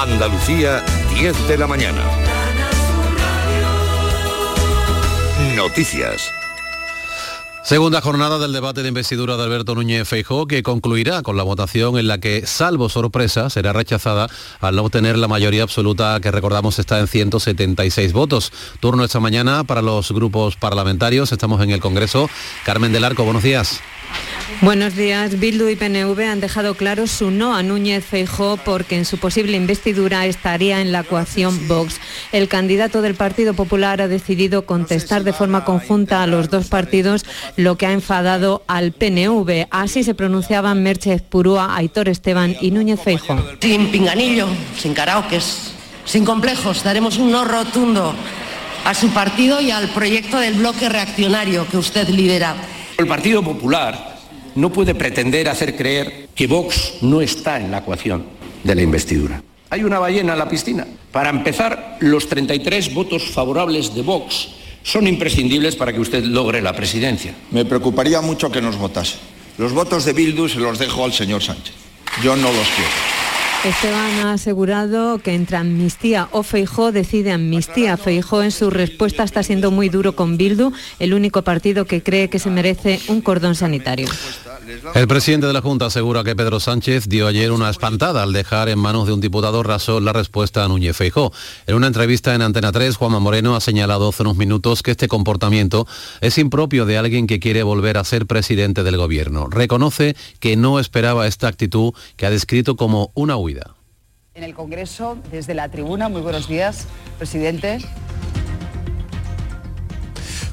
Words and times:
Andalucía, 0.00 0.82
10 1.14 1.46
de 1.46 1.58
la 1.58 1.66
mañana. 1.66 2.00
Noticias. 5.54 6.32
Segunda 7.62 8.00
jornada 8.00 8.38
del 8.38 8.54
debate 8.54 8.80
de 8.80 8.88
investidura 8.88 9.36
de 9.36 9.42
Alberto 9.42 9.74
Núñez 9.74 10.08
Feijó 10.08 10.46
que 10.46 10.62
concluirá 10.62 11.20
con 11.20 11.36
la 11.36 11.42
votación 11.42 11.98
en 11.98 12.08
la 12.08 12.16
que, 12.16 12.46
salvo 12.46 12.88
sorpresa, 12.88 13.50
será 13.50 13.74
rechazada 13.74 14.28
al 14.60 14.74
no 14.74 14.84
obtener 14.84 15.18
la 15.18 15.28
mayoría 15.28 15.64
absoluta 15.64 16.18
que 16.20 16.30
recordamos 16.30 16.78
está 16.78 16.98
en 16.98 17.06
176 17.06 18.14
votos. 18.14 18.54
Turno 18.80 19.04
esta 19.04 19.20
mañana 19.20 19.64
para 19.64 19.82
los 19.82 20.12
grupos 20.12 20.56
parlamentarios. 20.56 21.30
Estamos 21.30 21.62
en 21.62 21.72
el 21.72 21.80
Congreso. 21.80 22.30
Carmen 22.64 22.94
del 22.94 23.04
Arco, 23.04 23.24
buenos 23.24 23.42
días. 23.42 23.82
Buenos 24.62 24.94
días. 24.94 25.40
Bildu 25.40 25.68
y 25.68 25.76
PNV 25.76 26.20
han 26.20 26.40
dejado 26.40 26.74
claro 26.74 27.06
su 27.06 27.30
no 27.30 27.54
a 27.54 27.62
Núñez 27.62 28.04
Feijó 28.04 28.58
porque 28.58 28.96
en 28.96 29.06
su 29.06 29.16
posible 29.16 29.56
investidura 29.56 30.26
estaría 30.26 30.82
en 30.82 30.92
la 30.92 31.00
ecuación 31.00 31.66
Vox. 31.66 31.98
El 32.30 32.46
candidato 32.46 33.00
del 33.00 33.14
Partido 33.14 33.54
Popular 33.54 34.02
ha 34.02 34.08
decidido 34.08 34.66
contestar 34.66 35.24
de 35.24 35.32
forma 35.32 35.64
conjunta 35.64 36.22
a 36.22 36.26
los 36.26 36.50
dos 36.50 36.66
partidos, 36.68 37.24
lo 37.56 37.78
que 37.78 37.86
ha 37.86 37.92
enfadado 37.92 38.62
al 38.66 38.92
PNV. 38.92 39.68
Así 39.70 40.04
se 40.04 40.14
pronunciaban 40.14 40.82
Merche 40.82 41.18
Purúa, 41.20 41.74
Aitor 41.76 42.10
Esteban 42.10 42.54
y 42.60 42.70
Núñez 42.70 43.00
Feijó. 43.02 43.42
Sin 43.60 43.90
pinganillo, 43.90 44.46
sin 44.78 44.92
karaokes, 44.92 45.72
sin 46.04 46.26
complejos, 46.26 46.84
daremos 46.84 47.16
un 47.16 47.30
no 47.30 47.46
rotundo 47.46 48.14
a 48.84 48.94
su 48.94 49.08
partido 49.10 49.60
y 49.60 49.70
al 49.70 49.88
proyecto 49.88 50.38
del 50.38 50.54
bloque 50.54 50.88
reaccionario 50.88 51.66
que 51.66 51.78
usted 51.78 52.08
lidera. 52.08 52.56
El 52.98 53.06
Partido 53.06 53.42
Popular 53.42 54.09
no 54.54 54.72
puede 54.72 54.94
pretender 54.94 55.48
hacer 55.48 55.76
creer 55.76 56.28
que 56.34 56.46
Vox 56.46 56.94
no 57.02 57.20
está 57.20 57.58
en 57.58 57.70
la 57.70 57.78
ecuación 57.78 58.24
de 58.64 58.74
la 58.74 58.82
investidura. 58.82 59.42
Hay 59.70 59.84
una 59.84 59.98
ballena 59.98 60.32
en 60.32 60.38
la 60.38 60.48
piscina. 60.48 60.86
Para 61.12 61.30
empezar, 61.30 61.96
los 62.00 62.28
33 62.28 62.92
votos 62.92 63.30
favorables 63.30 63.94
de 63.94 64.02
Vox 64.02 64.48
son 64.82 65.06
imprescindibles 65.06 65.76
para 65.76 65.92
que 65.92 66.00
usted 66.00 66.24
logre 66.24 66.60
la 66.60 66.74
presidencia. 66.74 67.34
Me 67.50 67.64
preocuparía 67.64 68.20
mucho 68.20 68.50
que 68.50 68.62
nos 68.62 68.76
votase. 68.76 69.16
Los 69.58 69.72
votos 69.72 70.04
de 70.04 70.12
Bildu 70.12 70.48
se 70.48 70.58
los 70.58 70.78
dejo 70.78 71.04
al 71.04 71.12
señor 71.12 71.42
Sánchez. 71.42 71.74
Yo 72.22 72.34
no 72.34 72.50
los 72.52 72.68
quiero. 72.68 73.29
Esteban 73.62 74.20
ha 74.20 74.32
asegurado 74.32 75.18
que 75.18 75.34
entre 75.34 75.58
amnistía 75.58 76.28
o 76.32 76.42
Feijó 76.42 76.92
decide 76.92 77.30
amnistía. 77.30 77.98
Feijó 77.98 78.42
en 78.42 78.52
su 78.52 78.70
respuesta 78.70 79.22
está 79.22 79.42
siendo 79.42 79.70
muy 79.70 79.90
duro 79.90 80.16
con 80.16 80.38
Bildu, 80.38 80.72
el 80.98 81.12
único 81.12 81.42
partido 81.42 81.84
que 81.84 82.02
cree 82.02 82.30
que 82.30 82.38
se 82.38 82.48
merece 82.48 83.00
un 83.08 83.20
cordón 83.20 83.54
sanitario. 83.54 84.08
El 84.94 85.06
presidente 85.06 85.46
de 85.46 85.52
la 85.52 85.60
Junta 85.60 85.86
asegura 85.86 86.24
que 86.24 86.34
Pedro 86.34 86.58
Sánchez 86.58 87.06
dio 87.08 87.26
ayer 87.26 87.52
una 87.52 87.68
espantada 87.68 88.22
al 88.22 88.32
dejar 88.32 88.70
en 88.70 88.78
manos 88.78 89.06
de 89.06 89.12
un 89.12 89.20
diputado 89.20 89.62
raso 89.62 90.00
la 90.00 90.14
respuesta 90.14 90.64
a 90.64 90.68
Núñez 90.68 90.96
Feijó. 90.96 91.30
En 91.66 91.74
una 91.74 91.88
entrevista 91.88 92.34
en 92.34 92.40
Antena 92.40 92.72
3, 92.72 92.96
Juanma 92.96 93.18
Moreno 93.18 93.56
ha 93.56 93.60
señalado 93.60 94.08
hace 94.08 94.22
unos 94.22 94.36
minutos 94.36 94.82
que 94.82 94.92
este 94.92 95.06
comportamiento 95.06 95.86
es 96.22 96.38
impropio 96.38 96.86
de 96.86 96.96
alguien 96.96 97.26
que 97.26 97.40
quiere 97.40 97.62
volver 97.62 97.98
a 97.98 98.04
ser 98.04 98.26
presidente 98.26 98.84
del 98.84 98.96
gobierno. 98.96 99.48
Reconoce 99.50 100.16
que 100.38 100.56
no 100.56 100.80
esperaba 100.80 101.26
esta 101.26 101.48
actitud 101.48 101.92
que 102.16 102.24
ha 102.24 102.30
descrito 102.30 102.76
como 102.76 103.10
una 103.14 103.36
huida. 103.36 103.49
En 104.34 104.44
el 104.44 104.54
Congreso, 104.54 105.18
desde 105.30 105.54
la 105.54 105.68
tribuna, 105.68 106.08
muy 106.08 106.22
buenos 106.22 106.48
días, 106.48 106.86
presidente. 107.18 107.78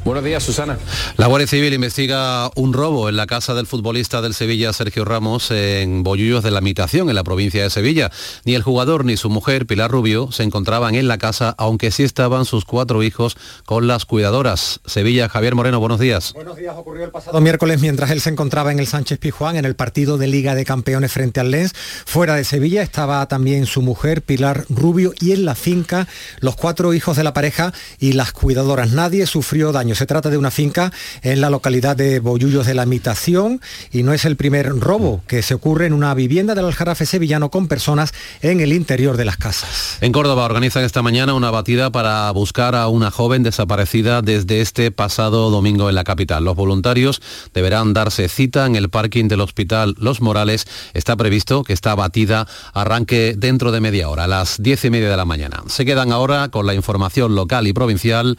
Buenos 0.08 0.23
días, 0.23 0.41
Susana. 0.41 0.77
La 1.17 1.27
Guardia 1.27 1.47
Civil 1.47 1.73
investiga 1.73 2.50
un 2.55 2.72
robo 2.72 3.09
en 3.09 3.17
la 3.17 3.27
casa 3.27 3.53
del 3.55 3.67
futbolista 3.67 4.22
del 4.22 4.33
Sevilla, 4.33 4.72
Sergio 4.72 5.03
Ramos, 5.03 5.52
en 5.52 6.02
Bollullos 6.03 6.45
de 6.45 6.52
la 6.52 6.61
Mitación, 6.61 7.09
en 7.09 7.16
la 7.16 7.25
provincia 7.25 7.61
de 7.61 7.69
Sevilla. 7.69 8.09
Ni 8.45 8.55
el 8.55 8.64
jugador 8.64 9.03
ni 9.03 9.17
su 9.17 9.30
mujer, 9.30 9.66
Pilar 9.66 9.91
Rubio, 9.91 10.31
se 10.31 10.44
encontraban 10.44 10.95
en 10.95 11.09
la 11.09 11.17
casa, 11.17 11.53
aunque 11.58 11.91
sí 11.91 12.03
estaban 12.03 12.45
sus 12.45 12.64
cuatro 12.64 13.03
hijos 13.03 13.36
con 13.66 13.88
las 13.88 14.05
cuidadoras. 14.05 14.80
Sevilla, 14.86 15.27
Javier 15.27 15.55
Moreno, 15.55 15.81
buenos 15.81 15.99
días. 15.99 16.31
Buenos 16.31 16.55
días, 16.55 16.73
ocurrió 16.77 17.04
el 17.04 17.11
pasado 17.11 17.42
miércoles 17.42 17.81
mientras 17.81 18.10
él 18.11 18.21
se 18.21 18.30
encontraba 18.30 18.71
en 18.71 18.80
el 18.80 18.87
Sánchez 18.87 19.20
Pijuán, 19.20 19.58
en 19.58 19.65
el 19.65 19.76
partido 19.76 20.17
de 20.17 20.27
Liga 20.27 20.55
de 20.55 20.64
Campeones 20.64 21.11
frente 21.11 21.42
al 21.42 21.52
Lens. 21.52 21.73
Fuera 22.05 22.36
de 22.36 22.45
Sevilla 22.45 22.81
estaba 22.81 23.27
también 23.27 23.65
su 23.65 23.81
mujer, 23.81 24.21
Pilar 24.21 24.64
Rubio, 24.70 25.11
y 25.20 25.33
en 25.33 25.43
la 25.43 25.55
finca 25.55 26.08
los 26.39 26.55
cuatro 26.55 26.93
hijos 26.93 27.17
de 27.17 27.26
la 27.26 27.33
pareja 27.33 27.73
y 27.99 28.14
las 28.14 28.31
cuidadoras. 28.31 28.93
Nadie 28.93 29.26
sufrió 29.26 29.73
daño. 29.73 29.96
Se 29.97 30.05
trata 30.05 30.30
de 30.30 30.37
una 30.37 30.52
finca 30.52 30.93
en 31.23 31.41
la 31.41 31.49
localidad 31.49 31.95
de 31.95 32.19
Bollullos 32.19 32.67
de 32.67 32.75
la 32.75 32.85
Mitación 32.85 33.59
y 33.91 34.03
no 34.03 34.13
es 34.13 34.25
el 34.25 34.35
primer 34.35 34.67
robo 34.80 35.23
que 35.25 35.41
se 35.41 35.55
ocurre 35.55 35.87
en 35.87 35.93
una 35.93 36.13
vivienda 36.13 36.53
del 36.53 36.65
Aljarafe 36.65 37.08
sevillano 37.08 37.49
con 37.49 37.67
personas 37.67 38.13
en 38.43 38.59
el 38.59 38.73
interior 38.73 39.17
de 39.17 39.25
las 39.25 39.37
casas. 39.37 39.97
En 40.02 40.11
Córdoba 40.11 40.45
organizan 40.45 40.83
esta 40.83 41.02
mañana 41.02 41.33
una 41.33 41.49
batida 41.49 41.91
para 41.91 42.30
buscar 42.30 42.75
a 42.75 42.89
una 42.89 43.09
joven 43.09 43.41
desaparecida 43.41 44.21
desde 44.21 44.61
este 44.61 44.91
pasado 44.91 45.49
domingo 45.49 45.89
en 45.89 45.95
la 45.95 46.03
capital. 46.03 46.43
Los 46.43 46.55
voluntarios 46.55 47.19
deberán 47.55 47.93
darse 47.93 48.30
cita 48.30 48.67
en 48.67 48.75
el 48.75 48.89
parking 48.89 49.27
del 49.27 49.41
Hospital 49.41 49.95
Los 49.97 50.21
Morales. 50.21 50.67
Está 50.93 51.15
previsto 51.15 51.63
que 51.63 51.73
esta 51.73 51.95
batida 51.95 52.47
arranque 52.75 53.33
dentro 53.36 53.71
de 53.71 53.81
media 53.81 54.09
hora, 54.09 54.25
a 54.25 54.27
las 54.27 54.61
diez 54.61 54.86
y 54.86 54.91
media 54.91 55.09
de 55.09 55.17
la 55.17 55.25
mañana. 55.25 55.63
Se 55.65 55.86
quedan 55.86 56.11
ahora 56.11 56.49
con 56.49 56.67
la 56.67 56.75
información 56.75 57.33
local 57.33 57.65
y 57.65 57.73
provincial. 57.73 58.37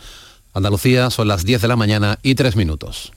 Andalucía 0.55 1.11
son 1.11 1.29
las 1.29 1.45
10 1.45 1.63
de 1.63 1.69
la 1.69 1.77
mañana 1.77 2.19
y 2.23 2.35
3 2.35 2.57
minutos. 2.57 3.13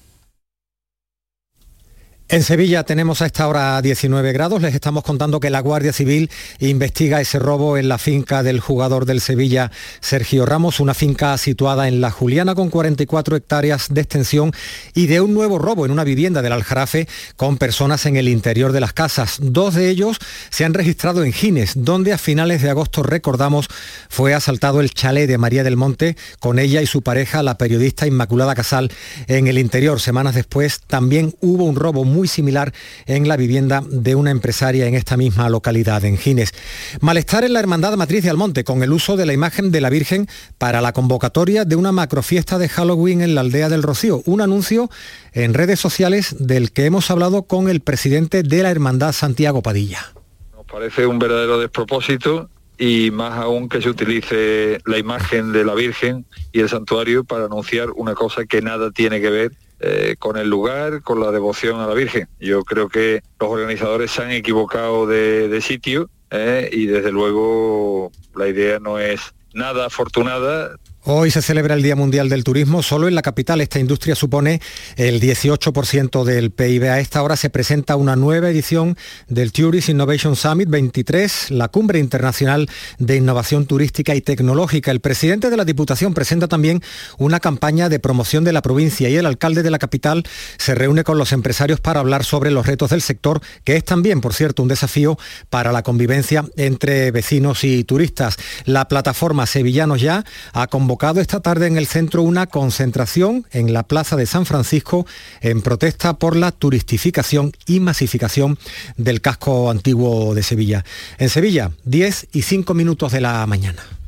En 2.32 2.44
Sevilla 2.44 2.86
tenemos 2.86 3.22
a 3.22 3.26
esta 3.26 3.46
hora 3.46 3.82
19 3.82 4.32
grados. 4.32 4.62
Les 4.62 4.74
estamos 4.74 5.04
contando 5.04 5.42
que 5.42 5.50
la 5.50 5.60
Guardia 5.60 5.92
Civil 5.92 6.32
investiga 6.60 7.20
ese 7.20 7.40
robo 7.40 7.78
en 7.78 7.90
la 7.90 7.98
finca 7.98 8.42
del 8.42 8.62
jugador 8.62 9.06
del 9.06 9.20
Sevilla, 9.20 9.70
Sergio 10.00 10.46
Ramos, 10.46 10.80
una 10.80 10.94
finca 10.94 11.38
situada 11.38 11.90
en 11.90 12.00
La 12.00 12.10
Juliana 12.10 12.56
con 12.56 12.70
44 12.70 13.36
hectáreas 13.36 13.88
de 13.90 14.00
extensión 14.00 14.54
y 14.94 15.08
de 15.08 15.20
un 15.20 15.34
nuevo 15.34 15.60
robo 15.60 15.86
en 15.86 15.92
una 15.92 16.06
vivienda 16.06 16.42
del 16.42 16.54
Aljarafe 16.54 17.10
con 17.36 17.58
personas 17.58 18.06
en 18.06 18.16
el 18.16 18.30
interior 18.30 18.72
de 18.72 18.80
las 18.80 18.94
casas. 18.94 19.38
Dos 19.42 19.76
de 19.76 19.90
ellos 19.90 20.18
se 20.52 20.64
han 20.64 20.74
registrado 20.74 21.26
en 21.26 21.34
Gines, 21.34 21.74
donde 21.76 22.14
a 22.14 22.18
finales 22.18 22.62
de 22.62 22.70
agosto, 22.70 23.04
recordamos, 23.04 23.68
fue 24.08 24.34
asaltado 24.34 24.80
el 24.80 24.92
chalet 24.92 25.28
de 25.28 25.38
María 25.38 25.66
del 25.66 25.76
Monte 25.76 26.16
con 26.40 26.60
ella 26.60 26.82
y 26.82 26.88
su 26.88 27.02
pareja, 27.02 27.44
la 27.44 27.58
periodista 27.58 28.08
Inmaculada 28.08 28.56
Casal, 28.56 28.90
en 29.28 29.48
el 29.48 29.58
interior. 29.58 30.00
Semanas 30.00 30.34
después 30.34 30.80
también 30.88 31.36
hubo 31.42 31.66
un 31.66 31.76
robo 31.76 32.06
muy 32.06 32.21
muy 32.22 32.28
similar 32.28 32.72
en 33.08 33.28
la 33.28 33.36
vivienda 33.36 33.82
de 33.90 34.14
una 34.14 34.30
empresaria 34.30 34.86
en 34.86 34.94
esta 34.94 35.18
misma 35.18 35.50
localidad, 35.50 36.06
en 36.06 36.20
Gines. 36.20 36.54
Malestar 37.00 37.44
en 37.44 37.54
la 37.54 37.60
Hermandad 37.60 37.98
Matriz 37.98 38.24
de 38.24 38.30
Almonte 38.30 38.64
con 38.64 38.84
el 38.84 38.94
uso 38.94 39.18
de 39.18 39.26
la 39.26 39.34
imagen 39.34 39.72
de 39.72 39.82
la 39.82 39.90
Virgen 39.90 40.28
para 40.60 40.82
la 40.82 40.94
convocatoria 40.94 41.66
de 41.66 41.76
una 41.76 41.92
macrofiesta 41.92 42.60
de 42.60 42.70
Halloween 42.70 43.22
en 43.22 43.34
la 43.34 43.42
aldea 43.42 43.70
del 43.70 43.82
Rocío. 43.82 44.22
Un 44.28 44.42
anuncio 44.42 44.92
en 45.34 45.56
redes 45.56 45.80
sociales 45.80 46.36
del 46.38 46.72
que 46.72 46.86
hemos 46.86 47.10
hablado 47.10 47.42
con 47.48 47.70
el 47.70 47.82
presidente 47.82 48.44
de 48.44 48.62
la 48.62 48.70
Hermandad, 48.70 49.14
Santiago 49.14 49.64
Padilla. 49.64 50.14
Nos 50.56 50.68
parece 50.68 51.08
un 51.08 51.18
verdadero 51.18 51.60
despropósito 51.60 52.52
y 52.78 53.10
más 53.10 53.34
aún 53.40 53.68
que 53.68 53.82
se 53.82 53.90
utilice 53.90 54.80
la 54.86 55.00
imagen 55.00 55.54
de 55.54 55.66
la 55.66 55.74
Virgen 55.74 56.26
y 56.52 56.60
el 56.60 56.70
santuario 56.70 57.24
para 57.24 57.46
anunciar 57.46 57.90
una 57.96 58.14
cosa 58.14 58.46
que 58.46 58.62
nada 58.62 58.92
tiene 58.92 59.20
que 59.22 59.32
ver 59.32 59.52
eh, 59.84 60.16
con 60.20 60.38
el 60.38 60.48
lugar, 60.48 61.02
con 61.02 61.20
la 61.20 61.32
devoción 61.32 61.80
a 61.80 61.88
la 61.88 61.96
Virgen. 61.96 62.28
Yo 62.40 62.64
creo 62.64 62.88
que 62.88 63.24
los 63.40 63.50
organizadores 63.50 64.12
se 64.12 64.22
han 64.22 64.32
equivocado 64.32 65.08
de, 65.08 65.60
sitio 65.62 66.10
eh, 66.30 66.70
y 66.72 66.86
desde 66.86 67.12
luego 67.12 68.12
la 68.36 68.48
idea 68.48 68.80
no 68.80 69.00
es 69.00 69.34
nada 69.54 69.88
afortunada, 69.88 70.76
Hoy 71.04 71.32
se 71.32 71.42
celebra 71.42 71.74
el 71.74 71.82
Día 71.82 71.96
Mundial 71.96 72.30
del 72.30 72.44
Turismo. 72.44 72.84
Solo 72.84 73.08
en 73.08 73.16
la 73.16 73.24
capital 73.24 73.60
esta 73.60 73.80
industria 73.80 74.14
supone 74.14 74.62
el 74.98 75.20
18% 75.20 76.24
del 76.24 76.52
PIB. 76.52 76.84
A 76.84 77.00
esta 77.00 77.24
hora 77.24 77.36
se 77.36 77.50
presenta 77.50 77.96
una 77.96 78.16
nueva 78.16 78.52
edición 78.52 78.96
del 79.28 79.52
Tourist 79.52 79.90
Innovation 79.90 80.36
Summit 80.36 80.70
23, 80.70 81.50
la 81.50 81.70
cumbre 81.70 81.98
internacional 81.98 82.70
de 83.00 83.16
innovación 83.16 83.66
turística 83.66 84.14
y 84.14 84.22
tecnológica. 84.22 84.92
El 84.92 85.00
presidente 85.00 85.50
de 85.50 85.58
la 85.58 85.66
Diputación 85.66 86.14
presenta 86.14 86.48
también 86.48 86.84
una 87.18 87.40
campaña 87.40 87.90
de 87.90 88.00
promoción 88.00 88.44
de 88.44 88.54
la 88.54 88.62
provincia 88.62 89.10
y 89.10 89.16
el 89.16 89.26
alcalde 89.26 89.64
de 89.64 89.72
la 89.72 89.80
capital 89.80 90.24
se 90.60 90.76
reúne 90.76 91.04
con 91.04 91.18
los 91.18 91.32
empresarios 91.32 91.80
para 91.80 92.00
hablar 92.00 92.26
sobre 92.26 92.52
los 92.52 92.68
retos 92.68 92.92
del 92.92 93.02
sector, 93.02 93.42
que 93.64 93.76
es 93.76 93.84
también, 93.84 94.22
por 94.22 94.36
cierto, 94.36 94.62
un 94.62 94.70
desafío 94.70 95.18
para 95.50 95.72
la 95.72 95.82
convivencia 95.82 96.46
entre 96.58 97.10
vecinos 97.10 97.64
y 97.64 97.84
turistas. 97.86 98.38
La 98.66 98.88
plataforma 98.88 99.48
Sevillanos 99.48 100.00
Ya 100.00 100.24
ha 100.54 100.68
convocado 100.68 100.91
esta 101.22 101.40
tarde 101.40 101.68
en 101.68 101.78
el 101.78 101.88
centro 101.88 102.22
una 102.22 102.48
concentración 102.48 103.46
en 103.52 103.74
la 103.74 103.84
Plaza 103.84 104.16
de 104.16 104.26
San 104.26 104.46
Francisco 104.46 105.06
en 105.42 105.62
protesta 105.62 106.16
por 106.16 106.36
la 106.36 106.52
turistificación 106.52 107.54
y 107.66 107.80
masificación 107.80 108.58
del 108.98 109.22
casco 109.22 109.72
antiguo 109.72 110.36
de 110.36 110.44
Sevilla. 110.44 110.84
En 111.18 111.30
Sevilla, 111.30 111.72
10 111.86 112.28
y 112.34 112.42
5 112.42 112.74
minutos 112.74 113.14
de 113.14 113.22
la 113.22 113.46
mañana. 113.48 114.01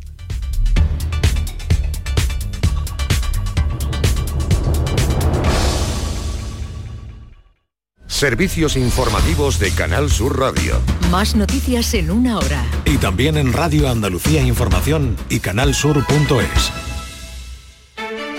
Servicios 8.14 8.78
informativos 8.78 9.58
de 9.58 9.72
Canal 9.72 10.12
Sur 10.12 10.40
Radio. 10.40 10.80
Más 11.10 11.36
noticias 11.36 11.96
en 11.96 12.12
una 12.12 12.38
hora. 12.38 12.64
Y 12.86 12.98
también 12.98 13.38
en 13.38 13.52
Radio 13.52 13.90
Andalucía 13.90 14.44
Información 14.44 15.18
y 15.30 15.40
canalsur.es. 15.40 16.72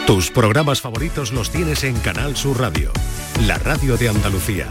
Tus 0.06 0.30
programas 0.30 0.80
favoritos 0.80 1.32
los 1.32 1.50
tienes 1.50 1.82
en 1.82 1.96
Canal 1.96 2.36
Sur 2.36 2.60
Radio, 2.60 2.92
la 3.48 3.58
radio 3.58 3.96
de 3.96 4.10
Andalucía. 4.10 4.68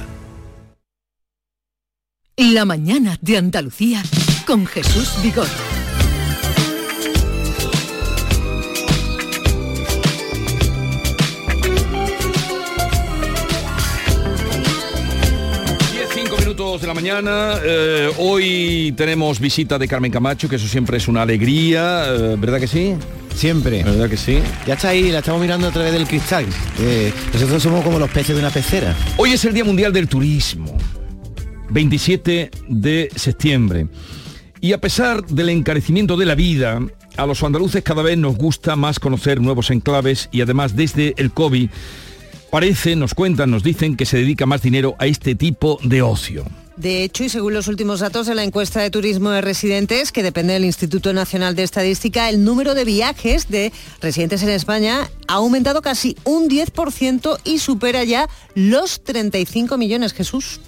La 2.37 2.63
mañana 2.63 3.17
de 3.19 3.37
Andalucía 3.37 4.01
con 4.47 4.65
Jesús 4.65 5.21
Vigor. 5.21 5.49
Minutos 16.53 16.81
de 16.81 16.87
la 16.87 16.93
mañana. 16.93 17.53
Eh, 17.63 18.11
hoy 18.19 18.93
tenemos 18.95 19.39
visita 19.39 19.79
de 19.79 19.87
Carmen 19.87 20.11
Camacho, 20.11 20.47
que 20.47 20.57
eso 20.57 20.67
siempre 20.67 20.97
es 20.97 21.07
una 21.07 21.23
alegría, 21.23 22.05
eh, 22.13 22.35
¿verdad 22.37 22.59
que 22.59 22.67
sí? 22.67 22.93
Siempre. 23.33 23.83
¿Verdad 23.83 24.07
que 24.07 24.17
sí? 24.17 24.37
Ya 24.67 24.75
está 24.75 24.89
ahí, 24.89 25.11
la 25.11 25.19
estamos 25.19 25.41
mirando 25.41 25.67
a 25.67 25.71
través 25.71 25.91
del 25.93 26.07
cristal. 26.07 26.45
Eh, 26.79 27.11
nosotros 27.33 27.63
somos 27.63 27.83
como 27.83 27.97
los 27.97 28.09
peces 28.11 28.35
de 28.35 28.41
una 28.41 28.51
pecera. 28.51 28.95
Hoy 29.17 29.31
es 29.31 29.43
el 29.45 29.53
Día 29.55 29.63
Mundial 29.63 29.91
del 29.91 30.07
Turismo, 30.07 30.77
27 31.71 32.51
de 32.67 33.09
septiembre. 33.15 33.87
Y 34.61 34.73
a 34.73 34.77
pesar 34.79 35.25
del 35.25 35.49
encarecimiento 35.49 36.17
de 36.17 36.25
la 36.27 36.35
vida, 36.35 36.79
a 37.17 37.25
los 37.25 37.41
andaluces 37.41 37.81
cada 37.81 38.03
vez 38.03 38.15
nos 38.19 38.37
gusta 38.37 38.75
más 38.75 38.99
conocer 38.99 39.41
nuevos 39.41 39.71
enclaves 39.71 40.29
y 40.31 40.41
además 40.41 40.75
desde 40.75 41.15
el 41.17 41.31
COVID 41.31 41.69
parece, 42.53 42.95
nos 42.95 43.15
cuentan, 43.15 43.49
nos 43.49 43.63
dicen 43.63 43.95
que 43.95 44.05
se 44.05 44.17
dedica 44.17 44.45
más 44.45 44.61
dinero 44.61 44.95
a 44.99 45.07
este 45.07 45.33
tipo 45.33 45.79
de 45.81 46.03
ocio. 46.03 46.45
De 46.77 47.03
hecho, 47.03 47.23
y 47.23 47.29
según 47.29 47.55
los 47.55 47.67
últimos 47.67 48.01
datos 48.01 48.27
de 48.27 48.35
la 48.35 48.43
encuesta 48.43 48.79
de 48.79 48.91
turismo 48.91 49.31
de 49.31 49.41
residentes, 49.41 50.11
que 50.11 50.21
depende 50.21 50.53
del 50.53 50.63
Instituto 50.63 51.13
Nacional 51.13 51.55
de 51.55 51.63
Estadística, 51.63 52.29
el 52.29 52.43
número 52.43 52.75
de 52.75 52.85
viajes 52.85 53.49
de 53.49 53.73
residentes 54.01 54.43
en 54.43 54.49
España 54.49 55.09
ha 55.27 55.33
aumentado 55.33 55.81
casi 55.81 56.15
un 56.25 56.47
10% 56.47 57.39
y 57.43 57.57
supera 57.57 58.03
ya 58.03 58.29
los 58.53 59.03
35 59.03 59.75
millones, 59.79 60.13
Jesús. 60.13 60.59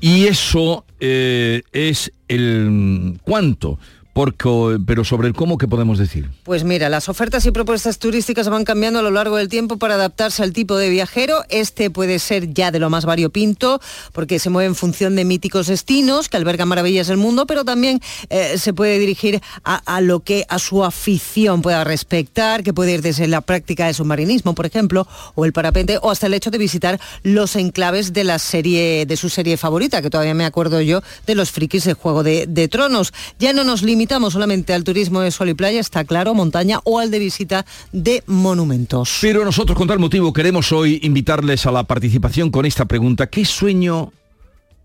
Y 0.00 0.26
eso 0.26 0.84
eh, 0.98 1.62
es 1.70 2.10
el 2.26 3.16
cuánto 3.22 3.78
porque, 4.12 4.78
pero 4.86 5.04
sobre 5.04 5.28
el 5.28 5.34
cómo, 5.34 5.56
¿qué 5.56 5.68
podemos 5.68 5.98
decir? 5.98 6.28
Pues 6.42 6.64
mira, 6.64 6.88
las 6.88 7.08
ofertas 7.08 7.46
y 7.46 7.52
propuestas 7.52 7.98
turísticas 7.98 8.48
van 8.48 8.64
cambiando 8.64 8.98
a 8.98 9.02
lo 9.02 9.10
largo 9.10 9.36
del 9.36 9.48
tiempo 9.48 9.76
para 9.76 9.94
adaptarse 9.94 10.42
al 10.42 10.52
tipo 10.52 10.76
de 10.76 10.90
viajero. 10.90 11.42
Este 11.48 11.90
puede 11.90 12.18
ser 12.18 12.52
ya 12.52 12.72
de 12.72 12.80
lo 12.80 12.90
más 12.90 13.04
variopinto, 13.04 13.80
porque 14.12 14.38
se 14.40 14.50
mueve 14.50 14.66
en 14.66 14.74
función 14.74 15.14
de 15.14 15.24
míticos 15.24 15.68
destinos 15.68 16.28
que 16.28 16.36
albergan 16.36 16.68
maravillas 16.68 17.06
del 17.06 17.18
mundo, 17.18 17.46
pero 17.46 17.64
también 17.64 18.00
eh, 18.30 18.58
se 18.58 18.74
puede 18.74 18.98
dirigir 18.98 19.40
a, 19.62 20.00
lo 20.00 20.20
que 20.20 20.44
a 20.48 20.58
su 20.58 20.84
afición 20.84 21.62
pueda 21.62 21.84
respetar, 21.84 22.64
que 22.64 22.74
puede 22.74 22.94
ir 22.94 23.02
desde 23.02 23.28
la 23.28 23.42
práctica 23.42 23.86
de 23.86 23.94
submarinismo, 23.94 24.54
por 24.54 24.66
ejemplo, 24.66 25.06
o 25.36 25.44
el 25.44 25.52
parapente, 25.52 25.98
o 26.02 26.10
hasta 26.10 26.26
el 26.26 26.34
hecho 26.34 26.50
de 26.50 26.58
visitar 26.58 27.00
los 27.22 27.54
enclaves 27.54 28.12
de 28.12 28.24
la 28.24 28.38
serie, 28.40 29.06
de 29.06 29.16
su 29.16 29.28
serie 29.28 29.56
favorita, 29.56 30.02
que 30.02 30.10
todavía 30.10 30.34
me 30.34 30.44
acuerdo 30.44 30.80
yo 30.80 31.00
de 31.26 31.34
los 31.36 31.52
frikis 31.52 31.84
de 31.84 31.94
Juego 31.94 32.24
de, 32.24 32.46
de 32.48 32.66
Tronos. 32.66 33.12
Ya 33.38 33.52
no 33.52 33.62
nos 33.62 33.82
limitamos 33.82 33.99
limitamos 34.00 34.32
solamente 34.32 34.72
al 34.72 34.82
turismo 34.82 35.20
de 35.20 35.30
sol 35.30 35.50
y 35.50 35.54
playa, 35.54 35.78
está 35.78 36.04
claro, 36.04 36.32
montaña 36.32 36.80
o 36.84 37.00
al 37.00 37.10
de 37.10 37.18
visita 37.18 37.66
de 37.92 38.22
monumentos. 38.24 39.18
Pero 39.20 39.44
nosotros 39.44 39.76
con 39.76 39.88
tal 39.88 39.98
motivo 39.98 40.32
queremos 40.32 40.72
hoy 40.72 41.00
invitarles 41.02 41.66
a 41.66 41.70
la 41.70 41.84
participación 41.84 42.50
con 42.50 42.64
esta 42.64 42.86
pregunta. 42.86 43.26
¿Qué 43.26 43.44
sueño 43.44 44.10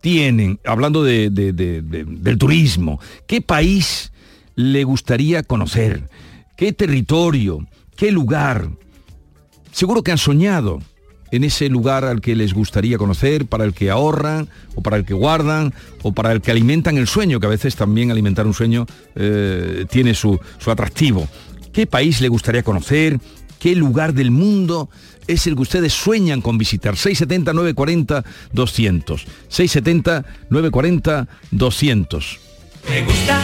tienen, 0.02 0.60
hablando 0.66 1.02
de, 1.02 1.30
de, 1.30 1.54
de, 1.54 1.82
del 1.82 2.38
turismo, 2.38 3.00
qué 3.26 3.40
país 3.40 4.12
le 4.56 4.84
gustaría 4.84 5.44
conocer? 5.44 6.10
¿Qué 6.58 6.74
territorio? 6.74 7.66
¿Qué 7.96 8.12
lugar? 8.12 8.70
Seguro 9.72 10.04
que 10.04 10.12
han 10.12 10.18
soñado 10.18 10.82
en 11.32 11.44
ese 11.44 11.70
lugar 11.70 12.06
al 12.06 12.22
que 12.22 12.36
les 12.36 12.54
gustaría 12.54 12.98
conocer, 12.98 13.46
para 13.46 13.64
el 13.66 13.74
que 13.74 13.90
ahorran, 13.90 14.48
o 14.76 14.82
para 14.82 14.98
el 14.98 15.06
que 15.06 15.14
guardan, 15.14 15.74
o 16.04 16.14
para 16.14 16.32
el 16.32 16.42
que 16.42 16.52
alimentan 16.52 16.98
el 16.98 17.08
sueño, 17.08 17.40
que 17.40 17.48
a 17.48 17.50
veces 17.50 17.76
también 17.76 18.12
alimentar 18.12 18.46
un 18.46 18.54
sueño 18.54 18.86
eh, 19.16 19.86
tiene 19.90 20.14
su, 20.14 20.40
su 20.60 20.72
atractivo. 20.72 21.28
¿Qué 21.74 21.88
país 21.88 22.22
le 22.22 22.30
gustaría 22.30 22.64
conocer? 22.64 23.20
¿Qué 23.60 23.76
lugar 23.76 24.14
del 24.14 24.32
mundo 24.32 24.90
es 25.28 25.48
el 25.48 25.56
que 25.56 25.64
ustedes 25.64 25.94
sueñan 25.94 26.42
con 26.42 26.58
visitar? 26.58 26.96
670 26.96 27.54
940 27.54 28.24
200. 28.54 29.26
670 29.50 30.26
940 30.50 31.28
200. 31.52 32.40
Me 32.90 33.02
gusta 33.04 33.42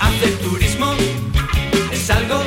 hacer 0.00 0.38
turismo, 0.38 0.92
es 1.90 2.10
algo 2.10 2.43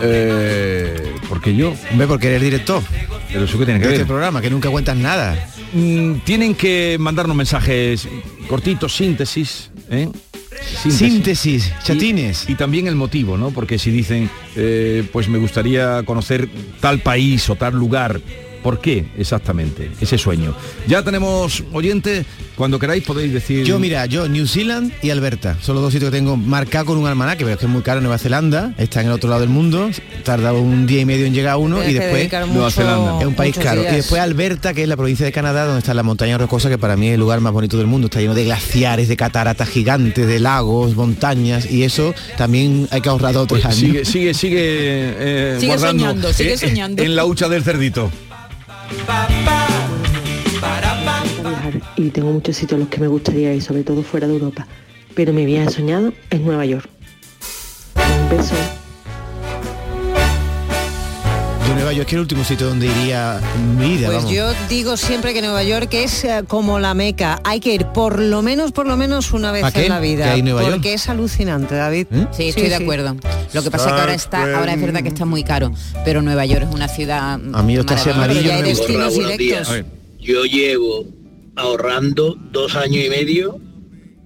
Eh, 0.00 1.14
porque 1.28 1.54
yo. 1.54 1.74
Hombre, 1.90 2.06
porque 2.06 2.28
eres 2.28 2.42
director. 2.42 2.82
Pero 3.32 3.44
eso 3.44 3.58
que 3.58 3.64
tiene 3.64 3.80
que 3.80 3.86
ver. 3.86 3.94
este 3.94 4.06
programa, 4.06 4.40
que 4.40 4.50
nunca 4.50 4.70
cuentas 4.70 4.96
nada. 4.96 5.36
Mm, 5.72 6.20
tienen 6.24 6.54
que 6.54 6.96
mandarnos 6.98 7.36
mensajes 7.36 8.08
cortitos, 8.48 8.94
síntesis, 8.94 9.70
¿eh? 9.90 10.08
Síntesis, 10.88 11.72
chatines. 11.84 12.48
Y, 12.48 12.52
y 12.52 12.54
también 12.54 12.86
el 12.86 12.94
motivo, 12.94 13.36
¿no? 13.36 13.50
Porque 13.50 13.78
si 13.78 13.90
dicen, 13.90 14.30
eh, 14.54 15.04
pues 15.12 15.28
me 15.28 15.38
gustaría 15.38 16.02
conocer 16.04 16.48
tal 16.80 17.00
país 17.00 17.48
o 17.50 17.56
tal 17.56 17.74
lugar, 17.74 18.20
¿por 18.66 18.80
qué 18.80 19.04
exactamente 19.16 19.92
ese 20.00 20.18
sueño? 20.18 20.52
Ya 20.88 21.04
tenemos 21.04 21.62
oyentes, 21.72 22.26
cuando 22.56 22.80
queráis 22.80 23.04
podéis 23.04 23.32
decir... 23.32 23.64
Yo, 23.64 23.78
mira, 23.78 24.06
yo, 24.06 24.26
New 24.28 24.44
Zealand 24.48 24.92
y 25.02 25.10
Alberta, 25.10 25.56
son 25.62 25.76
los 25.76 25.84
dos 25.84 25.92
sitios 25.92 26.10
que 26.10 26.16
tengo 26.16 26.36
marcados 26.36 26.88
con 26.88 26.98
un 26.98 27.06
almanaque, 27.06 27.44
pero 27.44 27.52
es 27.52 27.60
que 27.60 27.66
es 27.66 27.70
muy 27.70 27.82
caro 27.82 28.00
Nueva 28.00 28.18
Zelanda, 28.18 28.74
está 28.76 29.02
en 29.02 29.06
el 29.06 29.12
otro 29.12 29.30
lado 29.30 29.42
del 29.42 29.50
mundo, 29.50 29.88
tarda 30.24 30.52
un 30.52 30.84
día 30.84 31.02
y 31.02 31.04
medio 31.04 31.26
en 31.26 31.32
llegar 31.32 31.58
uno 31.58 31.76
Tienes 31.76 31.94
y 31.94 31.98
después 31.98 32.48
Nueva 32.48 32.72
Zelanda. 32.72 33.20
es 33.20 33.26
un 33.26 33.34
país 33.34 33.56
caro. 33.56 33.82
días. 33.82 33.92
Y 33.92 33.96
después 33.98 34.20
Alberta, 34.20 34.74
que 34.74 34.82
es 34.82 34.88
la 34.88 34.96
provincia 34.96 35.24
de 35.24 35.30
Canadá, 35.30 35.64
donde 35.64 35.78
está 35.78 35.94
la 35.94 36.02
montaña 36.02 36.36
rocosa, 36.36 36.68
que 36.68 36.76
para 36.76 36.96
mí 36.96 37.06
es 37.06 37.14
el 37.14 37.20
lugar 37.20 37.40
más 37.40 37.52
bonito 37.52 37.78
del 37.78 37.86
mundo, 37.86 38.06
está 38.06 38.20
lleno 38.20 38.34
de 38.34 38.46
glaciares, 38.46 39.06
de 39.06 39.16
cataratas 39.16 39.68
gigantes, 39.68 40.26
de 40.26 40.40
lagos, 40.40 40.96
montañas, 40.96 41.70
y 41.70 41.84
eso 41.84 42.16
también 42.36 42.88
hay 42.90 43.00
que 43.00 43.10
ahorrar 43.10 43.36
otros 43.36 43.64
años. 43.64 43.76
Sigue, 43.76 44.04
sigue, 44.04 44.34
sigue, 44.34 44.58
eh, 44.58 45.56
Sigue 45.60 45.68
guardando 45.68 46.02
soñando, 46.02 46.32
sigue 46.32 46.54
eh, 46.54 46.58
soñando. 46.58 47.00
en 47.00 47.14
la 47.14 47.24
hucha 47.24 47.48
del 47.48 47.62
cerdito. 47.62 48.10
Y 51.96 52.10
tengo 52.10 52.30
muchos 52.30 52.56
sitios 52.56 52.78
a 52.78 52.80
los 52.80 52.88
que 52.88 53.00
me 53.00 53.08
gustaría 53.08 53.54
ir, 53.54 53.62
sobre 53.62 53.82
todo 53.82 54.02
fuera 54.02 54.26
de 54.26 54.34
Europa. 54.34 54.66
Pero 55.14 55.32
mi 55.32 55.46
viaje 55.46 55.70
soñado 55.70 56.12
es 56.30 56.40
Nueva 56.40 56.64
York. 56.66 56.88
Un 57.96 58.36
beso. 58.36 58.54
Nueva 61.86 61.98
York 61.98 62.08
es 62.08 62.14
el 62.14 62.20
último 62.20 62.42
sitio 62.42 62.66
donde 62.66 62.86
iría 62.88 63.40
mi 63.78 63.90
vida, 63.90 64.06
Pues 64.08 64.16
vamos. 64.24 64.32
yo 64.32 64.52
digo 64.68 64.96
siempre 64.96 65.32
que 65.32 65.40
Nueva 65.40 65.62
York 65.62 65.88
es 65.92 66.24
eh, 66.24 66.42
como 66.48 66.80
la 66.80 66.94
meca. 66.94 67.40
Hay 67.44 67.60
que 67.60 67.74
ir 67.74 67.86
por 67.86 68.18
lo 68.20 68.42
menos, 68.42 68.72
por 68.72 68.88
lo 68.88 68.96
menos 68.96 69.32
una 69.32 69.52
vez 69.52 69.72
en 69.76 69.88
la 69.90 70.00
vida. 70.00 70.24
¿Qué 70.24 70.30
hay 70.30 70.38
en 70.40 70.46
Nueva 70.46 70.62
porque 70.62 70.72
York? 70.78 70.86
es 70.86 71.08
alucinante, 71.08 71.76
David. 71.76 72.08
Sí, 72.32 72.48
estoy 72.48 72.70
de 72.70 72.74
acuerdo. 72.74 73.14
Lo 73.52 73.62
que 73.62 73.70
pasa 73.70 73.86
es 73.90 73.94
que 73.94 74.00
ahora 74.00 74.14
está, 74.14 74.58
ahora 74.58 74.72
es 74.74 74.80
verdad 74.80 75.02
que 75.04 75.10
está 75.10 75.26
muy 75.26 75.44
caro, 75.44 75.70
pero 76.04 76.22
Nueva 76.22 76.44
York 76.44 76.64
es 76.68 76.74
una 76.74 76.88
ciudad 76.88 77.34
A 77.34 77.38
mí 77.38 77.76
amarillos 77.76 77.86
Pero 77.86 78.40
ya 78.40 78.56
hay 78.56 78.62
no 78.62 78.66
destinos 78.68 79.14
Buenos 79.14 79.38
directos. 79.38 79.68
días. 79.68 79.84
Yo 80.18 80.44
llevo 80.44 81.04
ahorrando 81.54 82.36
dos 82.50 82.74
años 82.74 83.04
y 83.04 83.08
medio 83.10 83.60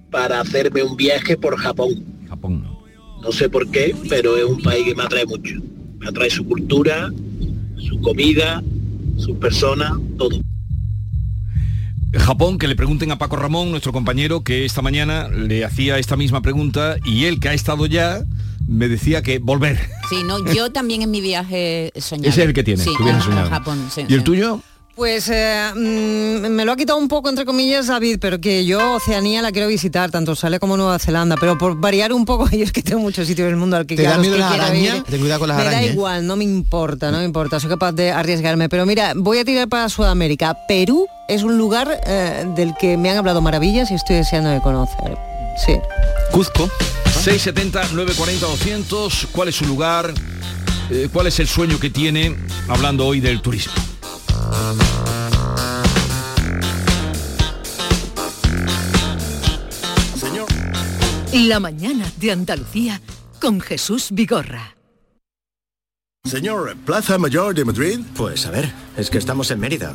para 0.09 0.41
hacerme 0.41 0.81
un 0.81 0.97
viaje 0.97 1.37
por 1.37 1.57
Japón. 1.57 2.03
Japón. 2.27 2.67
No 3.21 3.31
sé 3.31 3.49
por 3.49 3.69
qué, 3.69 3.95
pero 4.09 4.35
es 4.35 4.45
un 4.45 4.63
país 4.63 4.83
que 4.83 4.95
me 4.95 5.03
atrae 5.03 5.27
mucho. 5.27 5.53
Me 5.99 6.07
atrae 6.09 6.31
su 6.31 6.43
cultura, 6.43 7.11
su 7.91 7.99
comida, 8.01 8.63
sus 9.17 9.37
personas, 9.37 9.91
todo. 10.17 10.39
Japón, 12.13 12.57
que 12.57 12.67
le 12.67 12.75
pregunten 12.75 13.11
a 13.11 13.17
Paco 13.17 13.35
Ramón, 13.35 13.69
nuestro 13.71 13.91
compañero, 13.91 14.43
que 14.43 14.63
esta 14.65 14.81
mañana 14.81 15.27
le 15.29 15.63
hacía 15.65 15.97
esta 15.97 16.15
misma 16.17 16.41
pregunta 16.41 16.95
y 17.05 17.25
él, 17.25 17.39
que 17.39 17.49
ha 17.49 17.53
estado 17.53 17.85
ya, 17.85 18.21
me 18.67 18.87
decía 18.87 19.21
que 19.21 19.39
volver. 19.39 19.77
Sí, 20.09 20.17
no, 20.25 20.53
yo 20.53 20.71
también 20.71 21.01
en 21.01 21.11
mi 21.11 21.19
viaje 21.21 21.91
soñado. 21.99 22.29
Ese 22.29 22.41
es 22.43 22.47
el 22.47 22.53
que 22.53 22.63
tiene, 22.63 22.81
Sí, 22.83 22.89
que 22.95 23.03
hubiera 23.03 23.17
a- 23.19 23.21
a 23.21 23.25
soñado. 23.25 23.49
Japón, 23.49 23.87
sí, 23.93 24.01
¿Y 24.07 24.13
el 24.13 24.19
sí. 24.19 24.23
tuyo? 24.25 24.61
Pues 25.01 25.29
eh, 25.29 25.71
mm, 25.73 26.47
me 26.51 26.63
lo 26.63 26.73
ha 26.73 26.75
quitado 26.75 26.99
un 26.99 27.07
poco 27.07 27.27
entre 27.27 27.43
comillas 27.43 27.87
David, 27.87 28.19
pero 28.21 28.39
que 28.39 28.65
yo 28.65 28.97
Oceanía 28.97 29.41
la 29.41 29.51
quiero 29.51 29.67
visitar, 29.67 30.11
tanto 30.11 30.29
Australia 30.29 30.59
como 30.59 30.77
Nueva 30.77 30.99
Zelanda, 30.99 31.37
pero 31.39 31.57
por 31.57 31.75
variar 31.75 32.13
un 32.13 32.23
poco, 32.23 32.47
yo 32.51 32.63
es 32.63 32.71
que 32.71 32.83
tengo 32.83 33.01
muchos 33.01 33.25
sitios 33.25 33.47
del 33.47 33.55
mundo 33.55 33.77
al 33.77 33.87
que 33.87 33.95
¿Te 33.95 34.03
da 34.03 34.19
miedo 34.19 34.37
las 34.37 34.51
arañas? 34.51 35.03
Ten 35.05 35.19
cuidado 35.19 35.39
con 35.39 35.49
las 35.49 35.57
me 35.57 35.63
arañas, 35.63 35.81
da 35.81 35.87
¿eh? 35.87 35.91
igual, 35.93 36.27
no 36.27 36.35
me 36.35 36.43
importa, 36.43 37.09
no 37.09 37.17
me 37.17 37.23
importa, 37.23 37.59
soy 37.59 37.71
capaz 37.71 37.93
de 37.93 38.11
arriesgarme. 38.11 38.69
Pero 38.69 38.85
mira, 38.85 39.13
voy 39.15 39.39
a 39.39 39.43
tirar 39.43 39.67
para 39.67 39.89
Sudamérica. 39.89 40.55
Perú 40.67 41.07
es 41.27 41.41
un 41.41 41.57
lugar 41.57 41.99
eh, 42.05 42.45
del 42.55 42.75
que 42.79 42.95
me 42.95 43.09
han 43.09 43.17
hablado 43.17 43.41
maravillas 43.41 43.89
y 43.89 43.95
estoy 43.95 44.17
deseando 44.17 44.51
de 44.51 44.61
conocer. 44.61 45.17
Sí. 45.65 45.79
Cuzco. 46.31 46.69
670 47.05 47.95
940 47.95 48.45
200. 48.45 49.29
¿Cuál 49.31 49.49
es 49.49 49.55
su 49.55 49.65
lugar? 49.65 50.13
Eh, 50.91 51.09
¿Cuál 51.11 51.25
es 51.25 51.39
el 51.39 51.47
sueño 51.47 51.79
que 51.79 51.89
tiene? 51.89 52.37
Hablando 52.67 53.07
hoy 53.07 53.19
del 53.19 53.41
turismo. 53.41 53.73
La 61.33 61.59
mañana 61.59 62.05
de 62.17 62.31
Andalucía 62.31 63.01
con 63.41 63.59
Jesús 63.59 64.09
Vigorra. 64.11 64.77
Señor, 66.23 66.77
¿Plaza 66.85 67.17
Mayor 67.17 67.55
de 67.55 67.65
Madrid? 67.65 67.99
Pues 68.15 68.45
a 68.45 68.51
ver, 68.51 68.71
es 69.01 69.09
que 69.09 69.17
estamos 69.17 69.51
en 69.51 69.59
Mérida. 69.59 69.93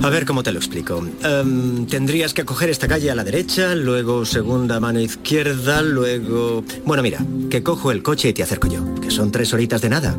A 0.00 0.10
ver 0.10 0.26
cómo 0.26 0.42
te 0.42 0.52
lo 0.52 0.58
explico. 0.58 1.04
Em, 1.22 1.86
tendrías 1.86 2.34
que 2.34 2.44
coger 2.44 2.70
esta 2.70 2.86
calle 2.86 3.10
a 3.10 3.14
la 3.14 3.24
derecha, 3.24 3.74
luego 3.74 4.24
segunda 4.24 4.80
mano 4.80 5.00
izquierda, 5.00 5.82
luego... 5.82 6.64
Bueno, 6.84 7.02
mira, 7.02 7.18
que 7.50 7.62
cojo 7.62 7.90
el 7.90 8.02
coche 8.02 8.28
y 8.28 8.32
te 8.32 8.42
acerco 8.42 8.68
yo, 8.68 8.94
que 9.00 9.10
son 9.10 9.32
tres 9.32 9.52
horitas 9.52 9.80
de 9.80 9.88
nada. 9.88 10.16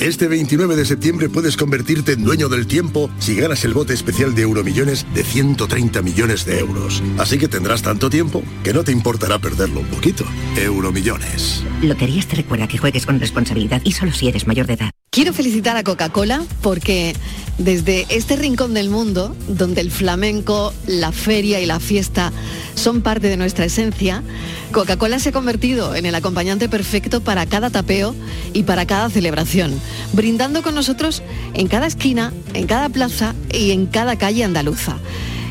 Este 0.00 0.28
29 0.28 0.76
de 0.76 0.86
septiembre 0.86 1.28
puedes 1.28 1.58
convertirte 1.58 2.12
en 2.12 2.24
dueño 2.24 2.48
del 2.48 2.66
tiempo 2.66 3.10
si 3.18 3.36
ganas 3.36 3.64
el 3.64 3.74
bote 3.74 3.92
especial 3.92 4.34
de 4.34 4.42
Euromillones 4.42 5.06
de 5.14 5.22
130 5.22 6.00
millones 6.00 6.46
de 6.46 6.58
euros. 6.58 7.02
Así 7.18 7.36
que 7.36 7.48
tendrás 7.48 7.82
tanto 7.82 8.08
tiempo 8.08 8.42
que 8.64 8.72
no 8.72 8.82
te 8.82 8.92
importará 8.92 9.38
perderlo 9.38 9.80
un 9.80 9.86
poquito. 9.88 10.24
Euromillones. 10.56 11.62
Loterías 11.82 12.26
te 12.26 12.36
recuerda 12.36 12.66
que 12.66 12.78
juegues 12.78 13.04
con 13.04 13.20
responsabilidad 13.20 13.82
y 13.84 13.92
solo 13.92 14.12
si 14.12 14.28
eres 14.28 14.46
mayor 14.46 14.66
de 14.66 14.72
edad. 14.72 14.90
Quiero 15.12 15.32
felicitar 15.32 15.76
a 15.76 15.82
Coca-Cola 15.82 16.44
porque 16.62 17.16
desde 17.58 18.06
este 18.10 18.36
rincón 18.36 18.74
del 18.74 18.90
mundo, 18.90 19.34
donde 19.48 19.80
el 19.80 19.90
flamenco, 19.90 20.72
la 20.86 21.10
feria 21.10 21.60
y 21.60 21.66
la 21.66 21.80
fiesta 21.80 22.30
son 22.76 23.02
parte 23.02 23.28
de 23.28 23.36
nuestra 23.36 23.64
esencia, 23.64 24.22
Coca-Cola 24.70 25.18
se 25.18 25.30
ha 25.30 25.32
convertido 25.32 25.96
en 25.96 26.06
el 26.06 26.14
acompañante 26.14 26.68
perfecto 26.68 27.22
para 27.22 27.44
cada 27.46 27.70
tapeo 27.70 28.14
y 28.52 28.62
para 28.62 28.86
cada 28.86 29.10
celebración, 29.10 29.80
brindando 30.12 30.62
con 30.62 30.76
nosotros 30.76 31.24
en 31.54 31.66
cada 31.66 31.88
esquina, 31.88 32.32
en 32.54 32.68
cada 32.68 32.88
plaza 32.88 33.34
y 33.52 33.72
en 33.72 33.86
cada 33.86 34.14
calle 34.14 34.44
andaluza. 34.44 34.96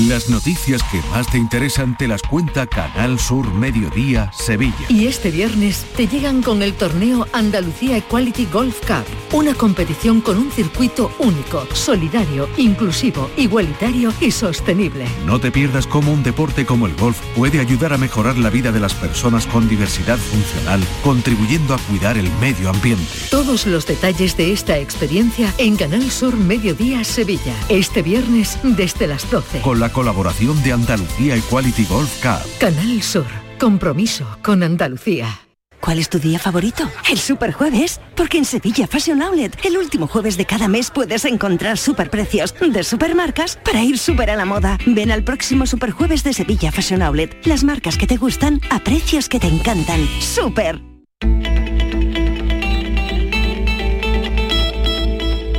Las 0.00 0.28
noticias 0.28 0.82
que 0.90 1.00
más 1.12 1.28
te 1.28 1.38
interesan 1.38 1.96
te 1.96 2.08
las 2.08 2.20
cuenta 2.22 2.66
Canal 2.66 3.20
Sur 3.20 3.54
Mediodía 3.54 4.28
Sevilla. 4.32 4.74
Y 4.88 5.06
este 5.06 5.30
viernes 5.30 5.86
te 5.96 6.08
llegan 6.08 6.42
con 6.42 6.64
el 6.64 6.74
torneo 6.74 7.28
Andalucía 7.32 7.98
Equality 7.98 8.46
Golf 8.46 8.80
Cup, 8.80 9.04
una 9.32 9.54
competición 9.54 10.20
con 10.20 10.38
un 10.38 10.50
circuito 10.50 11.12
único, 11.20 11.64
solidario, 11.74 12.48
inclusivo, 12.56 13.30
igualitario 13.36 14.12
y 14.20 14.32
sostenible. 14.32 15.06
No 15.26 15.38
te 15.38 15.52
pierdas 15.52 15.86
cómo 15.86 16.12
un 16.12 16.24
deporte 16.24 16.66
como 16.66 16.88
el 16.88 16.96
golf 16.96 17.20
puede 17.36 17.60
ayudar 17.60 17.92
a 17.92 17.98
mejorar 17.98 18.36
la 18.36 18.50
vida 18.50 18.72
de 18.72 18.80
las 18.80 18.94
personas 18.94 19.46
con 19.46 19.68
diversidad 19.68 20.18
funcional, 20.18 20.84
contribuyendo 21.04 21.72
a 21.72 21.78
cuidar 21.78 22.18
el 22.18 22.28
medio 22.40 22.68
ambiente. 22.68 23.04
Todos 23.30 23.64
los 23.64 23.86
detalles 23.86 24.36
de 24.36 24.52
esta 24.52 24.76
experiencia 24.76 25.54
en 25.58 25.76
Canal 25.76 26.10
Sur 26.10 26.34
Mediodía 26.36 27.04
Sevilla, 27.04 27.54
este 27.68 28.02
viernes 28.02 28.58
desde 28.64 29.06
las 29.06 29.30
12. 29.30 29.60
Con 29.60 29.78
la 29.78 29.83
colaboración 29.90 30.62
de 30.62 30.72
Andalucía 30.72 31.36
Equality 31.36 31.84
Golf 31.84 32.22
Cup. 32.22 32.46
Canal 32.58 33.02
Sur, 33.02 33.26
compromiso 33.58 34.26
con 34.42 34.62
Andalucía. 34.62 35.40
¿Cuál 35.84 35.98
es 35.98 36.08
tu 36.08 36.18
día 36.18 36.38
favorito? 36.38 36.90
El 37.10 37.18
Superjueves, 37.18 38.00
porque 38.16 38.38
en 38.38 38.46
Sevilla 38.46 38.86
Fashion 38.86 39.20
Outlet, 39.20 39.54
el 39.66 39.76
último 39.76 40.06
jueves 40.06 40.38
de 40.38 40.46
cada 40.46 40.66
mes 40.66 40.90
puedes 40.90 41.26
encontrar 41.26 41.76
superprecios 41.76 42.54
de 42.58 42.82
supermarcas 42.82 43.58
para 43.62 43.82
ir 43.82 43.98
súper 43.98 44.30
a 44.30 44.36
la 44.36 44.46
moda. 44.46 44.78
Ven 44.86 45.10
al 45.10 45.24
próximo 45.24 45.66
Superjueves 45.66 46.24
de 46.24 46.32
Sevilla 46.32 46.72
Fashion 46.72 47.02
Outlet. 47.02 47.46
Las 47.46 47.64
marcas 47.64 47.98
que 47.98 48.06
te 48.06 48.16
gustan 48.16 48.62
a 48.70 48.78
precios 48.78 49.28
que 49.28 49.38
te 49.38 49.48
encantan. 49.48 50.08
¡Súper! 50.20 50.80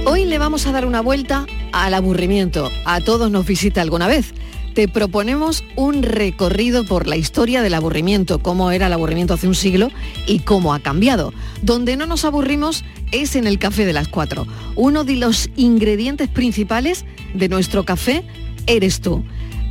Hoy 0.07 0.25
le 0.25 0.39
vamos 0.39 0.65
a 0.65 0.71
dar 0.71 0.87
una 0.87 1.01
vuelta 1.01 1.45
al 1.75 1.93
aburrimiento. 1.93 2.71
A 2.85 3.01
todos 3.01 3.29
nos 3.29 3.45
visita 3.45 3.81
alguna 3.81 4.07
vez. 4.07 4.33
Te 4.73 4.87
proponemos 4.87 5.63
un 5.75 6.03
recorrido 6.03 6.85
por 6.85 7.05
la 7.05 7.17
historia 7.17 7.61
del 7.61 7.73
aburrimiento, 7.73 8.39
cómo 8.39 8.71
era 8.71 8.87
el 8.87 8.93
aburrimiento 8.93 9.33
hace 9.33 9.47
un 9.47 9.55
siglo 9.55 9.89
y 10.25 10.39
cómo 10.39 10.73
ha 10.73 10.79
cambiado. 10.79 11.33
Donde 11.61 11.97
no 11.97 12.05
nos 12.05 12.23
aburrimos 12.23 12.85
es 13.11 13.35
en 13.35 13.45
el 13.45 13.59
café 13.59 13.85
de 13.85 13.93
las 13.93 14.07
cuatro. 14.07 14.47
Uno 14.75 15.03
de 15.03 15.17
los 15.17 15.49
ingredientes 15.57 16.29
principales 16.29 17.05
de 17.33 17.49
nuestro 17.49 17.83
café 17.83 18.23
eres 18.67 19.01
tú. 19.01 19.23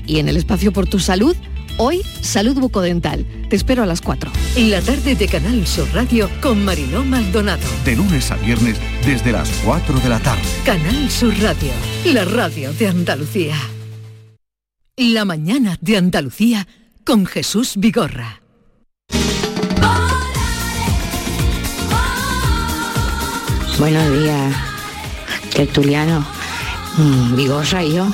Y 0.06 0.18
en 0.18 0.28
el 0.28 0.36
espacio 0.36 0.72
por 0.72 0.86
tu 0.86 0.98
salud, 0.98 1.36
hoy 1.76 2.02
salud 2.20 2.58
bucodental. 2.58 3.26
Te 3.48 3.56
espero 3.56 3.82
a 3.82 3.86
las 3.86 4.00
4. 4.00 4.30
En 4.56 4.70
la 4.70 4.80
tarde 4.80 5.14
de 5.14 5.28
Canal 5.28 5.66
Sur 5.66 5.88
Radio 5.92 6.30
con 6.40 6.64
Mariló 6.64 7.04
Maldonado. 7.04 7.66
De 7.84 7.96
lunes 7.96 8.30
a 8.30 8.36
viernes 8.36 8.78
desde 9.04 9.32
las 9.32 9.48
4 9.64 10.00
de 10.00 10.08
la 10.08 10.20
tarde. 10.20 10.42
Canal 10.64 11.10
Sur 11.10 11.34
Radio, 11.40 11.72
la 12.06 12.24
radio 12.24 12.72
de 12.72 12.88
Andalucía. 12.88 13.56
La 14.96 15.24
mañana 15.24 15.76
de 15.80 15.96
Andalucía 15.96 16.68
con 17.04 17.26
Jesús 17.26 17.74
Vigorra. 17.76 18.40
Buenos 23.78 24.22
días, 24.22 24.54
tertuliano. 25.52 26.24
Mm, 26.96 27.34
Vigorra 27.34 27.82
y 27.82 27.94
yo, 27.94 28.06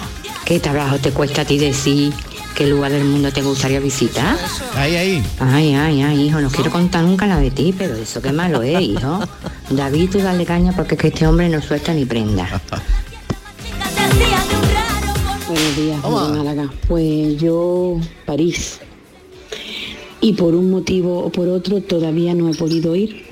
¿qué 0.47 0.59
trabajo 0.59 0.99
te 0.99 1.11
cuesta 1.11 1.43
a 1.43 1.45
ti 1.45 1.59
decir 1.59 2.14
qué 2.61 2.67
lugar 2.67 2.93
del 2.93 3.05
mundo 3.05 3.33
te 3.33 3.40
gustaría 3.40 3.81
visitar? 3.81 4.37
Ahí, 4.75 4.95
ahí. 4.95 5.23
Ay, 5.38 5.73
ay, 5.73 6.02
ay, 6.02 6.26
hijo, 6.26 6.43
no 6.43 6.50
quiero 6.50 6.71
contar 6.71 7.02
nunca 7.02 7.26
la 7.26 7.38
de 7.38 7.50
ti, 7.50 7.75
pero 7.76 7.95
eso 7.95 8.21
qué 8.21 8.33
malo 8.33 8.61
es, 8.61 8.79
hijo. 8.83 9.19
David, 9.71 10.11
tú 10.11 10.19
dale 10.19 10.45
caña 10.45 10.73
porque 10.76 10.95
es 10.95 11.00
que 11.00 11.09
este 11.09 11.26
hombre 11.26 11.49
no 11.49 11.62
suelta 11.62 11.95
ni 11.95 12.05
prenda. 12.05 12.61
Buenos 15.49 15.76
días, 15.76 16.02
Málaga. 16.05 16.71
Pues 16.87 17.38
yo, 17.38 17.99
París. 18.26 18.79
Y 20.21 20.35
por 20.35 20.55
un 20.55 20.71
motivo 20.71 21.19
o 21.21 21.33
por 21.33 21.49
otro 21.49 21.81
todavía 21.81 22.35
no 22.35 22.50
he 22.50 22.55
podido 22.55 22.95
ir. 22.95 23.29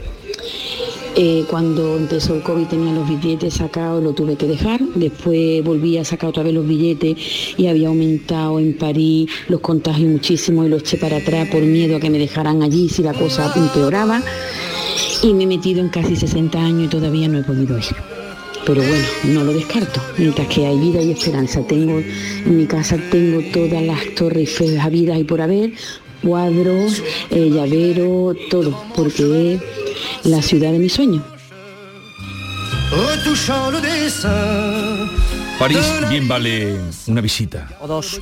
Eh, 1.20 1.44
cuando 1.50 1.96
empezó 1.96 2.36
el 2.36 2.42
COVID 2.44 2.68
tenía 2.68 2.92
los 2.92 3.08
billetes 3.08 3.54
sacados, 3.54 4.00
lo 4.04 4.12
tuve 4.12 4.36
que 4.36 4.46
dejar. 4.46 4.80
Después 4.94 5.64
volví 5.64 5.98
a 5.98 6.04
sacar 6.04 6.30
otra 6.30 6.44
vez 6.44 6.54
los 6.54 6.64
billetes 6.64 7.16
y 7.56 7.66
había 7.66 7.88
aumentado 7.88 8.60
en 8.60 8.78
París 8.78 9.28
los 9.48 9.58
contagios 9.58 10.08
muchísimo 10.08 10.64
y 10.64 10.68
los 10.68 10.82
eché 10.82 10.96
para 10.96 11.16
atrás 11.16 11.48
por 11.48 11.60
miedo 11.62 11.96
a 11.96 12.00
que 12.00 12.08
me 12.08 12.20
dejaran 12.20 12.62
allí 12.62 12.88
si 12.88 13.02
la 13.02 13.14
cosa 13.14 13.52
empeoraba. 13.56 14.22
Y 15.24 15.34
me 15.34 15.42
he 15.42 15.46
metido 15.48 15.80
en 15.80 15.88
casi 15.88 16.14
60 16.14 16.56
años 16.56 16.84
y 16.84 16.88
todavía 16.88 17.26
no 17.26 17.40
he 17.40 17.42
podido 17.42 17.76
ir. 17.76 17.96
Pero 18.64 18.80
bueno, 18.80 19.04
no 19.24 19.42
lo 19.42 19.52
descarto. 19.52 20.00
Mientras 20.18 20.46
que 20.46 20.66
hay 20.66 20.78
vida 20.78 21.02
y 21.02 21.10
esperanza. 21.10 21.66
Tengo, 21.66 21.98
en 21.98 22.56
mi 22.56 22.66
casa 22.66 22.96
tengo 23.10 23.40
todas 23.52 23.82
las 23.82 24.14
torres 24.14 24.56
habidas 24.80 25.18
y 25.18 25.24
por 25.24 25.40
haber, 25.40 25.72
cuadros, 26.22 27.02
eh, 27.30 27.50
llavero, 27.50 28.36
todo, 28.50 28.84
porque 28.94 29.58
la 30.28 30.42
ciudad 30.42 30.72
de 30.72 30.78
mi 30.78 30.88
sueño. 30.88 31.22
París 35.58 35.78
bien 36.08 36.28
vale 36.28 36.76
una 37.08 37.20
visita. 37.20 37.68
O 37.80 37.86
dos. 37.88 38.20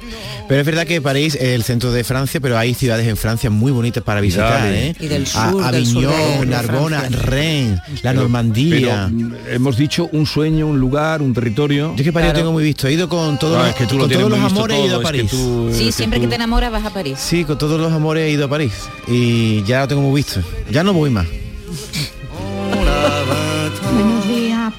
Pero 0.48 0.60
es 0.60 0.66
verdad 0.66 0.86
que 0.86 1.02
París 1.02 1.34
es 1.34 1.42
el 1.50 1.62
centro 1.64 1.92
de 1.92 2.02
Francia, 2.02 2.40
pero 2.40 2.56
hay 2.56 2.72
ciudades 2.72 3.06
en 3.06 3.16
Francia 3.16 3.50
muy 3.50 3.70
bonitas 3.72 4.02
para 4.02 4.20
visitar, 4.22 4.62
Dale. 4.64 4.88
¿eh? 4.90 4.96
Y 5.00 5.06
del 5.06 5.24
A- 5.24 5.50
sur, 5.50 5.70
del 5.70 5.86
sur 5.86 6.02
de- 6.02 6.08
Avignon, 6.14 6.40
de 6.40 6.46
Narbona. 6.46 7.08
Rennes, 7.10 7.78
la 8.02 8.10
Pero- 8.10 8.22
Normandía. 8.22 9.08
pero, 9.10 9.28
mm, 9.28 9.34
hemos 9.50 9.76
dicho 9.76 10.08
un 10.12 10.24
sueño, 10.26 10.66
un 10.66 10.80
lugar, 10.80 11.20
un 11.20 11.34
territorio. 11.34 11.88
Yo 11.90 11.96
es 11.96 12.02
que 12.04 12.12
París 12.12 12.30
lo 12.30 12.34
tengo 12.34 12.52
muy 12.52 12.64
visto. 12.64 12.88
He 12.88 12.92
ido 12.94 13.08
con 13.08 13.38
todos, 13.38 13.56
Ah, 13.56 13.60
los- 13.60 13.68
es 13.70 13.74
que 13.76 13.86
tú 13.86 13.94
lo 13.98 14.00
con 14.04 14.10
todos 14.12 14.30
los 14.30 14.40
amores 14.40 14.76
he 14.78 14.84
ido 14.86 14.96
a 14.96 15.00
todo, 15.02 15.02
es 15.02 15.12
que 15.12 15.18
París. 15.18 15.30
tú- 15.30 15.70
Sí, 15.74 15.84
que 15.86 15.92
siempre 15.92 16.18
tú- 16.18 16.22
que 16.24 16.28
te 16.30 16.34
enamoras 16.36 16.72
vas 16.72 16.84
a 16.86 16.90
París. 16.90 17.18
Sí, 17.20 17.44
con 17.44 17.58
todos 17.58 17.78
los 17.78 17.92
amores 17.92 18.24
he 18.24 18.30
ido 18.30 18.46
a 18.46 18.48
París. 18.48 18.72
Y 19.08 19.62
ya 19.64 19.80
lo 19.80 19.88
tengo 19.88 20.02
muy 20.02 20.22
visto. 20.22 20.40
Ya 20.70 20.82
no 20.82 20.94
voy 20.94 21.10
más. 21.10 21.26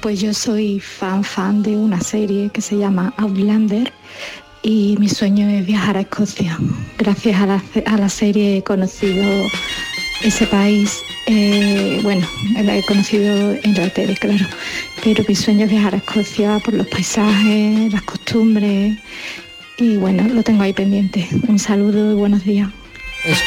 Pues 0.08 0.22
yo 0.22 0.32
soy 0.32 0.80
fan 0.80 1.22
fan 1.22 1.62
de 1.62 1.76
una 1.76 2.00
serie 2.00 2.48
que 2.48 2.62
se 2.62 2.78
llama 2.78 3.12
Outlander 3.18 3.92
y 4.62 4.96
mi 4.98 5.06
sueño 5.06 5.46
es 5.50 5.66
viajar 5.66 5.98
a 5.98 6.00
Escocia. 6.00 6.56
Gracias 6.96 7.38
a 7.38 7.46
la, 7.46 7.62
a 7.84 7.98
la 7.98 8.08
serie 8.08 8.56
he 8.56 8.62
conocido 8.62 9.22
ese 10.24 10.46
país, 10.46 11.02
eh, 11.26 12.00
bueno, 12.02 12.26
la 12.54 12.78
he 12.78 12.82
conocido 12.86 13.52
en 13.62 13.74
la 13.74 13.90
tele, 13.90 14.16
claro, 14.16 14.46
pero 15.04 15.22
mi 15.28 15.34
sueño 15.34 15.66
es 15.66 15.70
viajar 15.72 15.92
a 15.92 15.98
Escocia 15.98 16.58
por 16.64 16.72
los 16.72 16.86
paisajes, 16.86 17.92
las 17.92 18.02
costumbres 18.04 18.96
y 19.76 19.98
bueno, 19.98 20.26
lo 20.26 20.42
tengo 20.42 20.62
ahí 20.62 20.72
pendiente. 20.72 21.28
Un 21.48 21.58
saludo 21.58 22.12
y 22.12 22.14
buenos 22.14 22.44
días. 22.44 22.70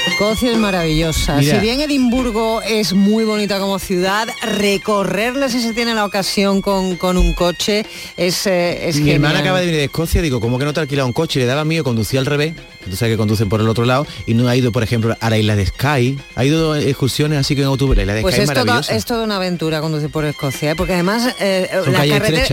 Escocia 0.08 0.52
es 0.52 0.58
maravillosa. 0.58 1.38
Mira. 1.38 1.56
Si 1.56 1.60
bien 1.62 1.82
Edimburgo 1.82 2.62
es 2.62 2.94
muy 2.94 3.24
bonita 3.24 3.60
como 3.60 3.80
ciudad, 3.80 4.28
recorrerla 4.44 5.50
si 5.50 5.62
se 5.62 5.74
tiene 5.74 5.94
la 5.96 6.06
ocasión 6.06 6.62
con, 6.62 6.96
con 6.98 7.18
un 7.18 7.34
coche 7.34 7.86
es, 8.18 8.46
eh, 8.48 8.88
es 8.90 8.98
Mi 8.98 9.12
hermana 9.12 9.36
genial. 9.36 9.44
acaba 9.46 9.60
de 9.60 9.66
venir 9.66 9.80
de 9.80 9.86
Escocia, 9.86 10.22
digo, 10.22 10.40
¿cómo 10.40 10.60
que 10.60 10.66
no 10.66 10.74
te 10.74 10.80
ha 10.80 10.84
alquilado 10.84 11.08
un 11.08 11.14
coche? 11.14 11.40
Le 11.40 11.46
daba 11.46 11.66
mío, 11.66 11.84
conducía 11.84 12.20
al 12.20 12.26
revés, 12.26 12.54
tú 12.90 12.96
sabes 12.96 13.14
que 13.14 13.18
conducen 13.18 13.50
por 13.50 13.62
el 13.62 13.70
otro 13.70 13.86
lado, 13.86 14.06
y 14.26 14.34
no 14.34 14.48
ha 14.48 14.56
ido, 14.56 14.72
por 14.72 14.84
ejemplo, 14.84 15.16
a 15.20 15.30
la 15.30 15.38
isla 15.38 15.56
de 15.56 15.66
Skye, 15.66 16.18
ha 16.36 16.46
ido 16.46 16.76
excursiones 16.76 17.40
así 17.40 17.56
que 17.56 17.62
en 17.62 17.68
autobús, 17.68 17.96
la 17.96 18.04
isla 18.04 18.14
de 18.16 18.22
Pues 18.22 18.36
Skye 18.36 18.44
es, 18.44 18.50
es 18.50 18.56
toda, 18.56 18.80
es 18.80 19.06
toda 19.06 19.24
una 19.24 19.36
aventura 19.38 19.82
conducir 19.82 20.10
por 20.10 20.26
Escocia, 20.26 20.72
¿eh? 20.72 20.76
porque 20.76 20.94
además 20.94 21.36
eh, 21.40 21.70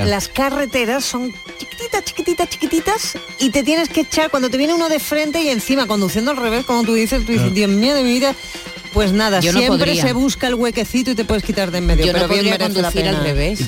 las 0.05 0.29
carreteras 0.29 1.05
son 1.05 1.33
chiquititas, 1.59 2.05
chiquititas, 2.05 2.49
chiquititas 2.49 3.19
y 3.39 3.51
te 3.51 3.63
tienes 3.63 3.89
que 3.89 4.03
echar 4.03 4.31
cuando 4.31 4.51
te 4.51 4.57
viene 4.57 4.75
uno 4.75 4.89
de 4.89 4.99
frente 4.99 5.43
y 5.43 5.49
encima 5.49 5.87
conduciendo 5.87 6.31
al 6.31 6.37
revés, 6.37 6.65
como 6.65 6.85
tú 6.85 6.95
dices, 6.95 7.25
tú 7.25 7.33
dices, 7.33 7.49
Ah. 7.49 7.55
Dios 7.55 7.71
mío 7.71 7.95
de 7.95 8.03
mi 8.03 8.13
vida. 8.13 8.35
Pues 8.93 9.13
nada, 9.13 9.41
Yo 9.41 9.53
no 9.53 9.59
siempre 9.59 9.79
podría. 9.87 10.03
se 10.03 10.13
busca 10.13 10.49
el 10.49 10.55
huequecito 10.55 11.11
y 11.11 11.15
te 11.15 11.25
puedes 11.25 11.45
quitar 11.45 11.71
de 11.71 11.79
en 11.79 11.87
medio, 11.87 12.07
Yo 12.07 12.13
pero 12.13 12.27
no 12.27 12.33
bien 12.33 12.45
podría 12.47 12.59
la 12.59 12.75
conducir 12.75 13.03
pena. 13.05 13.19
al 13.19 13.23
revés. 13.25 13.61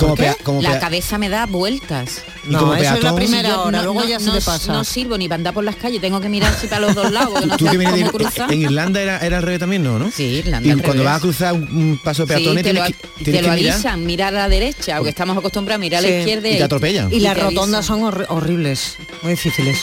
La 0.62 0.78
cabeza 0.80 1.18
me 1.18 1.28
da 1.28 1.46
vueltas. 1.46 2.22
No, 2.44 2.74
eso 2.74 2.94
es 2.94 3.02
la 3.04 3.10
peatón- 3.10 3.16
primera 3.16 3.48
Yo 3.50 3.62
hora, 3.64 3.78
no- 3.78 3.84
luego 3.84 4.00
no- 4.00 4.08
ya 4.08 4.18
se 4.18 4.26
no- 4.26 4.32
te 4.34 4.40
pasa. 4.40 4.72
No 4.72 4.82
sirvo 4.82 5.18
ni 5.18 5.28
para 5.28 5.36
andar 5.36 5.54
por 5.54 5.62
las 5.62 5.76
calles, 5.76 6.00
tengo 6.00 6.20
que 6.20 6.28
mirar 6.28 6.54
si 6.58 6.66
para 6.66 6.80
los 6.80 6.94
dos 6.94 7.12
lados, 7.12 7.44
Tú 7.58 7.66
que 7.66 7.76
vienes 7.76 7.94
de 7.94 8.10
en 8.54 8.62
Irlanda 8.62 9.00
era, 9.00 9.18
era 9.18 9.36
al 9.38 9.42
revés 9.42 9.60
también, 9.60 9.82
¿no? 9.84 9.98
¿no? 9.98 10.10
Sí, 10.10 10.24
Irlanda 10.24 10.66
Y 10.66 10.70
al 10.72 10.78
cuando 10.82 11.02
revés. 11.02 11.06
vas 11.06 11.16
a 11.16 11.20
cruzar 11.20 11.52
un, 11.54 11.62
un 11.62 12.00
paso 12.02 12.22
Sí, 12.24 12.28
peatones 12.28 12.64
te 12.64 12.72
lo, 12.72 12.82
tienes 12.84 12.96
que, 13.18 13.24
te 13.24 13.32
lo 13.32 13.40
que 13.42 13.50
avisan, 13.50 14.06
mirar 14.06 14.34
a 14.34 14.38
la 14.38 14.48
derecha, 14.48 14.96
porque 14.96 15.10
estamos 15.10 15.36
acostumbrados 15.36 15.76
a 15.76 15.80
mirar 15.80 16.02
a 16.02 16.06
Sí. 16.06 16.12
la 16.12 16.18
izquierda 16.20 16.48
y 16.48 16.56
te 16.56 16.62
atropellan. 16.64 17.12
Y 17.12 17.20
las 17.20 17.38
rotondas 17.38 17.84
son 17.86 18.00
horri- 18.00 18.26
horribles, 18.28 18.96
muy 19.22 19.32
difíciles. 19.32 19.78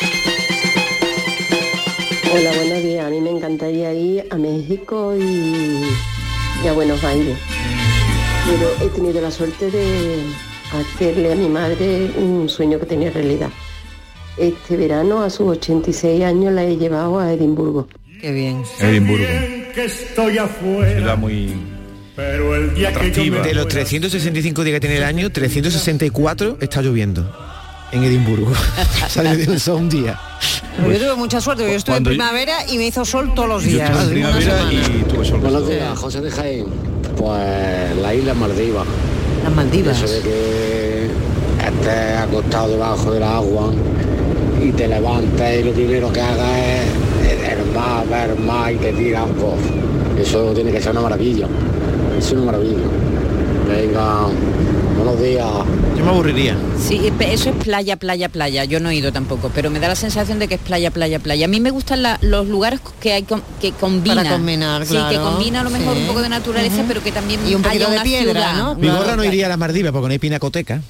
Hola, 2.34 2.52
buenos 2.56 2.84
días. 2.84 3.06
A 3.06 3.10
mí 3.10 3.22
me 3.22 3.30
encantaría 3.30 3.94
ir 3.94 4.26
a 4.30 4.36
México 4.36 5.16
y, 5.18 5.82
y 6.64 6.68
a 6.68 6.74
Buenos 6.74 7.02
Aires. 7.04 7.38
Pero 8.46 8.86
he 8.86 8.94
tenido 8.94 9.22
la 9.22 9.32
suerte 9.32 9.72
de 9.72 10.24
hacerle 10.74 11.32
a 11.32 11.36
mi 11.36 11.48
madre 11.48 12.12
un 12.18 12.50
sueño 12.50 12.80
que 12.80 12.86
tenía 12.86 13.12
realidad. 13.12 13.50
Este 14.38 14.76
verano, 14.76 15.22
a 15.22 15.30
sus 15.30 15.48
86 15.48 16.24
años, 16.24 16.54
la 16.54 16.66
he 16.66 16.76
llevado 16.76 17.18
a 17.20 17.32
Edimburgo. 17.32 17.88
Qué 18.20 18.32
bien. 18.34 18.64
Edimburgo. 18.80 19.26
que 19.74 19.86
estoy 19.86 20.38
afuera, 20.38 20.98
Ciudad 20.98 21.18
muy 21.18 21.54
pero 22.16 22.56
el 22.56 22.74
día 22.74 22.90
que 22.90 22.94
yo 22.94 23.00
atractiva. 23.00 23.38
me 23.42 23.48
De 23.48 23.54
los 23.54 23.68
365 23.68 24.64
días 24.64 24.74
que 24.74 24.80
tiene 24.82 24.98
el 24.98 25.04
año, 25.04 25.30
364 25.30 26.58
está 26.60 26.82
lloviendo 26.82 27.47
en 27.92 28.04
Edimburgo. 28.04 28.52
Sale 29.10 29.36
de 29.38 29.52
un 29.52 29.78
un 29.84 29.90
día. 29.90 30.20
Yo 30.78 30.98
tuve 31.00 31.16
mucha 31.16 31.42
suerte, 31.42 31.64
yo 31.64 31.70
estuve 31.76 31.98
en 31.98 32.04
primavera 32.04 32.66
y 32.68 32.78
me 32.78 32.88
hizo 32.88 33.04
sol 33.04 33.34
todos 33.34 33.50
los 33.50 33.64
Yo 33.64 33.70
días. 33.72 33.90
estuve 33.90 34.20
en 34.20 34.26
una 34.26 34.30
primavera 34.38 34.58
semana. 34.70 34.74
y 34.74 35.04
tuve 35.04 35.26
sol. 35.26 35.40
Buenos 35.40 35.68
días, 35.70 35.98
José 35.98 36.22
de 36.22 36.32
Jaén. 36.32 36.66
Pues 37.18 37.96
la 38.02 38.14
isla 38.14 38.34
Maldivas. 38.36 38.86
Las 39.44 39.54
Maldivas. 39.56 40.02
Eso 40.04 40.14
de 40.14 40.22
que 40.22 41.08
estés 41.66 42.18
acostado 42.20 42.70
debajo 42.70 43.12
del 43.12 43.24
agua 43.24 43.74
y 44.64 44.72
te 44.72 44.88
levantes 44.88 45.62
y 45.62 45.64
lo 45.64 45.72
primero 45.74 46.12
que 46.14 46.22
hagas 46.22 46.60
es 47.24 47.50
el 47.54 47.66
mar, 47.74 48.08
ver 48.08 48.30
el 48.38 48.44
mar 48.44 48.72
y 48.72 48.76
te 48.78 48.94
tiras. 48.94 49.26
pues, 49.40 50.28
eso 50.28 50.52
tiene 50.54 50.72
que 50.72 50.82
ser 50.82 50.92
una 50.92 51.02
maravilla. 51.02 51.48
Es 52.20 52.32
una 52.32 52.44
maravilla. 52.44 52.78
Venga, 53.68 54.28
buenos 54.96 55.22
días. 55.22 55.46
Yo 55.98 56.04
me 56.04 56.10
aburriría. 56.10 56.56
Sí, 56.80 57.12
pe- 57.18 57.34
eso 57.34 57.50
es 57.50 57.56
playa, 57.64 57.98
playa, 57.98 58.30
playa. 58.30 58.64
Yo 58.66 58.80
no 58.80 58.90
he 58.90 58.96
ido 58.96 59.12
tampoco, 59.12 59.52
pero 59.54 59.70
me 59.70 59.80
da 59.80 59.88
la 59.90 59.96
sensación 59.96 60.40
de 60.40 60.48
que 60.48 60.56
es 60.56 60.62
playa, 60.62 60.92
playa, 60.92 61.20
playa. 61.20 61.46
A 61.46 61.48
mí 61.50 61.60
me 61.60 61.72
gustan 61.72 62.02
la- 62.02 62.18
los 62.22 62.48
lugares 62.48 62.80
que 63.02 63.14
hay 63.14 63.24
que 63.62 63.72
combinan. 63.74 64.18
Para 64.24 64.32
combinar, 64.32 64.84
Sí, 64.86 64.94
que 64.94 64.98
claro. 65.00 65.24
combina 65.24 65.62
a 65.62 65.64
lo 65.64 65.70
mejor 65.70 65.96
Sí. 65.96 66.02
un 66.02 66.08
poco 66.08 66.22
de 66.22 66.30
naturaleza, 66.30 66.84
pero 66.88 67.04
que 67.04 67.12
también 67.12 67.42
Y 67.48 67.56
un 67.56 67.62
haya 67.66 67.70
poquito 67.70 67.90
de 67.90 67.96
una 67.96 68.04
piedra, 68.04 68.32
ciudad. 68.32 68.58
¿no? 68.58 68.76
Vigorra 68.76 69.16
no 69.16 69.24
iría 69.24 69.46
a 69.48 69.50
las 69.50 69.58
Maldivas 69.58 69.92
porque 69.92 70.08
no 70.08 70.12
hay 70.14 70.20
pinacoteca. 70.20 70.82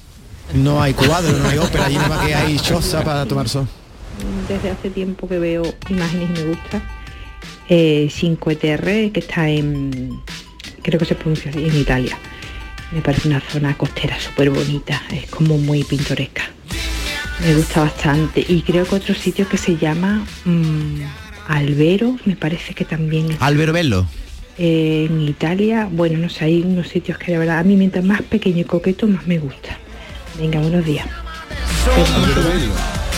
No 0.54 0.80
hay 0.82 0.94
cuadro, 0.94 1.36
no 1.36 1.48
hay 1.48 1.58
ópera, 1.58 1.86
allí 1.86 1.96
nada 1.96 2.08
más 2.08 2.26
que 2.26 2.34
hay 2.34 2.56
choza 2.58 3.02
para 3.02 3.26
tomar 3.26 3.48
sol. 3.48 3.66
desde 4.48 4.70
hace 4.70 4.90
tiempo 4.90 5.28
que 5.28 5.38
veo 5.38 5.62
imágenes 5.90 6.30
y 6.30 6.32
me 6.40 6.48
gusta. 6.48 6.82
Eh, 7.68 8.08
Cinque 8.10 8.56
Terre, 8.56 9.10
que 9.12 9.20
está 9.20 9.48
en, 9.48 10.20
creo 10.82 10.98
que 10.98 11.04
se 11.04 11.14
pronuncia 11.14 11.50
así, 11.50 11.64
en 11.66 11.76
Italia. 11.76 12.18
Me 12.92 13.00
parece 13.02 13.28
una 13.28 13.40
zona 13.40 13.76
costera 13.76 14.18
súper 14.18 14.50
bonita, 14.50 15.02
es 15.12 15.26
como 15.30 15.58
muy 15.58 15.84
pintoresca. 15.84 16.42
Me 17.44 17.54
gusta 17.54 17.82
bastante. 17.82 18.44
Y 18.48 18.62
creo 18.62 18.84
que 18.86 18.94
otro 18.96 19.14
sitio 19.14 19.48
que 19.48 19.58
se 19.58 19.76
llama 19.76 20.24
mm, 20.44 21.00
Albero, 21.48 22.16
me 22.24 22.34
parece 22.34 22.74
que 22.74 22.84
también 22.84 23.30
es 23.32 23.36
Albero 23.40 23.72
Bello. 23.72 24.06
eh, 24.56 25.06
en 25.08 25.20
Italia. 25.28 25.88
Bueno, 25.90 26.18
no 26.18 26.28
sé, 26.30 26.46
hay 26.46 26.62
unos 26.62 26.88
sitios 26.88 27.18
que 27.18 27.32
de 27.32 27.38
verdad 27.38 27.58
a 27.58 27.62
mí 27.62 27.76
mientras 27.76 28.04
más 28.04 28.22
pequeño 28.22 28.60
y 28.60 28.64
coqueto 28.64 29.06
más 29.06 29.26
me 29.26 29.38
gusta. 29.38 29.78
Venga, 30.38 30.58
buenos 30.60 30.84
días. 30.84 31.06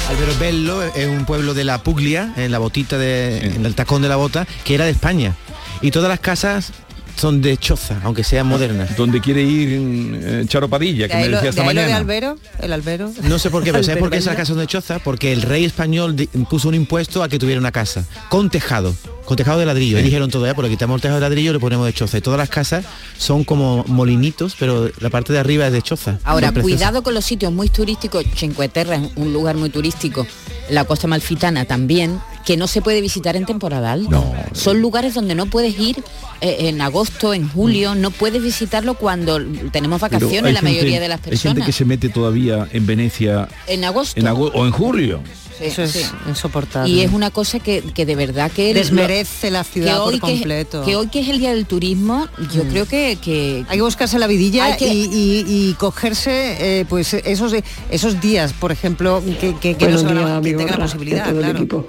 Albero 0.08 0.34
Bello 0.40 0.82
es 0.82 1.06
un 1.06 1.24
pueblo 1.24 1.54
de 1.54 1.64
la 1.64 1.82
Puglia, 1.82 2.32
en 2.36 2.50
la 2.50 2.58
botita 2.58 2.98
de, 2.98 3.38
en 3.46 3.64
el 3.64 3.74
tacón 3.74 4.02
de 4.02 4.08
la 4.08 4.16
bota, 4.16 4.46
que 4.64 4.74
era 4.74 4.84
de 4.84 4.90
España. 4.90 5.34
Y 5.82 5.92
todas 5.92 6.08
las 6.08 6.20
casas 6.20 6.72
son 7.16 7.42
de 7.42 7.56
choza, 7.56 8.00
aunque 8.02 8.24
sean 8.24 8.46
modernas. 8.46 8.96
Donde 8.96 9.20
quiere 9.20 9.42
ir 9.42 9.80
eh, 10.22 10.44
Charo 10.46 10.68
Padilla, 10.68 11.08
que 11.08 11.16
me 11.16 11.28
lo, 11.28 11.36
decía 11.36 11.42
de 11.42 11.48
esta 11.50 11.62
ahí 11.62 11.68
lo 11.68 11.80
de 11.80 11.86
mañana. 11.86 11.96
Albero, 11.96 12.38
el 12.60 12.72
Albero. 12.72 13.12
No 13.22 13.38
sé 13.38 13.50
por 13.50 13.62
qué, 13.62 13.72
pero 13.72 13.84
¿sabes 13.84 14.00
por 14.00 14.10
qué 14.10 14.18
esas 14.18 14.34
casas 14.34 14.48
son 14.48 14.58
de 14.58 14.66
choza? 14.66 14.98
Porque 14.98 15.32
el 15.32 15.42
rey 15.42 15.64
español 15.64 16.16
puso 16.48 16.68
un 16.68 16.74
impuesto 16.74 17.22
a 17.22 17.28
que 17.28 17.38
tuviera 17.38 17.60
una 17.60 17.72
casa, 17.72 18.04
con 18.28 18.50
tejado, 18.50 18.94
con 19.24 19.36
tejado 19.36 19.58
de 19.60 19.66
ladrillo. 19.66 19.98
Y 19.98 20.02
dijeron 20.02 20.30
todo, 20.30 20.46
ya, 20.46 20.54
pues 20.54 20.68
le 20.68 20.74
quitamos 20.74 20.96
el 20.96 21.02
tejado 21.02 21.20
de 21.20 21.28
ladrillo 21.28 21.50
y 21.50 21.54
le 21.54 21.60
ponemos 21.60 21.86
de 21.86 21.92
choza. 21.92 22.18
Y 22.18 22.20
todas 22.20 22.38
las 22.38 22.48
casas 22.48 22.84
son 23.18 23.44
como 23.44 23.84
molinitos, 23.86 24.56
pero 24.58 24.90
la 25.00 25.10
parte 25.10 25.32
de 25.32 25.38
arriba 25.38 25.66
es 25.66 25.72
de 25.72 25.82
choza. 25.82 26.18
Ahora, 26.24 26.52
cuidado 26.52 27.02
con 27.02 27.14
los 27.14 27.24
sitios 27.24 27.52
muy 27.52 27.68
turísticos. 27.68 28.24
Cinque 28.34 28.68
Terre 28.68 28.96
es 28.96 29.02
un 29.16 29.32
lugar 29.32 29.56
muy 29.56 29.70
turístico. 29.70 30.26
La 30.68 30.84
costa 30.84 31.06
malfitana 31.08 31.64
también, 31.64 32.20
que 32.50 32.56
no 32.56 32.66
se 32.66 32.82
puede 32.82 33.00
visitar 33.00 33.36
en 33.36 33.46
temporada 33.46 33.92
alta. 33.92 34.20
Son 34.54 34.80
lugares 34.80 35.14
donde 35.14 35.36
no 35.36 35.46
puedes 35.46 35.78
ir 35.78 36.02
eh, 36.40 36.56
en 36.68 36.80
agosto, 36.80 37.32
en 37.32 37.48
julio, 37.48 37.94
no 37.94 38.10
puedes 38.10 38.42
visitarlo 38.42 38.94
cuando 38.94 39.38
tenemos 39.70 40.00
vacaciones 40.00 40.52
la 40.52 40.58
gente- 40.58 40.62
mayoría 40.62 40.98
de 40.98 41.06
las 41.06 41.18
Hay 41.18 41.22
gente 41.26 41.30
personas. 41.42 41.66
que 41.66 41.70
se 41.72 41.84
mete 41.84 42.08
todavía 42.08 42.66
en 42.72 42.86
Venecia 42.86 43.46
En 43.68 43.84
agosto. 43.84 44.18
en 44.18 44.26
agosto 44.26 44.58
o 44.58 44.66
en 44.66 44.72
julio. 44.72 45.20
Eso 45.60 45.82
es 45.84 45.92
sí. 45.92 46.02
insoportable. 46.26 46.92
Y 46.92 47.02
es 47.02 47.12
una 47.12 47.30
cosa 47.30 47.60
que, 47.60 47.82
que 47.82 48.04
de 48.04 48.16
verdad 48.16 48.50
que 48.50 48.74
Desmerece 48.74 49.52
la 49.52 49.62
ciudad 49.62 49.92
que 49.94 50.00
hoy 50.00 50.18
por 50.18 50.28
que- 50.30 50.34
completo. 50.36 50.82
Que, 50.84 50.96
hoy 50.96 51.06
que 51.06 51.20
es 51.20 51.28
el 51.28 51.38
día 51.38 51.54
del 51.54 51.66
turismo, 51.66 52.26
yo 52.52 52.64
creo 52.64 52.86
que, 52.86 53.16
que 53.22 53.64
Hay 53.68 53.76
que 53.76 53.82
buscarse 53.82 54.18
la 54.18 54.26
vidilla 54.26 54.76
y, 54.80 54.84
y- 54.84 55.44
y 55.46 55.74
cogerse 55.74 56.80
eh, 56.80 56.84
pues 56.88 57.14
esos 57.14 57.54
esos 57.92 58.20
días, 58.20 58.54
por 58.54 58.72
ejemplo, 58.72 59.22
que, 59.40 59.54
que, 59.54 59.76
que 59.76 59.86
no 59.86 59.92
Buenos 59.96 60.00
se 60.00 60.06
van 60.06 60.18
a- 60.18 60.40
la 60.40 60.76
posibilidad, 60.78 61.28
el 61.28 61.36
claro. 61.38 61.58
equipo. 61.58 61.86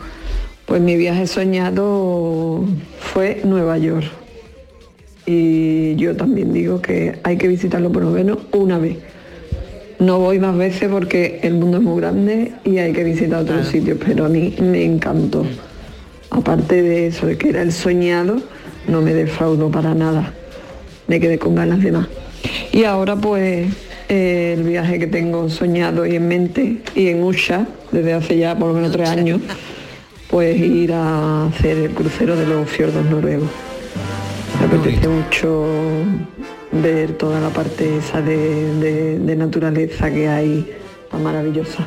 Pues 0.71 0.81
mi 0.81 0.95
viaje 0.95 1.27
soñado 1.27 2.63
fue 2.97 3.41
Nueva 3.43 3.77
York. 3.77 4.09
Y 5.25 5.97
yo 5.97 6.15
también 6.15 6.53
digo 6.53 6.81
que 6.81 7.19
hay 7.23 7.35
que 7.35 7.49
visitarlo 7.49 7.91
por 7.91 8.03
lo 8.03 8.11
menos 8.11 8.37
una 8.53 8.77
vez. 8.77 8.95
No 9.99 10.19
voy 10.19 10.39
más 10.39 10.55
veces 10.55 10.87
porque 10.89 11.41
el 11.43 11.55
mundo 11.55 11.79
es 11.79 11.83
muy 11.83 11.99
grande 11.99 12.53
y 12.63 12.77
hay 12.77 12.93
que 12.93 13.03
visitar 13.03 13.41
otros 13.41 13.67
sitios, 13.67 13.97
pero 14.01 14.23
a 14.23 14.29
mí 14.29 14.55
me 14.61 14.85
encantó. 14.85 15.45
Aparte 16.29 16.81
de 16.81 17.07
eso, 17.07 17.27
de 17.27 17.37
que 17.37 17.49
era 17.49 17.63
el 17.63 17.73
soñado, 17.73 18.37
no 18.87 19.01
me 19.01 19.13
defraudó 19.13 19.69
para 19.69 19.93
nada. 19.93 20.33
Me 21.05 21.19
quedé 21.19 21.37
con 21.37 21.53
ganas 21.53 21.83
de 21.83 21.91
más. 21.91 22.07
Y 22.71 22.85
ahora 22.85 23.17
pues 23.17 23.67
eh, 24.07 24.55
el 24.57 24.63
viaje 24.63 24.99
que 24.99 25.07
tengo 25.07 25.49
soñado 25.49 26.05
y 26.05 26.15
en 26.15 26.29
mente 26.29 26.77
y 26.95 27.07
en 27.07 27.23
Usha 27.23 27.67
desde 27.91 28.13
hace 28.13 28.37
ya 28.37 28.57
por 28.57 28.69
lo 28.69 28.73
menos 28.75 28.91
tres 28.91 29.09
años, 29.09 29.41
pues 30.31 30.57
ir 30.57 30.93
a 30.93 31.45
hacer 31.47 31.77
el 31.77 31.91
crucero 31.91 32.35
de 32.35 32.47
los 32.47 32.67
fiordos 32.69 33.05
noruegos. 33.05 33.49
Me 34.59 34.65
apetece 34.65 35.07
mucho 35.07 35.65
ver 36.71 37.13
toda 37.17 37.39
la 37.41 37.49
parte 37.49 37.97
esa 37.97 38.21
de, 38.21 38.73
de- 38.75 39.19
de 39.19 39.35
naturaleza 39.35 40.09
que 40.09 40.27
hay 40.29 40.71
tan 41.11 41.21
maravillosa. 41.23 41.85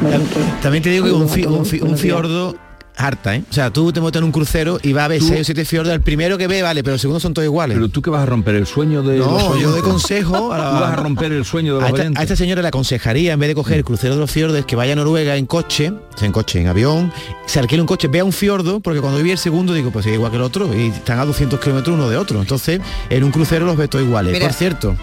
Pues, 0.00 0.14
También 0.62 0.82
te 0.82 0.90
digo 0.90 1.06
que 1.06 1.12
un, 1.12 1.28
fi- 1.28 1.44
un 1.46 1.66
fi- 1.66 1.80
un 1.80 1.96
fiordo 1.98 2.54
harta, 3.02 3.34
¿eh? 3.36 3.42
O 3.50 3.52
sea, 3.52 3.70
tú 3.72 3.92
te 3.92 4.00
montas 4.00 4.20
en 4.20 4.24
un 4.24 4.32
crucero 4.32 4.78
y 4.82 4.92
va 4.92 5.04
a 5.04 5.08
ver 5.08 5.20
Tú- 5.20 5.28
seis 5.28 5.40
o 5.40 5.44
siete 5.44 5.64
fiordos. 5.64 5.92
El 5.92 6.00
primero 6.00 6.38
que 6.38 6.46
ve, 6.46 6.62
vale, 6.62 6.82
pero 6.82 6.94
el 6.94 7.00
segundo 7.00 7.20
son 7.20 7.34
todos 7.34 7.44
iguales. 7.46 7.76
Pero 7.76 7.88
tú 7.88 8.02
que 8.02 8.10
vas 8.10 8.22
a 8.22 8.26
romper 8.26 8.54
el 8.54 8.66
sueño 8.66 9.02
de 9.02 9.18
No, 9.18 9.30
los 9.50 9.60
yo 9.60 9.72
de 9.72 9.82
consejo 9.82 10.52
a 10.52 10.58
la- 10.58 10.70
Tú 10.70 10.76
vas 10.80 10.92
a 10.92 10.96
romper 10.96 11.32
el 11.32 11.44
sueño 11.44 11.78
de 11.78 11.84
a 11.86 11.90
los 11.90 11.98
esta, 12.00 12.20
a 12.20 12.22
esta 12.22 12.36
señora 12.36 12.62
le 12.62 12.68
aconsejaría, 12.68 13.32
en 13.32 13.40
vez 13.40 13.48
de 13.48 13.54
coger 13.54 13.78
el 13.78 13.84
crucero 13.84 14.14
de 14.14 14.20
los 14.20 14.30
fiordos, 14.30 14.64
que 14.64 14.76
vaya 14.76 14.92
a 14.92 14.96
Noruega 14.96 15.36
en 15.36 15.46
coche, 15.46 15.92
en 16.20 16.32
coche, 16.32 16.60
en 16.60 16.68
avión, 16.68 17.12
se 17.46 17.58
alquile 17.58 17.80
un 17.82 17.86
coche, 17.88 18.08
vea 18.08 18.24
un 18.24 18.32
fiordo, 18.32 18.80
porque 18.80 19.00
cuando 19.00 19.22
vi 19.22 19.30
el 19.32 19.38
segundo 19.38 19.74
digo, 19.74 19.90
pues 19.90 20.06
es 20.06 20.14
igual 20.14 20.30
que 20.30 20.36
el 20.36 20.42
otro, 20.42 20.68
y 20.74 20.88
están 20.88 21.18
a 21.18 21.24
200 21.24 21.58
kilómetros 21.60 21.94
uno 21.96 22.08
de 22.08 22.16
otro. 22.16 22.40
Entonces, 22.40 22.80
en 23.10 23.24
un 23.24 23.30
crucero 23.30 23.66
los 23.66 23.76
ve 23.76 23.88
todos 23.88 24.04
iguales. 24.04 24.32
Mira. 24.34 24.46
Por 24.46 24.54
cierto, 24.54 24.96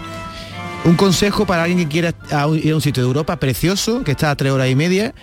un 0.84 0.96
consejo 0.96 1.44
para 1.46 1.64
alguien 1.64 1.80
que 1.80 1.88
quiera 1.88 2.14
a 2.30 2.48
ir 2.56 2.72
a 2.72 2.74
un 2.74 2.80
sitio 2.80 3.02
de 3.02 3.06
Europa 3.08 3.36
precioso, 3.38 4.02
que 4.02 4.12
está 4.12 4.30
a 4.30 4.36
tres 4.36 4.50
horas 4.52 4.68
y 4.70 4.74
media, 4.74 5.14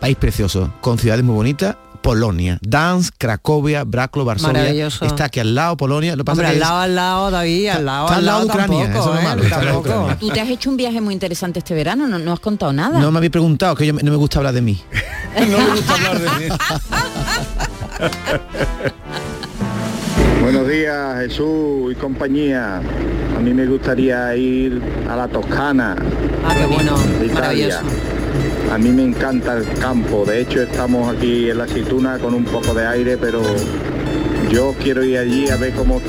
país 0.00 0.16
precioso, 0.16 0.72
con 0.80 0.98
ciudades 0.98 1.24
muy 1.24 1.34
bonitas, 1.34 1.76
Polonia, 2.06 2.56
Dansk, 2.62 3.14
Cracovia, 3.18 3.82
Braclo, 3.82 4.24
Varsovia, 4.24 4.52
Maravilloso. 4.60 5.04
está 5.04 5.24
aquí 5.24 5.40
al 5.40 5.56
lado 5.56 5.76
Polonia, 5.76 6.14
lo 6.14 6.24
pasa 6.24 6.34
Hombre, 6.34 6.46
que 6.46 6.50
al 6.50 6.54
es- 6.54 6.60
lado, 6.60 6.78
al 6.78 6.94
lado, 6.94 7.30
David, 7.32 7.66
al 7.68 7.84
lado, 7.84 8.06
está 8.06 8.16
al 8.18 8.24
lado 8.26 8.38
de 8.38 8.46
Ucrania, 8.46 8.82
tampoco, 8.84 9.00
eso 9.00 9.14
es 9.14 9.18
¿eh? 9.66 9.76
Ucrania. 9.76 10.16
Tú 10.20 10.28
te 10.30 10.40
has 10.40 10.48
hecho 10.48 10.70
un 10.70 10.76
viaje 10.76 11.00
muy 11.00 11.14
interesante 11.14 11.58
este 11.58 11.74
verano, 11.74 12.06
no, 12.06 12.20
no 12.20 12.32
has 12.32 12.38
contado 12.38 12.72
nada. 12.72 13.00
No 13.00 13.10
me 13.10 13.18
habéis 13.18 13.32
preguntado, 13.32 13.74
que 13.74 13.88
yo 13.88 13.92
no 13.92 14.10
me 14.12 14.16
gusta 14.16 14.38
hablar 14.38 14.54
de 14.54 14.62
mí. 14.62 14.80
no 15.50 15.58
me 15.58 15.70
gusta 15.74 15.94
hablar 15.94 16.20
de 16.20 16.30
mí. 16.48 16.54
Buenos 20.42 20.68
días, 20.68 21.18
Jesús 21.22 21.90
y 21.90 21.94
compañía. 21.96 22.76
A 23.36 23.40
mí 23.40 23.52
me 23.52 23.66
gustaría 23.66 24.36
ir 24.36 24.80
a 25.10 25.16
la 25.16 25.26
Toscana. 25.26 25.96
Ah, 26.46 26.54
qué 26.56 26.66
bueno, 26.66 26.96
de 27.18 27.26
Italia. 27.26 27.82
A 28.72 28.78
mí 28.78 28.90
me 28.90 29.02
encanta 29.04 29.56
el 29.56 29.64
campo. 29.78 30.24
De 30.24 30.40
hecho, 30.40 30.62
estamos 30.62 31.14
aquí 31.14 31.50
en 31.50 31.58
la 31.58 31.64
aceituna 31.64 32.18
con 32.18 32.34
un 32.34 32.44
poco 32.44 32.74
de 32.74 32.86
aire, 32.86 33.16
pero 33.16 33.40
yo 34.50 34.74
quiero 34.82 35.04
ir 35.04 35.18
allí 35.18 35.48
a 35.48 35.56
ver 35.56 35.72
cómo 35.72 36.00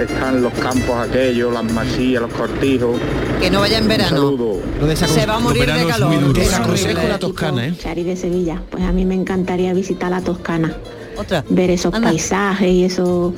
están 0.00 0.42
los 0.42 0.52
campos 0.54 0.96
aquellos, 1.08 1.52
las 1.52 1.64
masías, 1.72 2.22
los 2.22 2.32
cortijos. 2.32 2.98
Que 3.40 3.50
no 3.50 3.60
vaya 3.60 3.78
en 3.78 3.84
Un 3.84 3.88
verano. 3.88 4.08
saludo. 4.16 4.58
Se 5.06 5.26
va 5.26 5.36
a 5.36 5.40
morir 5.40 5.66
de 5.66 5.86
calor. 5.86 6.38
es 6.38 6.58
horrible. 6.58 7.18
Toscana, 7.18 7.74
Chari 7.78 8.02
de 8.04 8.16
Sevilla, 8.16 8.60
pues 8.70 8.82
a 8.84 8.92
mí 8.92 9.04
me 9.04 9.14
encantaría 9.14 9.72
visitar 9.72 10.10
la 10.10 10.20
Toscana. 10.20 10.76
Otra. 11.16 11.44
Ver 11.48 11.70
esos 11.70 11.94
Anda. 11.94 12.08
paisajes 12.08 12.68
y 12.70 12.84
eso. 12.84 13.34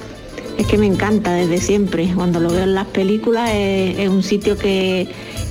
Es 0.57 0.67
que 0.67 0.79
me 0.79 0.87
encanta 0.87 1.35
desde 1.35 1.59
siempre. 1.59 2.11
Cuando 2.15 2.41
lo 2.41 2.51
veo 2.51 2.63
en 2.63 2.75
las 2.75 2.87
películas 2.87 3.51
es, 3.53 3.99
es 3.99 4.09
un 4.09 4.23
sitio 4.23 4.57
que, 4.57 5.07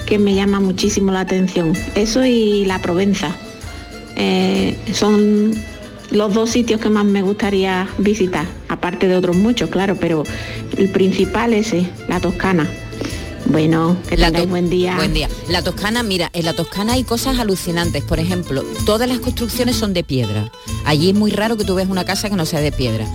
que 0.05 0.19
me 0.19 0.35
llama 0.35 0.59
muchísimo 0.59 1.11
la 1.11 1.21
atención. 1.21 1.73
Eso 1.95 2.25
y 2.25 2.65
la 2.65 2.81
Provenza. 2.81 3.35
Eh, 4.15 4.77
son 4.93 5.53
los 6.11 6.33
dos 6.33 6.49
sitios 6.49 6.79
que 6.79 6.89
más 6.89 7.05
me 7.05 7.21
gustaría 7.21 7.87
visitar, 7.97 8.45
aparte 8.69 9.07
de 9.07 9.17
otros 9.17 9.35
muchos, 9.35 9.69
claro, 9.69 9.97
pero 9.99 10.23
el 10.77 10.89
principal 10.89 11.53
ese, 11.53 11.89
la 12.07 12.19
Toscana. 12.19 12.69
Bueno, 13.47 13.95
que 14.09 14.17
La 14.17 14.31
buen 14.31 14.69
día. 14.69 14.95
Buen 14.95 15.13
día. 15.13 15.29
La 15.49 15.61
Toscana, 15.61 16.01
mira, 16.01 16.29
en 16.33 16.45
la 16.45 16.53
Toscana 16.53 16.93
hay 16.93 17.03
cosas 17.03 17.37
alucinantes. 17.37 18.03
Por 18.03 18.19
ejemplo, 18.19 18.63
todas 18.85 19.07
las 19.07 19.19
construcciones 19.19 19.75
son 19.75 19.93
de 19.93 20.03
piedra. 20.03 20.51
Allí 20.83 21.09
es 21.09 21.15
muy 21.15 21.29
raro 21.29 21.55
que 21.55 21.63
tú 21.63 21.75
veas 21.75 21.87
una 21.87 22.05
casa 22.05 22.29
que 22.29 22.35
no 22.35 22.45
sea 22.45 22.59
de 22.59 22.71
piedra. 22.71 23.05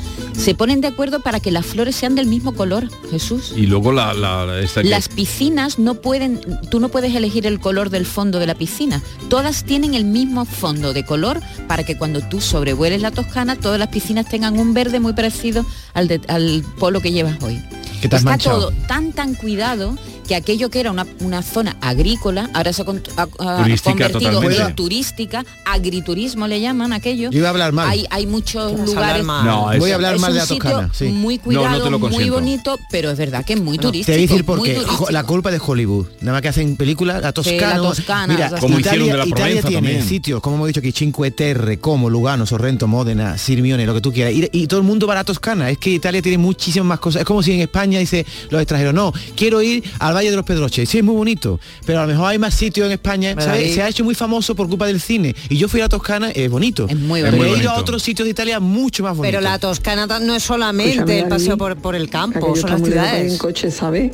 Se 0.41 0.55
ponen 0.55 0.81
de 0.81 0.89
acuerdo 0.89 1.21
para 1.21 1.39
que 1.39 1.51
las 1.51 1.67
flores 1.67 1.95
sean 1.95 2.15
del 2.15 2.25
mismo 2.27 2.55
color, 2.55 2.89
Jesús. 3.11 3.53
Y 3.55 3.67
luego 3.67 3.93
la, 3.93 4.15
la 4.15 4.59
esta 4.61 4.83
que- 4.83 4.89
Las 4.89 5.09
piscinas 5.09 5.79
no 5.79 5.97
pueden, 5.97 6.41
tú 6.71 6.81
no 6.81 6.89
puedes 6.89 7.15
elegir 7.15 7.47
el 7.47 7.61
color 7.61 7.91
del 7.91 8.07
fondo 8.07 8.39
de 8.39 8.47
la 8.47 8.55
piscina. 8.55 9.03
Todas 9.29 9.65
tienen 9.65 9.93
el 9.95 10.07
mismo 10.07 10.47
fondo 10.47 10.95
de 10.95 11.05
color 11.05 11.41
para 11.69 11.85
que 11.85 11.99
cuando 11.99 12.21
tú 12.21 12.41
sobrevueles 12.41 13.03
la 13.03 13.11
Toscana, 13.11 13.57
todas 13.57 13.79
las 13.79 13.89
piscinas 13.89 14.29
tengan 14.31 14.59
un 14.59 14.73
verde 14.73 14.99
muy 14.99 15.13
parecido 15.13 15.67
al, 15.93 16.09
de- 16.09 16.23
al 16.29 16.65
polo 16.79 17.01
que 17.01 17.13
llevas 17.13 17.37
hoy. 17.43 17.61
Te 18.09 18.17
has 18.17 18.21
Está 18.23 18.31
manchado. 18.31 18.61
todo 18.71 18.73
tan 18.87 19.13
tan 19.13 19.35
cuidado 19.35 19.97
que 20.27 20.37
aquello 20.37 20.71
que 20.71 20.79
era 20.79 20.93
una, 20.93 21.07
una 21.21 21.43
zona 21.43 21.77
agrícola 21.81 22.49
ahora 22.55 22.73
se 22.73 22.83
ha, 22.83 22.85
convertido 22.85 24.31
totalmente. 24.31 24.63
en 24.63 24.75
turística, 24.77 25.45
agriturismo 25.65 26.47
le 26.47 26.61
llaman 26.61 26.93
aquello. 26.93 27.31
Yo 27.31 27.39
iba 27.39 27.49
a 27.49 27.51
hablar 27.51 27.73
mal. 27.73 27.89
Hay, 27.89 28.07
hay 28.11 28.27
muchos 28.27 28.79
lugares. 28.81 29.25
No, 29.25 29.71
Voy 29.79 29.91
a 29.91 29.95
hablar 29.97 30.15
es 30.15 30.21
mal 30.21 30.33
de 30.33 30.39
la 30.39 30.47
Toscana, 30.47 30.91
sí. 30.93 31.07
Muy 31.07 31.39
cuidado, 31.39 31.69
no 31.69 31.83
te 31.85 31.91
lo 31.91 31.99
muy 31.99 32.31
bonito, 32.31 32.79
pero 32.91 33.11
es 33.11 33.19
verdad 33.19 33.45
que 33.45 33.55
es 33.55 33.61
muy 33.61 33.77
turístico. 33.79 34.07
Te 34.07 34.13
voy 34.13 34.25
a 34.25 34.29
decir 34.29 34.47
turístico. 34.47 34.97
jo- 34.97 35.11
la 35.11 35.25
culpa 35.25 35.51
es 35.51 35.59
de 35.61 35.63
Hollywood. 35.67 36.07
Nada 36.21 36.33
más 36.35 36.43
que 36.43 36.49
hacen 36.49 36.77
películas, 36.77 37.21
la 37.23 37.33
Toscana. 37.33 37.79
la 37.79 37.89
Toscana, 37.89 38.33
Mira, 38.35 38.51
Como 38.61 38.79
Italia, 38.79 39.13
de 39.13 39.19
la 39.19 39.27
Italia 39.27 39.35
Provenza 39.35 39.69
tiene 39.69 39.89
también. 39.89 40.09
sitios, 40.09 40.41
como 40.41 40.57
hemos 40.57 40.69
dicho 40.69 40.81
aquí, 40.81 40.93
Cinque 40.93 41.31
Terre, 41.33 41.79
como 41.81 42.09
Lugano, 42.09 42.47
Sorrento, 42.47 42.87
Módena, 42.87 43.37
Sirmione, 43.37 43.85
lo 43.85 43.95
que 43.95 44.01
tú 44.01 44.13
quieras. 44.13 44.33
Y, 44.35 44.49
y 44.53 44.67
todo 44.69 44.79
el 44.79 44.87
mundo 44.87 45.07
va 45.09 45.15
a 45.15 45.17
la 45.17 45.25
Toscana. 45.25 45.71
Es 45.71 45.79
que 45.79 45.91
Italia 45.91 46.23
tiene 46.23 46.39
muchísimas 46.39 46.87
más 46.87 47.01
cosas. 47.01 47.21
Es 47.21 47.27
como 47.27 47.43
si 47.43 47.53
en 47.53 47.61
España 47.61 47.90
dice 47.99 48.25
los 48.51 48.61
extranjeros, 48.61 48.95
no, 48.95 49.13
quiero 49.37 49.61
ir 49.63 49.83
al 49.99 50.15
Valle 50.15 50.31
de 50.31 50.37
los 50.37 50.45
Pedroches. 50.45 50.89
Sí, 50.89 50.99
es 50.99 51.05
muy 51.05 51.15
bonito, 51.15 51.59
pero 51.87 52.01
a 52.01 52.03
lo 52.03 52.09
mejor 52.09 52.29
hay 52.29 52.39
más 52.39 52.55
sitios 52.55 52.87
en 52.87 52.93
España. 52.93 53.35
Pero 53.37 53.53
Se 53.53 53.83
ha 53.83 53.89
hecho 53.89 54.05
muy 54.05 54.15
famoso 54.15 54.55
por 54.55 54.69
culpa 54.69 54.87
del 54.87 55.01
cine. 55.01 55.35
Y 55.49 55.57
yo 55.57 55.69
fui 55.69 55.81
a 55.81 55.85
la 55.85 55.89
Toscana, 55.89 56.31
es 56.31 56.51
bonito. 56.51 56.87
Es 56.89 56.97
muy 56.97 57.21
Pero 57.23 57.37
bonito. 57.37 57.57
he 57.57 57.61
ido 57.61 57.71
a 57.71 57.79
otros 57.79 58.03
sitios 58.03 58.27
de 58.27 58.31
Italia 58.31 58.61
mucho 58.61 59.03
más 59.03 59.17
bonitos. 59.17 59.39
Pero 59.39 59.41
la 59.51 59.59
Toscana 59.59 60.07
no 60.21 60.35
es 60.35 60.43
solamente 60.43 60.91
Escúchame, 60.95 61.19
el 61.21 61.29
paseo 61.29 61.57
por, 61.59 61.77
por 61.77 61.95
el 61.95 62.09
campo, 62.09 62.55
son 62.57 62.71
las 62.71 62.83
ciudades. 62.83 63.33
en 63.33 63.39
coche, 63.39 63.71
¿sabes? 63.71 64.13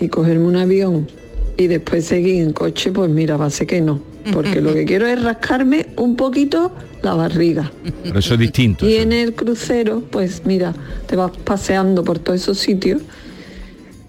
Y 0.00 0.08
cogerme 0.08 0.46
un 0.46 0.56
avión 0.56 1.08
y 1.56 1.66
después 1.68 2.04
seguir 2.04 2.42
en 2.42 2.52
coche, 2.52 2.90
pues 2.92 3.08
mira, 3.10 3.36
va 3.36 3.46
a 3.46 3.50
ser 3.50 3.66
que 3.66 3.80
no. 3.80 4.00
Porque 4.32 4.60
lo 4.60 4.72
que 4.72 4.84
quiero 4.84 5.06
es 5.06 5.22
rascarme 5.22 5.86
un 5.96 6.16
poquito 6.16 6.72
la 7.02 7.14
barriga. 7.14 7.70
Pero 8.02 8.18
eso 8.18 8.34
es 8.34 8.40
distinto. 8.40 8.88
Y 8.88 8.96
en 8.96 9.12
el 9.12 9.34
crucero, 9.34 10.02
pues 10.10 10.42
mira, 10.44 10.74
te 11.06 11.16
vas 11.16 11.32
paseando 11.44 12.02
por 12.04 12.18
todos 12.18 12.40
esos 12.40 12.58
sitios 12.58 13.02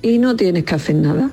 y 0.01 0.17
no 0.17 0.36
tienes 0.36 0.63
que 0.63 0.75
hacer 0.75 0.95
nada. 0.95 1.32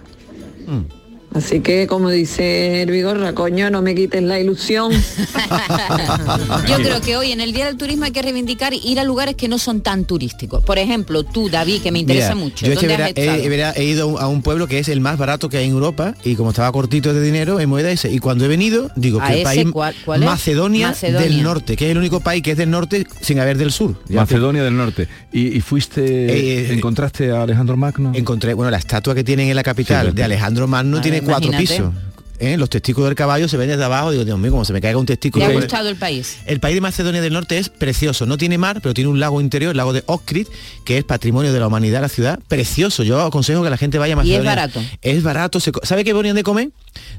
Así 1.35 1.61
que, 1.61 1.87
como 1.87 2.11
dice 2.11 2.83
el 2.83 2.91
Vigorra, 2.91 3.33
coño, 3.33 3.71
no 3.71 3.81
me 3.83 3.95
quites 3.95 4.23
la 4.23 4.39
ilusión. 4.39 4.93
Yo 6.69 6.77
creo 6.77 7.01
que 7.01 7.17
hoy 7.17 7.33
en 7.33 7.41
el 7.41 7.53
Día 7.53 7.67
del 7.67 7.77
Turismo 7.77 8.05
hay 8.05 8.11
que 8.11 8.23
reivindicar 8.23 8.73
ir 8.75 9.01
a 9.01 9.05
lugares 9.05 9.35
que 9.35 9.49
no 9.49 9.59
son 9.59 9.81
tan 9.81 10.05
turísticos. 10.05 10.63
Por 10.65 10.79
ejemplo, 10.79 11.25
tú, 11.25 11.49
David, 11.49 11.83
que 11.83 11.91
me 11.93 11.99
interesa 12.01 12.35
Mira, 12.35 12.45
mucho. 12.45 12.67
Yo 12.67 12.73
este 12.73 12.87
¿Dónde 12.87 13.03
has 13.05 13.15
vera- 13.15 13.37
he, 13.39 13.49
vera- 13.49 13.79
ido 13.83 14.19
a 14.19 14.29
un 14.29 14.43
pueblo 14.43 14.67
que 14.67 14.79
es 14.79 14.89
el 14.89 15.01
más 15.01 15.19
barato 15.19 15.49
que 15.49 15.57
hay 15.59 15.65
en 15.67 15.73
Europa 15.73 16.15
y 16.25 16.35
como 16.37 16.51
estaba 16.51 16.71
cortito 16.73 17.13
de 17.15 17.21
dinero 17.23 17.61
en 17.61 17.69
moneda 17.69 17.91
ese 17.91 18.11
y 18.11 18.19
cuando 18.19 18.45
he 18.45 18.49
venido 18.49 18.91
digo 18.97 19.21
¿A 19.21 19.29
que 19.29 19.39
el 19.39 19.43
país 19.43 19.67
cuál- 19.73 19.95
cuál 20.05 20.23
es? 20.23 20.27
Macedonia, 20.29 20.89
Macedonia. 20.89 21.21
del 21.29 21.43
norte 21.43 21.77
que 21.77 21.87
es 21.87 21.91
el 21.93 21.99
único 21.99 22.21
país 22.21 22.43
que 22.43 22.53
es 22.53 22.57
del 22.57 22.71
norte 22.71 23.07
sin 23.21 23.39
haber 23.41 23.57
del 23.59 23.73
sur 23.73 23.95
Ya 24.09 24.21
Macedonia 24.21 24.63
del 24.63 24.77
Norte. 24.77 25.09
¿Y, 25.33 25.57
y 25.57 25.61
fuiste, 25.61 26.03
Eh, 26.05 26.73
encontraste 26.75 27.31
a 27.31 27.43
Alejandro 27.43 27.77
Magno? 27.77 28.13
encontré 28.15 28.55
bueno 28.55 28.71
la 28.71 28.79
estatua 28.79 29.15
que 29.15 29.25
tienen 29.25 29.49
en 29.49 29.57
la 29.57 29.63
capital 29.63 30.09
Sí, 30.11 30.13
de 30.17 30.25
Alejandro 30.25 30.67
Magno 30.69 30.99
Ah, 30.99 31.01
tiene 31.03 31.22
cuatro 31.25 31.49
imagínate. 31.51 31.83
pisos 31.83 31.95
¿eh? 32.39 32.57
los 32.57 32.69
testículos 32.71 33.09
del 33.09 33.15
caballo 33.15 33.49
se 33.49 33.57
ven 33.57 33.69
desde 33.69 33.85
abajo 33.85 34.11
digo 34.11 34.25
Dios 34.25 34.39
mío 34.39 34.51
como 34.51 34.65
se 34.65 34.73
me 34.73 34.81
caiga 34.81 34.99
un 34.99 35.07
¿Te 35.07 35.13
testículo 35.17 35.45
ha 35.45 35.49
por- 35.49 35.63
gustado 35.63 35.89
el 35.89 35.97
país? 35.97 36.39
El 36.47 36.59
país 36.61 36.75
de 36.75 36.81
Macedonia 36.81 37.21
del 37.21 37.33
Norte 37.33 37.57
es 37.59 37.69
precioso, 37.69 38.27
no 38.27 38.37
tiene 38.37 38.59
mar, 38.59 38.81
pero 38.83 38.95
tiene 38.95 39.09
un 39.11 39.21
lago 39.21 39.41
interior, 39.41 39.71
el 39.71 39.77
lago 39.77 39.93
de 39.93 40.03
Ohrid, 40.07 40.47
que 40.85 40.99
es 40.99 41.05
patrimonio 41.05 41.53
de 41.53 41.61
la 41.61 41.69
humanidad, 41.69 42.01
la 42.01 42.09
ciudad, 42.09 42.41
precioso. 42.49 43.05
Yo 43.05 43.21
aconsejo 43.21 43.63
que 43.63 43.71
la 43.71 43.77
gente 43.77 43.99
vaya 43.99 44.15
a 44.15 44.25
Y 44.25 44.33
es 44.35 44.43
Macedonia. 44.43 44.51
barato. 44.51 44.83
Es 45.03 45.23
barato. 45.23 45.61
se 45.61 45.71
¿Sabe 45.85 46.03
qué 46.05 46.13
ponían 46.13 46.35
de 46.35 46.43
comer? 46.43 46.71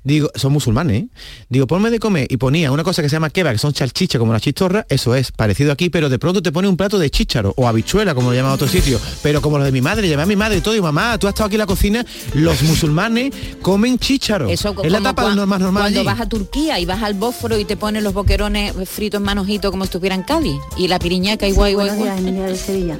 Digo, 0.03 0.29
son 0.35 0.53
musulmanes, 0.53 1.03
¿eh? 1.03 1.07
Digo, 1.49 1.67
ponme 1.67 1.89
de 1.91 1.99
comer 1.99 2.27
y 2.29 2.37
ponía 2.37 2.71
una 2.71 2.83
cosa 2.83 3.01
que 3.01 3.09
se 3.09 3.15
llama 3.15 3.29
kebab, 3.29 3.53
que 3.53 3.59
son 3.59 3.73
chalchichas 3.73 4.19
como 4.19 4.33
la 4.33 4.39
chistorra, 4.39 4.85
eso 4.89 5.15
es, 5.15 5.31
parecido 5.31 5.71
aquí, 5.71 5.89
pero 5.89 6.09
de 6.09 6.19
pronto 6.19 6.41
te 6.41 6.51
pone 6.51 6.67
un 6.67 6.77
plato 6.77 6.99
de 6.99 7.09
chícharo 7.09 7.53
o 7.57 7.67
habichuela, 7.67 8.13
como 8.15 8.29
lo 8.29 8.35
llaman 8.35 8.51
en 8.51 8.55
otro 8.55 8.67
sitio, 8.67 8.99
pero 9.21 9.41
como 9.41 9.57
los 9.57 9.65
de 9.65 9.71
mi 9.71 9.81
madre, 9.81 10.07
llamé 10.07 10.23
a 10.23 10.25
mi 10.25 10.35
madre 10.35 10.57
y 10.57 10.61
todo, 10.61 10.75
y 10.75 10.81
mamá, 10.81 11.17
tú 11.17 11.27
has 11.27 11.31
estado 11.33 11.47
aquí 11.47 11.55
en 11.55 11.59
la 11.59 11.65
cocina, 11.65 12.05
los 12.33 12.61
musulmanes 12.63 13.33
comen 13.61 13.97
chícharo. 13.99 14.49
Eso 14.49 14.75
es 14.83 14.91
la 14.91 14.97
como 14.99 15.09
tapa 15.09 15.23
cua- 15.23 15.35
no- 15.35 15.45
más 15.47 15.59
normal 15.59 15.83
Cuando 15.83 15.99
allí. 16.01 16.05
vas 16.07 16.19
a 16.21 16.29
Turquía 16.29 16.79
y 16.79 16.85
vas 16.85 17.01
al 17.03 17.13
Bósforo 17.13 17.57
y 17.57 17.65
te 17.65 17.77
ponen 17.77 18.03
los 18.03 18.13
boquerones 18.13 18.73
fritos 18.89 19.19
en 19.19 19.25
manojito 19.25 19.71
como 19.71 19.83
si 19.85 19.87
estuviera 19.89 20.15
en 20.15 20.23
Cádiz. 20.23 20.55
Y 20.77 20.87
la 20.87 20.99
piriñaca 20.99 21.47
igual, 21.47 21.67
Sí, 21.69 21.71
igual, 21.71 21.87
buenos 21.89 22.05
igual. 22.05 22.17
días, 22.23 22.27
Emilia 22.29 22.47
de 22.47 22.55
Sevilla. 22.57 22.99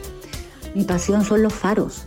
Mi 0.75 0.83
pasión 0.83 1.23
son 1.25 1.43
los 1.43 1.53
faros. 1.53 2.03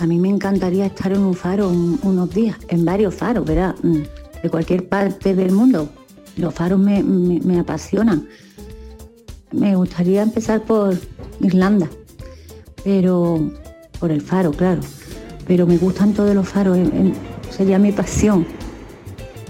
A 0.00 0.06
mí 0.06 0.18
me 0.18 0.28
encantaría 0.28 0.86
estar 0.86 1.12
en 1.12 1.20
un 1.20 1.34
faro 1.34 1.68
un- 1.68 1.98
unos 2.02 2.30
días, 2.34 2.56
en 2.68 2.84
varios 2.84 3.14
faros, 3.14 3.44
¿verdad? 3.44 3.74
Mm, 3.82 4.02
De 4.42 4.50
cualquier 4.50 4.86
parte 4.88 5.34
del 5.34 5.52
mundo. 5.52 5.88
Los 6.36 6.52
faros 6.52 6.78
me, 6.78 7.58
apasionan. 7.58 8.28
Me 9.52 9.74
gustaría 9.74 10.20
empezar 10.20 10.60
por 10.64 10.94
Irlanda, 11.40 11.88
pero 12.84 13.40
por 13.98 14.10
el 14.10 14.20
faro, 14.20 14.50
claro. 14.50 14.82
Pero 15.46 15.66
me 15.66 15.78
gustan 15.78 16.12
todos 16.12 16.34
los 16.34 16.46
faros. 16.46 16.76
sería 17.50 17.78
mi 17.78 17.90
pasión. 17.92 18.46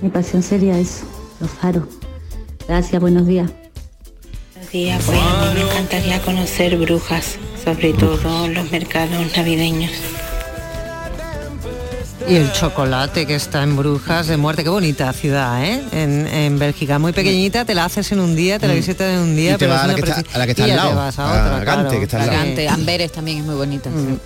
Mi 0.01 0.11
pasión 0.11 0.43
sería 0.45 0.79
eso, 0.79 1.07
los 1.41 1.51
faros. 1.51 1.85
Gracias, 2.69 3.01
buenos 3.01 3.27
días. 3.27 3.51
Buenos 4.53 4.71
días, 4.71 5.03
pues 5.07 5.19
a 5.19 5.53
mí 5.55 5.61
me 5.61 5.71
encantaría 5.71 6.23
conocer 6.23 6.77
brujas, 6.79 7.37
sobre 7.65 7.95
todo 7.95 8.47
los 8.49 8.71
mercados 8.71 9.37
navideños. 9.37 9.91
Y 12.27 12.37
el 12.37 12.51
chocolate 12.53 13.27
que 13.27 13.35
está 13.35 13.63
en 13.63 13.77
Brujas 13.77 14.29
de 14.29 14.39
Muerte, 14.39 14.65
qué 14.65 14.71
bonita 14.71 15.13
ciudad, 15.13 15.63
¿eh? 15.63 15.85
En, 15.93 16.27
en 16.27 16.59
Bélgica, 16.59 16.99
muy 16.99 17.13
pequeñita, 17.13 17.67
te 17.67 17.75
la 17.75 17.85
haces 17.85 18.11
en 18.13 18.21
un 18.21 18.35
día, 18.35 18.59
te 18.59 18.67
la 18.67 18.73
Mm. 18.73 18.77
visitas 18.77 19.13
en 19.13 19.19
un 19.21 19.37
día, 19.37 19.51
Y 19.51 19.53
te 19.55 19.59
pero 19.59 19.73
vas 19.73 19.85
a 19.85 19.87
la 19.89 19.95
que 19.95 20.01
está- 20.01 20.25
a 20.33 20.39
la 20.39 20.45
que 20.47 20.51
está 20.53 20.67
y 20.67 20.71
al 20.71 20.77
ya 20.77 20.83
te 20.83 20.89
lado, 20.89 20.97
vas 20.97 21.19
a 21.19 21.23
a 21.23 21.27
otra, 21.27 21.65
Gante, 21.65 21.85
claro. 21.85 21.91
que 21.99 22.05
está 22.05 22.21
al 22.23 22.27
lado. 22.29 22.39
Gante, 22.39 22.69
Amberes 22.69 23.13
también 23.13 23.39
es 23.39 23.45
muy 23.45 23.55
bonita. 23.57 23.91
sí. 23.91 24.19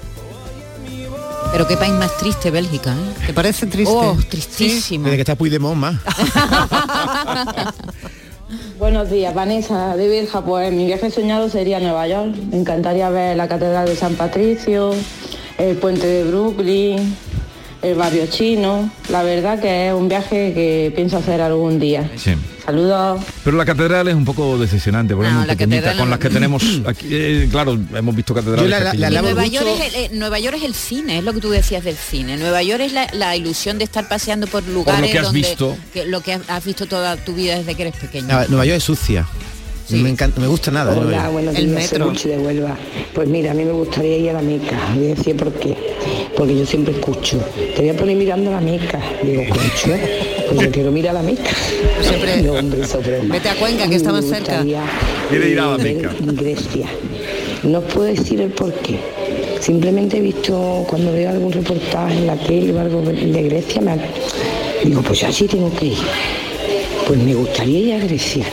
Pero 1.51 1.67
qué 1.67 1.77
país 1.79 1.93
más 1.95 2.15
triste 2.19 2.51
Bélgica, 2.51 2.91
¿eh? 2.93 3.27
¿Te 3.27 3.33
parece 3.33 3.67
triste? 3.67 3.93
Oh, 3.93 4.17
tristísimo. 4.29 5.05
Desde 5.05 5.17
que 5.17 5.23
está 5.23 5.35
Puigdemont 5.35 5.77
más. 5.77 5.97
Buenos 8.79 9.11
días, 9.11 9.35
Vanessa 9.35 9.97
de 9.97 10.09
Virja. 10.09 10.43
Pues 10.43 10.71
mi 10.73 10.87
viaje 10.87 11.11
soñado 11.11 11.49
sería 11.49 11.81
Nueva 11.81 12.07
York. 12.07 12.35
Me 12.51 12.59
encantaría 12.59 13.09
ver 13.11 13.37
la 13.37 13.49
Catedral 13.49 13.87
de 13.89 13.97
San 13.97 14.15
Patricio, 14.15 14.93
el 15.57 15.77
puente 15.79 16.07
de 16.07 16.25
Brooklyn, 16.25 17.17
el 17.83 17.95
barrio 17.95 18.27
chino. 18.27 18.91
La 19.09 19.23
verdad 19.23 19.61
que 19.61 19.89
es 19.89 19.95
un 19.95 20.09
viaje 20.09 20.53
que 20.55 20.93
pienso 20.95 21.17
hacer 21.19 21.41
algún 21.41 21.79
día. 21.79 22.11
Sí. 22.17 22.33
Saludos. 22.65 23.23
Pero 23.45 23.57
la 23.57 23.65
catedral 23.65 24.09
es 24.09 24.15
un 24.15 24.27
poco 24.27 24.59
decepcionante, 24.59 25.15
porque 25.15 25.29
es 25.29 25.33
No, 25.33 25.39
muy 25.41 25.47
la 25.49 25.55
pequeñita, 25.55 25.77
catedral 25.77 25.97
con 25.99 26.07
no. 26.09 26.11
las 26.11 26.19
que 26.19 26.29
tenemos 26.29 26.63
aquí. 26.87 27.07
eh, 27.11 27.49
claro, 27.51 27.79
hemos 27.95 28.15
visto 28.15 28.35
catedrales. 28.35 28.69
La- 28.69 28.93
la- 28.93 29.11
la 29.11 29.23
Nueva 29.23 29.47
York, 29.47 29.67
es 29.81 29.95
el, 29.95 30.01
eh, 30.05 30.11
Nueva 30.13 30.39
York 30.39 30.57
es 30.59 30.65
el 30.65 30.75
cine, 30.75 31.19
es 31.19 31.25
lo 31.25 31.33
que 31.33 31.41
tú 31.41 31.49
decías 31.49 31.83
del 31.83 31.97
cine. 31.97 32.37
Nueva 32.37 32.63
York 32.63 32.83
es 32.83 32.93
la, 32.93 33.07
la 33.15 33.37
ilusión 33.37 33.79
de 33.79 33.85
estar 33.85 34.07
paseando 34.07 34.47
por 34.49 34.63
lugares 34.69 35.11
que 35.11 35.19
has 35.19 35.25
donde 35.25 35.39
visto. 35.41 35.77
que 35.95 36.05
lo 36.05 36.21
que 36.21 36.35
has- 36.47 36.65
visto 36.65 36.85
toda 36.87 37.17
tu 37.17 37.33
vida 37.35 37.57
desde 37.57 37.75
que 37.75 37.83
eres 37.83 37.97
pequeño. 37.97 38.27
Nueva 38.49 38.67
York 38.67 38.77
es 38.79 38.85
sucia. 38.85 39.27
Me 39.91 40.11
encanta, 40.11 40.41
me 40.41 40.47
gusta 40.47 40.71
nada. 40.71 40.95
Hola, 40.97 41.31
buenos 41.31 41.57
El 41.57 41.69
días, 41.71 41.85
soy 41.89 41.99
metro. 41.99 42.11
Luchi 42.13 42.29
de 42.29 42.39
Huelva. 42.39 42.77
Pues 43.15 43.27
mira, 43.29 43.53
a 43.53 43.55
mí 43.55 43.65
me 43.65 43.73
gustaría 43.73 44.19
ir 44.19 44.31
a 44.31 44.33
la 44.35 44.43
Meca. 44.43 44.79
Voy 44.95 45.07
a 45.07 45.15
decir 45.15 45.35
por 45.37 45.51
qué. 45.55 45.75
Porque 46.37 46.57
yo 46.59 46.67
siempre 46.67 46.93
escucho. 46.95 47.39
Te 47.75 47.81
voy 47.81 47.89
a 47.91 47.97
poner 47.97 48.17
mirando 48.17 48.51
la 48.51 48.61
Meca. 48.61 49.01
Digo, 49.23 49.43
concho, 49.49 49.99
pues 50.49 50.61
yo 50.61 50.71
quiero 50.71 50.93
mirar 50.93 51.15
la 51.15 51.23
Meca. 51.23 51.51
Siempre- 52.03 52.43
No, 52.43 52.53
hombre. 52.55 52.81
Vete 53.31 53.49
a 53.49 53.55
Cuenca, 53.55 53.89
que 53.89 53.95
está 53.97 54.13
más 54.13 54.27
cerca. 54.27 54.63
Quiere 55.31 55.49
ir 55.51 55.59
a 55.61 55.67
la 55.67 55.79
Meca. 55.79 56.15
Grecia. 56.21 56.87
No 57.63 57.79
os 57.79 57.85
puedo 57.85 58.05
decir 58.07 58.41
el 58.43 58.51
por 58.51 58.73
qué. 58.75 58.99
Simplemente 59.61 60.19
he 60.19 60.21
visto 60.21 60.85
cuando 60.89 61.13
veo 61.13 61.31
algún 61.31 61.51
reportaje 61.53 62.15
en 62.19 62.27
la 62.27 62.37
tele 62.37 62.73
o 62.75 62.81
algo 62.81 63.01
de 63.03 63.43
Grecia, 63.45 63.81
me 63.81 63.93
ha- 63.93 63.99
digo, 64.85 65.03
pues 65.03 65.25
así 65.25 65.47
tengo 65.49 65.73
que 65.75 65.87
ir. 65.87 65.99
Pues 67.07 67.19
me 67.21 67.35
gustaría 67.35 67.79
ir 67.79 67.95
a 67.95 67.99
Grecia. 68.05 68.45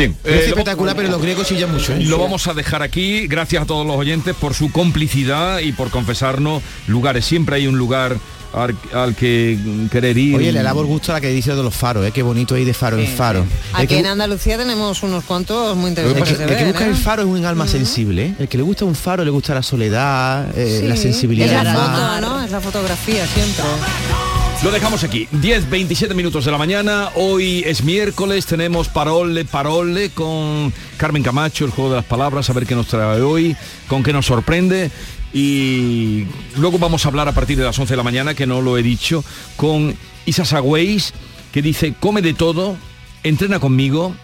Bien, 0.00 0.16
Es 0.24 0.30
eh, 0.32 0.36
lo- 0.36 0.48
espectacular, 0.48 0.96
pero 0.96 1.10
los 1.10 1.20
griegos 1.20 1.46
chillan 1.46 1.72
mucho. 1.72 1.92
¿eh? 1.92 2.00
Lo 2.04 2.18
vamos 2.18 2.46
a 2.46 2.54
dejar 2.54 2.82
aquí. 2.82 3.26
Gracias 3.26 3.62
a 3.62 3.66
todos 3.66 3.86
los 3.86 3.96
oyentes 3.96 4.34
por 4.34 4.54
su 4.54 4.72
complicidad 4.72 5.58
y 5.58 5.72
por 5.72 5.90
confesarnos 5.90 6.62
lugares. 6.86 7.24
Siempre 7.26 7.56
hay 7.56 7.66
un 7.66 7.76
lugar 7.76 8.16
al, 8.54 8.74
al 8.94 9.14
que 9.14 9.58
querer 9.92 10.16
ir. 10.16 10.36
Oye, 10.36 10.52
le 10.52 10.60
el 10.60 10.72
gusto 10.72 11.12
a 11.12 11.16
la 11.16 11.20
que 11.20 11.28
dice 11.28 11.54
de 11.54 11.62
los 11.62 11.74
faros, 11.74 12.04
¿eh? 12.06 12.12
qué 12.12 12.22
bonito 12.22 12.56
ir 12.56 12.66
de 12.66 12.72
faro 12.74 12.98
en 12.98 13.06
faro. 13.06 13.44
Aquí 13.74 13.88
que, 13.88 13.98
en 13.98 14.06
Andalucía 14.06 14.56
tenemos 14.56 15.02
unos 15.02 15.22
cuantos 15.24 15.76
muy 15.76 15.90
interesantes 15.90 16.36
que 16.38 16.44
el 16.44 16.56
que 16.56 16.64
busca 16.64 16.86
¿eh? 16.86 16.88
el 16.90 16.96
faro 16.96 17.22
es 17.22 17.28
un 17.28 17.44
alma 17.44 17.66
sensible. 17.68 18.26
¿eh? 18.26 18.34
El 18.40 18.48
que 18.48 18.56
le 18.56 18.62
gusta 18.62 18.84
un 18.86 18.94
faro 18.94 19.24
le 19.24 19.30
gusta 19.30 19.54
la 19.54 19.62
soledad, 19.62 20.48
eh, 20.56 20.82
la 20.88 20.96
Sí, 20.96 21.02
sensibilidad. 21.02 21.48
Es 21.48 21.52
la 21.64 21.64
del 21.64 21.72
mar. 21.74 22.20
foto, 22.20 22.20
¿no? 22.38 22.44
Es 22.44 22.50
la 22.50 22.60
fotografía 22.60 23.26
siempre. 23.26 23.64
Lo 24.62 24.70
dejamos 24.70 25.04
aquí. 25.04 25.26
10, 25.32 25.70
27 25.70 26.14
minutos 26.14 26.44
de 26.44 26.50
la 26.50 26.58
mañana. 26.58 27.08
Hoy 27.14 27.62
es 27.64 27.82
miércoles. 27.82 28.44
Tenemos 28.44 28.88
Parole, 28.88 29.46
Parole 29.46 30.10
con 30.10 30.70
Carmen 30.98 31.22
Camacho, 31.22 31.64
el 31.64 31.70
juego 31.70 31.88
de 31.88 31.96
las 31.96 32.04
palabras. 32.04 32.50
A 32.50 32.52
ver 32.52 32.66
qué 32.66 32.74
nos 32.74 32.86
trae 32.86 33.22
hoy, 33.22 33.56
con 33.88 34.02
qué 34.02 34.12
nos 34.12 34.26
sorprende. 34.26 34.90
Y 35.32 36.26
luego 36.56 36.78
vamos 36.78 37.06
a 37.06 37.08
hablar 37.08 37.26
a 37.26 37.32
partir 37.32 37.56
de 37.56 37.64
las 37.64 37.78
11 37.78 37.94
de 37.94 37.96
la 37.96 38.02
mañana, 38.02 38.34
que 38.34 38.46
no 38.46 38.60
lo 38.60 38.76
he 38.76 38.82
dicho, 38.82 39.24
con 39.56 39.96
Isa 40.26 40.44
Sagüeis, 40.44 41.14
que 41.52 41.62
dice, 41.62 41.94
come 41.98 42.20
de 42.20 42.34
todo, 42.34 42.76
entrena 43.22 43.60
conmigo 43.60 44.14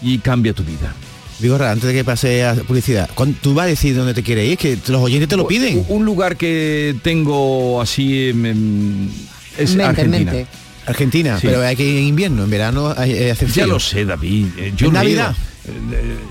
y 0.00 0.18
cambia 0.18 0.54
tu 0.54 0.64
vida. 0.64 0.94
Vigorra, 1.40 1.70
antes 1.70 1.86
de 1.88 1.94
que 1.94 2.04
pase 2.04 2.44
a 2.44 2.54
publicidad, 2.54 3.08
¿cuándo- 3.14 3.38
tú 3.40 3.54
vas 3.54 3.64
a 3.64 3.68
decir 3.68 3.94
dónde 3.96 4.14
te 4.14 4.22
quieres 4.22 4.48
ir, 4.50 4.58
que 4.58 4.76
los 4.88 5.02
oyentes 5.02 5.28
te 5.28 5.36
lo 5.36 5.46
piden. 5.46 5.84
Un 5.88 6.04
lugar 6.04 6.36
que 6.36 6.94
tengo 7.02 7.80
así 7.80 8.28
es 8.28 8.34
Mente, 8.34 9.84
Argentina. 9.84 10.32
mente. 10.32 10.46
Argentina, 10.86 11.38
Sí. 11.40 11.46
pero 11.46 11.62
hay 11.62 11.76
que 11.76 11.84
ir 11.84 11.98
en 11.98 12.04
invierno, 12.04 12.44
en 12.44 12.50
verano 12.50 12.92
hay- 12.96 13.30
hace 13.30 13.46
frío. 13.46 13.66
Ya 13.66 13.72
lo 13.72 13.78
sé, 13.80 14.04
David. 14.04 14.46
Eh, 14.58 14.72
Yo 14.76 14.88
¿En 14.88 14.92
Navidad? 14.94 15.34
ido. 15.64 15.74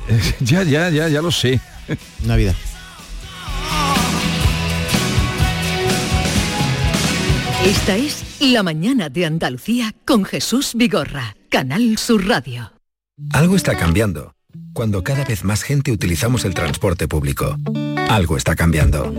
Eh, 0.10 0.34
Ya, 0.42 0.64
ya, 0.64 0.90
ya, 0.90 1.08
ya 1.08 1.22
lo 1.22 1.32
sé. 1.32 1.60
Navidad. 2.26 2.56
Esta 7.66 7.96
es 7.98 8.24
La 8.40 8.64
mañana 8.64 9.10
de 9.10 9.26
Andalucía 9.26 9.94
con 10.06 10.24
Jesús 10.24 10.72
Vigorra, 10.76 11.36
Canal 11.50 11.98
Sur 11.98 12.26
Radio. 12.28 12.72
Algo 13.34 13.56
está 13.56 13.76
cambiando. 13.78 14.34
Cuando 14.74 15.04
cada 15.04 15.26
vez 15.26 15.44
más 15.44 15.64
gente 15.64 15.92
utilizamos 15.92 16.46
el 16.46 16.54
transporte 16.54 17.08
público. 17.08 17.56
Algo 18.10 18.38
está 18.38 18.56
cambiando. 18.56 19.14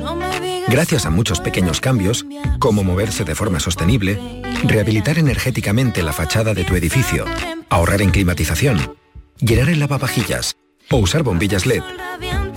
Gracias 0.68 1.06
a 1.06 1.10
muchos 1.10 1.40
pequeños 1.40 1.80
cambios, 1.80 2.24
como 2.58 2.84
moverse 2.84 3.24
de 3.24 3.34
forma 3.34 3.60
sostenible, 3.60 4.42
rehabilitar 4.64 5.18
energéticamente 5.18 6.02
la 6.02 6.12
fachada 6.12 6.54
de 6.54 6.64
tu 6.64 6.74
edificio, 6.76 7.24
ahorrar 7.68 8.02
en 8.02 8.10
climatización, 8.10 8.96
llenar 9.40 9.68
el 9.68 9.80
lavavajillas 9.80 10.56
o 10.90 10.96
usar 10.98 11.22
bombillas 11.22 11.66
LED, 11.66 11.82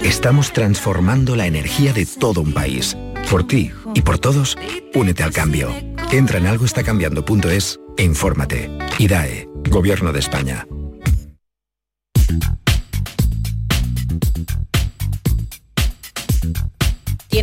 estamos 0.03 0.53
transformando 0.53 1.35
la 1.35 1.47
energía 1.47 1.93
de 1.93 2.05
todo 2.05 2.41
un 2.41 2.53
país. 2.53 2.97
Por 3.29 3.47
ti 3.47 3.71
y 3.93 4.01
por 4.01 4.19
todos, 4.19 4.57
únete 4.93 5.23
al 5.23 5.31
cambio. 5.31 5.73
Entra 6.11 6.37
en 6.37 6.47
algoestacambiando.es 6.47 7.79
e 7.97 8.03
infórmate. 8.03 8.69
IDAE, 8.99 9.47
Gobierno 9.69 10.11
de 10.13 10.19
España. 10.19 10.67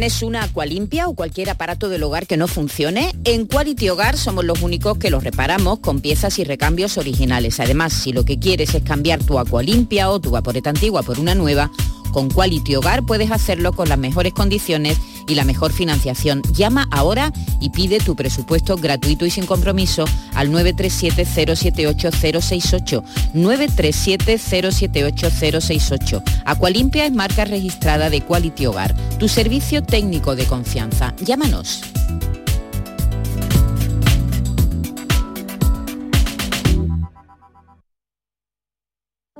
¿Tienes 0.00 0.22
una 0.22 0.44
Aqualimpia 0.44 1.08
o 1.08 1.14
cualquier 1.14 1.50
aparato 1.50 1.90
del 1.90 2.02
hogar 2.02 2.26
que 2.26 2.38
no 2.38 2.48
funcione? 2.48 3.14
En 3.24 3.44
Quality 3.44 3.90
Hogar 3.90 4.16
somos 4.16 4.46
los 4.46 4.62
únicos 4.62 4.96
que 4.96 5.10
los 5.10 5.22
reparamos 5.22 5.80
con 5.80 6.00
piezas 6.00 6.38
y 6.38 6.44
recambios 6.44 6.96
originales. 6.96 7.60
Además, 7.60 7.92
si 7.92 8.14
lo 8.14 8.24
que 8.24 8.38
quieres 8.38 8.74
es 8.74 8.82
cambiar 8.82 9.22
tu 9.22 9.38
Aqualimpia 9.38 10.08
o 10.08 10.18
tu 10.18 10.30
vaporeta 10.30 10.70
antigua 10.70 11.02
por 11.02 11.20
una 11.20 11.34
nueva, 11.34 11.70
con 12.10 12.28
Quality 12.28 12.76
Hogar 12.76 13.04
puedes 13.04 13.30
hacerlo 13.30 13.72
con 13.72 13.88
las 13.88 13.98
mejores 13.98 14.32
condiciones 14.32 14.98
y 15.26 15.34
la 15.34 15.44
mejor 15.44 15.72
financiación. 15.72 16.42
Llama 16.52 16.86
ahora 16.90 17.32
y 17.60 17.70
pide 17.70 17.98
tu 18.00 18.16
presupuesto 18.16 18.76
gratuito 18.76 19.24
y 19.26 19.30
sin 19.30 19.46
compromiso 19.46 20.04
al 20.34 20.50
937-078-068. 20.50 23.02
937-078-068. 23.34 26.22
Aqualimpia 26.44 27.06
es 27.06 27.12
marca 27.12 27.44
registrada 27.44 28.10
de 28.10 28.20
Quality 28.20 28.66
Hogar, 28.66 28.94
tu 29.18 29.28
servicio 29.28 29.82
técnico 29.82 30.36
de 30.36 30.46
confianza. 30.46 31.14
Llámanos. 31.20 31.82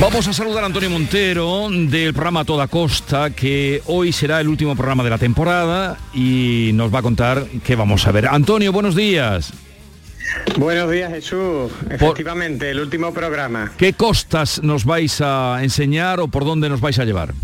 Vamos 0.00 0.26
a 0.26 0.32
saludar 0.32 0.62
a 0.62 0.66
Antonio 0.66 0.88
Montero 0.88 1.68
del 1.68 2.14
programa 2.14 2.46
Toda 2.46 2.68
Costa, 2.68 3.28
que 3.28 3.82
hoy 3.84 4.12
será 4.12 4.40
el 4.40 4.48
último 4.48 4.74
programa 4.74 5.04
de 5.04 5.10
la 5.10 5.18
temporada 5.18 5.98
y 6.14 6.70
nos 6.72 6.92
va 6.92 7.00
a 7.00 7.02
contar 7.02 7.44
qué 7.62 7.76
vamos 7.76 8.06
a 8.06 8.10
ver. 8.10 8.26
Antonio, 8.26 8.72
buenos 8.72 8.96
días. 8.96 9.52
Buenos 10.56 10.90
días 10.90 11.12
Jesús, 11.12 11.70
efectivamente, 11.90 12.70
el 12.70 12.80
último 12.80 13.12
programa. 13.12 13.72
¿Qué 13.76 13.92
costas 13.92 14.62
nos 14.62 14.86
vais 14.86 15.20
a 15.20 15.58
enseñar 15.62 16.18
o 16.20 16.28
por 16.28 16.46
dónde 16.46 16.70
nos 16.70 16.80
vais 16.80 16.98
a 16.98 17.04
llevar? 17.04 17.34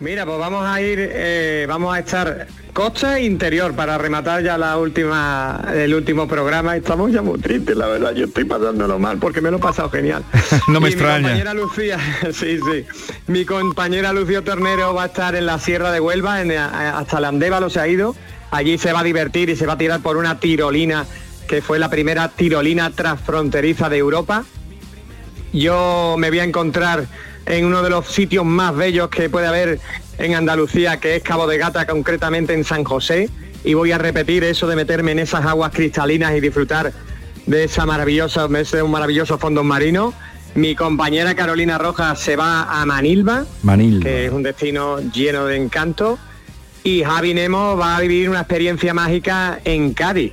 Mira, 0.00 0.24
pues 0.24 0.38
vamos 0.38 0.64
a 0.64 0.80
ir, 0.80 0.98
eh, 1.12 1.66
vamos 1.68 1.92
a 1.92 1.98
estar 1.98 2.46
costa 2.72 3.18
e 3.18 3.24
interior 3.24 3.74
para 3.74 3.98
rematar 3.98 4.44
ya 4.44 4.56
la 4.56 4.76
última, 4.78 5.60
el 5.74 5.92
último 5.92 6.28
programa. 6.28 6.76
Estamos 6.76 7.10
ya 7.10 7.20
muy 7.20 7.40
tristes, 7.40 7.76
la 7.76 7.88
verdad. 7.88 8.12
Yo 8.14 8.26
estoy 8.26 8.44
pasándolo 8.44 9.00
mal 9.00 9.18
porque 9.18 9.40
me 9.40 9.50
lo 9.50 9.56
he 9.56 9.60
pasado 9.60 9.90
genial. 9.90 10.22
no 10.68 10.80
me 10.80 10.88
Y 10.88 10.92
extraña. 10.92 11.18
Mi 11.18 11.22
compañera 11.24 11.54
Lucía, 11.54 11.98
sí, 12.32 12.58
sí. 12.60 12.86
Mi 13.26 13.44
compañera 13.44 14.12
Lucía 14.12 14.42
Tornero 14.42 14.94
va 14.94 15.02
a 15.02 15.06
estar 15.06 15.34
en 15.34 15.46
la 15.46 15.58
Sierra 15.58 15.90
de 15.90 15.98
Huelva, 15.98 16.42
en, 16.42 16.52
a- 16.52 16.96
hasta 16.98 17.18
Landévalo 17.18 17.68
se 17.68 17.80
ha 17.80 17.88
ido. 17.88 18.14
Allí 18.52 18.78
se 18.78 18.92
va 18.92 19.00
a 19.00 19.04
divertir 19.04 19.50
y 19.50 19.56
se 19.56 19.66
va 19.66 19.72
a 19.72 19.78
tirar 19.78 19.98
por 20.00 20.16
una 20.16 20.38
tirolina 20.38 21.06
que 21.48 21.60
fue 21.60 21.80
la 21.80 21.90
primera 21.90 22.28
tirolina 22.28 22.90
transfronteriza 22.92 23.88
de 23.88 23.96
Europa. 23.98 24.44
Yo 25.52 26.14
me 26.18 26.28
voy 26.30 26.38
a 26.38 26.44
encontrar 26.44 27.06
en 27.48 27.64
uno 27.64 27.82
de 27.82 27.90
los 27.90 28.06
sitios 28.06 28.44
más 28.44 28.76
bellos 28.76 29.08
que 29.08 29.30
puede 29.30 29.46
haber 29.46 29.80
en 30.18 30.34
Andalucía, 30.34 30.98
que 31.00 31.16
es 31.16 31.22
Cabo 31.22 31.46
de 31.46 31.58
Gata, 31.58 31.86
concretamente 31.86 32.52
en 32.52 32.64
San 32.64 32.84
José, 32.84 33.30
y 33.64 33.74
voy 33.74 33.92
a 33.92 33.98
repetir 33.98 34.44
eso 34.44 34.66
de 34.66 34.76
meterme 34.76 35.12
en 35.12 35.18
esas 35.18 35.44
aguas 35.44 35.72
cristalinas 35.72 36.36
y 36.36 36.40
disfrutar 36.40 36.92
de 37.46 37.64
esa 37.64 37.86
maravillosa, 37.86 38.46
de 38.48 38.60
ese 38.60 38.82
maravilloso 38.82 39.38
fondo 39.38 39.64
marino. 39.64 40.12
Mi 40.54 40.74
compañera 40.74 41.34
Carolina 41.34 41.78
Rojas 41.78 42.20
se 42.20 42.36
va 42.36 42.80
a 42.80 42.84
Manilva, 42.84 43.44
Manilva. 43.62 44.04
que 44.04 44.26
es 44.26 44.32
un 44.32 44.42
destino 44.42 45.00
lleno 45.12 45.46
de 45.46 45.56
encanto, 45.56 46.18
y 46.84 47.02
Javi 47.02 47.34
Nemo 47.34 47.76
va 47.76 47.96
a 47.96 48.00
vivir 48.00 48.30
una 48.30 48.40
experiencia 48.40 48.94
mágica 48.94 49.60
en 49.64 49.94
Cádiz 49.94 50.32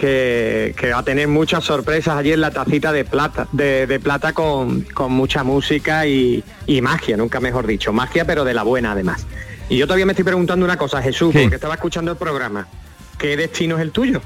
que, 0.00 0.74
que 0.78 0.90
va 0.92 1.00
a 1.00 1.02
tener 1.04 1.28
muchas 1.28 1.62
sorpresas 1.62 2.16
allí 2.16 2.32
en 2.32 2.40
la 2.40 2.50
tacita 2.50 2.90
de 2.90 3.04
plata, 3.04 3.46
de, 3.52 3.86
de 3.86 4.00
plata 4.00 4.32
con, 4.32 4.80
con 4.94 5.12
mucha 5.12 5.44
música 5.44 6.06
y, 6.06 6.42
y 6.66 6.80
magia, 6.80 7.18
nunca 7.18 7.38
mejor 7.38 7.66
dicho, 7.66 7.92
magia 7.92 8.24
pero 8.24 8.44
de 8.44 8.54
la 8.54 8.62
buena 8.62 8.92
además. 8.92 9.26
Y 9.68 9.76
yo 9.76 9.86
todavía 9.86 10.06
me 10.06 10.12
estoy 10.12 10.24
preguntando 10.24 10.64
una 10.64 10.78
cosa, 10.78 11.02
Jesús, 11.02 11.32
¿Qué? 11.32 11.42
porque 11.42 11.56
estaba 11.56 11.74
escuchando 11.74 12.10
el 12.10 12.16
programa. 12.16 12.66
¿Qué 13.18 13.36
destino 13.36 13.76
es 13.76 13.82
el 13.82 13.90
tuyo? 13.92 14.22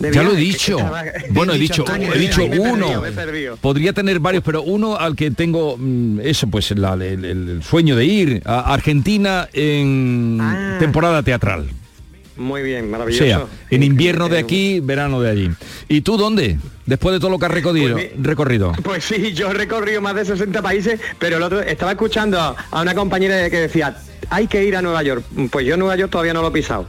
Ya 0.00 0.24
lo 0.24 0.32
he 0.32 0.36
dicho. 0.36 0.78
estaba- 0.78 1.04
Bueno, 1.30 1.52
he 1.52 1.58
dicho, 1.66 1.84
he 1.88 2.18
dicho 2.18 2.38
perdido, 2.48 2.62
uno. 2.72 3.02
perdido. 3.14 3.56
Podría 3.58 3.92
tener 3.92 4.18
varios, 4.18 4.42
pero 4.42 4.62
uno 4.62 4.96
al 4.96 5.14
que 5.14 5.30
tengo 5.30 5.76
mm, 5.78 6.18
eso, 6.24 6.48
pues 6.48 6.72
la- 6.76 6.94
el, 6.94 7.24
el- 7.24 7.48
el 7.48 7.62
sueño 7.62 7.94
de 7.94 8.04
ir 8.04 8.42
a 8.44 8.74
Argentina 8.74 9.48
en 9.52 10.38
Ah. 10.40 10.76
temporada 10.80 11.22
teatral. 11.22 11.68
Muy 12.36 12.62
bien, 12.62 12.86
O 12.86 12.88
maravilloso. 12.88 13.24
sea, 13.24 13.46
en 13.70 13.82
invierno 13.82 14.28
de 14.28 14.38
aquí, 14.38 14.80
verano 14.80 15.20
de 15.20 15.30
allí. 15.30 15.50
¿Y 15.88 16.00
tú 16.00 16.16
dónde? 16.16 16.58
Después 16.86 17.12
de 17.12 17.20
todo 17.20 17.30
lo 17.30 17.38
que 17.38 17.46
has 17.46 17.52
recorrido. 17.52 17.94
Pues 17.94 18.10
recorrido. 18.18 18.72
Pues 18.82 19.04
sí, 19.04 19.32
yo 19.32 19.50
he 19.50 19.54
recorrido 19.54 20.00
más 20.00 20.14
de 20.14 20.24
60 20.24 20.62
países, 20.62 20.98
pero 21.18 21.36
el 21.36 21.42
otro 21.42 21.60
estaba 21.60 21.92
escuchando 21.92 22.40
a 22.40 22.56
a 22.70 22.82
una 22.82 22.94
compañera 22.94 23.48
que 23.50 23.58
decía, 23.60 23.96
hay 24.30 24.46
que 24.46 24.64
ir 24.64 24.76
a 24.76 24.82
Nueva 24.82 25.02
York. 25.02 25.24
Pues 25.50 25.66
yo 25.66 25.76
Nueva 25.76 25.96
York 25.96 26.10
todavía 26.10 26.32
no 26.34 26.42
lo 26.42 26.48
he 26.48 26.52
pisado. 26.52 26.86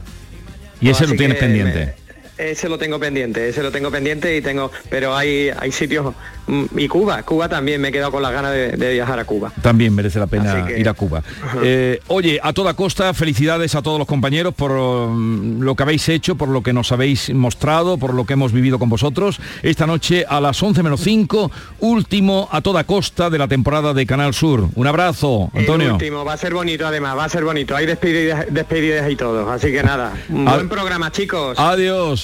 Y 0.80 0.88
ese 0.90 1.06
lo 1.06 1.14
tienes 1.14 1.38
pendiente. 1.38 1.94
Ese 2.36 2.68
lo 2.68 2.78
tengo 2.78 2.98
pendiente, 2.98 3.48
ese 3.48 3.62
lo 3.62 3.70
tengo 3.70 3.90
pendiente 3.90 4.36
y 4.36 4.42
tengo, 4.42 4.70
pero 4.90 5.16
hay, 5.16 5.50
hay 5.56 5.70
sitios 5.70 6.12
mm, 6.46 6.64
y 6.76 6.88
Cuba, 6.88 7.22
Cuba 7.22 7.48
también 7.48 7.80
me 7.80 7.88
he 7.88 7.92
quedado 7.92 8.10
con 8.10 8.22
las 8.22 8.32
ganas 8.32 8.52
de, 8.52 8.72
de 8.72 8.92
viajar 8.92 9.18
a 9.20 9.24
Cuba. 9.24 9.52
También 9.62 9.94
merece 9.94 10.18
la 10.18 10.26
pena 10.26 10.66
que- 10.66 10.80
ir 10.80 10.88
a 10.88 10.94
Cuba. 10.94 11.22
Eh, 11.62 12.00
oye, 12.08 12.40
a 12.42 12.52
toda 12.52 12.74
costa, 12.74 13.14
felicidades 13.14 13.74
a 13.76 13.82
todos 13.82 13.98
los 13.98 14.08
compañeros 14.08 14.52
por 14.54 14.72
mm, 14.72 15.60
lo 15.62 15.74
que 15.76 15.82
habéis 15.84 16.08
hecho, 16.08 16.34
por 16.34 16.48
lo 16.48 16.62
que 16.62 16.72
nos 16.72 16.90
habéis 16.92 17.32
mostrado, 17.32 17.98
por 17.98 18.14
lo 18.14 18.24
que 18.26 18.32
hemos 18.32 18.52
vivido 18.52 18.78
con 18.78 18.88
vosotros. 18.88 19.38
Esta 19.62 19.86
noche 19.86 20.24
a 20.28 20.40
las 20.40 20.60
11 20.62 20.82
menos 20.82 21.00
5, 21.02 21.50
último 21.80 22.48
a 22.50 22.60
toda 22.62 22.84
costa 22.84 23.30
de 23.30 23.38
la 23.38 23.46
temporada 23.46 23.94
de 23.94 24.06
Canal 24.06 24.34
Sur. 24.34 24.68
Un 24.74 24.86
abrazo, 24.86 25.50
El 25.54 25.60
Antonio. 25.60 25.92
último, 25.94 26.24
va 26.24 26.32
a 26.32 26.36
ser 26.36 26.52
bonito 26.54 26.86
además, 26.86 27.16
va 27.16 27.24
a 27.24 27.28
ser 27.28 27.44
bonito. 27.44 27.76
Hay 27.76 27.86
despedidas, 27.86 28.46
despedidas 28.50 29.08
y 29.10 29.16
todo, 29.16 29.50
así 29.50 29.70
que 29.70 29.82
nada, 29.82 30.12
un 30.30 30.48
Ad- 30.48 30.54
buen 30.56 30.68
programa 30.68 31.12
chicos. 31.12 31.58
Adiós, 31.58 32.23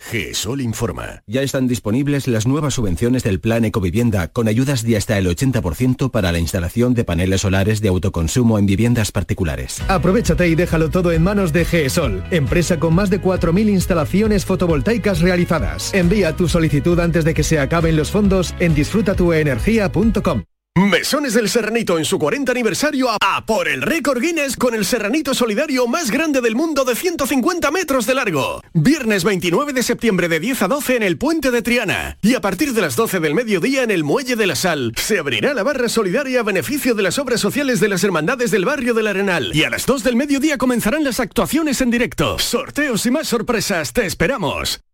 GESOL 0.00 0.60
informa. 0.60 1.22
Ya 1.26 1.42
están 1.42 1.68
disponibles 1.68 2.26
las 2.26 2.46
nuevas 2.46 2.74
subvenciones 2.74 3.22
del 3.22 3.38
Plan 3.38 3.64
Ecovivienda 3.64 4.28
con 4.28 4.48
ayudas 4.48 4.82
de 4.82 4.96
hasta 4.96 5.18
el 5.18 5.26
80% 5.26 6.10
para 6.10 6.32
la 6.32 6.38
instalación 6.38 6.94
de 6.94 7.04
paneles 7.04 7.42
solares 7.42 7.80
de 7.80 7.88
autoconsumo 7.88 8.58
en 8.58 8.66
viviendas 8.66 9.12
particulares. 9.12 9.82
Aprovechate 9.88 10.48
y 10.48 10.54
déjalo 10.54 10.90
todo 10.90 11.12
en 11.12 11.22
manos 11.22 11.52
de 11.52 11.64
GESOL, 11.64 12.24
empresa 12.30 12.80
con 12.80 12.94
más 12.94 13.10
de 13.10 13.20
4.000 13.20 13.68
instalaciones 13.68 14.44
fotovoltaicas 14.44 15.20
realizadas. 15.20 15.94
Envía 15.94 16.34
tu 16.34 16.48
solicitud 16.48 16.98
antes 16.98 17.24
de 17.24 17.34
que 17.34 17.44
se 17.44 17.60
acaben 17.60 17.96
los 17.96 18.10
fondos 18.10 18.54
en 18.58 18.74
disfrutatuenergia.com. 18.74 20.44
Mesones 20.76 21.34
del 21.34 21.48
Serranito 21.48 21.98
en 21.98 22.04
su 22.04 22.16
40 22.16 22.52
aniversario 22.52 23.08
a, 23.10 23.44
por 23.44 23.66
el 23.66 23.82
récord 23.82 24.20
Guinness 24.20 24.56
con 24.56 24.72
el 24.72 24.84
Serranito 24.84 25.34
solidario 25.34 25.88
más 25.88 26.12
grande 26.12 26.40
del 26.40 26.54
mundo 26.54 26.84
de 26.84 26.94
150 26.94 27.72
metros 27.72 28.06
de 28.06 28.14
largo. 28.14 28.62
Viernes 28.72 29.24
29 29.24 29.72
de 29.72 29.82
septiembre 29.82 30.28
de 30.28 30.38
10 30.38 30.62
a 30.62 30.68
12 30.68 30.96
en 30.96 31.02
el 31.02 31.18
Puente 31.18 31.50
de 31.50 31.62
Triana. 31.62 32.18
Y 32.22 32.34
a 32.34 32.40
partir 32.40 32.72
de 32.72 32.82
las 32.82 32.94
12 32.94 33.18
del 33.18 33.34
mediodía 33.34 33.82
en 33.82 33.90
el 33.90 34.04
Muelle 34.04 34.36
de 34.36 34.46
la 34.46 34.54
Sal 34.54 34.92
se 34.96 35.18
abrirá 35.18 35.54
la 35.54 35.64
barra 35.64 35.88
solidaria 35.88 36.38
a 36.38 36.44
beneficio 36.44 36.94
de 36.94 37.02
las 37.02 37.18
obras 37.18 37.40
sociales 37.40 37.80
de 37.80 37.88
las 37.88 38.04
hermandades 38.04 38.52
del 38.52 38.64
barrio 38.64 38.94
del 38.94 39.08
Arenal. 39.08 39.50
Y 39.52 39.64
a 39.64 39.70
las 39.70 39.86
2 39.86 40.04
del 40.04 40.14
mediodía 40.14 40.56
comenzarán 40.56 41.02
las 41.02 41.18
actuaciones 41.18 41.80
en 41.80 41.90
directo. 41.90 42.38
Sorteos 42.38 43.04
y 43.06 43.10
más 43.10 43.26
sorpresas, 43.26 43.92
te 43.92 44.06
esperamos. 44.06 44.84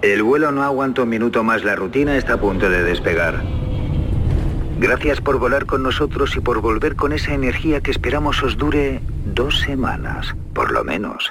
El 0.00 0.22
vuelo 0.22 0.50
no 0.50 0.62
aguanta 0.62 1.02
un 1.02 1.10
minuto 1.10 1.44
más, 1.44 1.62
la 1.62 1.76
rutina 1.76 2.16
está 2.16 2.34
a 2.34 2.40
punto 2.40 2.70
de 2.70 2.82
despegar. 2.82 3.69
Gracias 4.80 5.20
por 5.20 5.38
volar 5.38 5.66
con 5.66 5.82
nosotros 5.82 6.34
y 6.36 6.40
por 6.40 6.62
volver 6.62 6.96
con 6.96 7.12
esa 7.12 7.34
energía 7.34 7.82
que 7.82 7.90
esperamos 7.90 8.42
os 8.42 8.56
dure 8.56 9.02
dos 9.26 9.60
semanas, 9.60 10.34
por 10.54 10.72
lo 10.72 10.82
menos. 10.84 11.28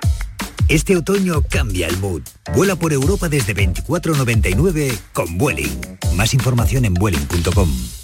Este 0.68 0.96
otoño 0.96 1.42
cambia 1.50 1.88
el 1.88 1.98
mood. 1.98 2.22
Vuela 2.54 2.76
por 2.76 2.94
Europa 2.94 3.28
desde 3.28 3.56
24.99 3.56 5.00
con 5.14 5.40
Vueling. 5.40 5.82
Más 6.16 6.36
información 6.36 6.86
en 6.86 6.94
vueling.com. 6.94 7.99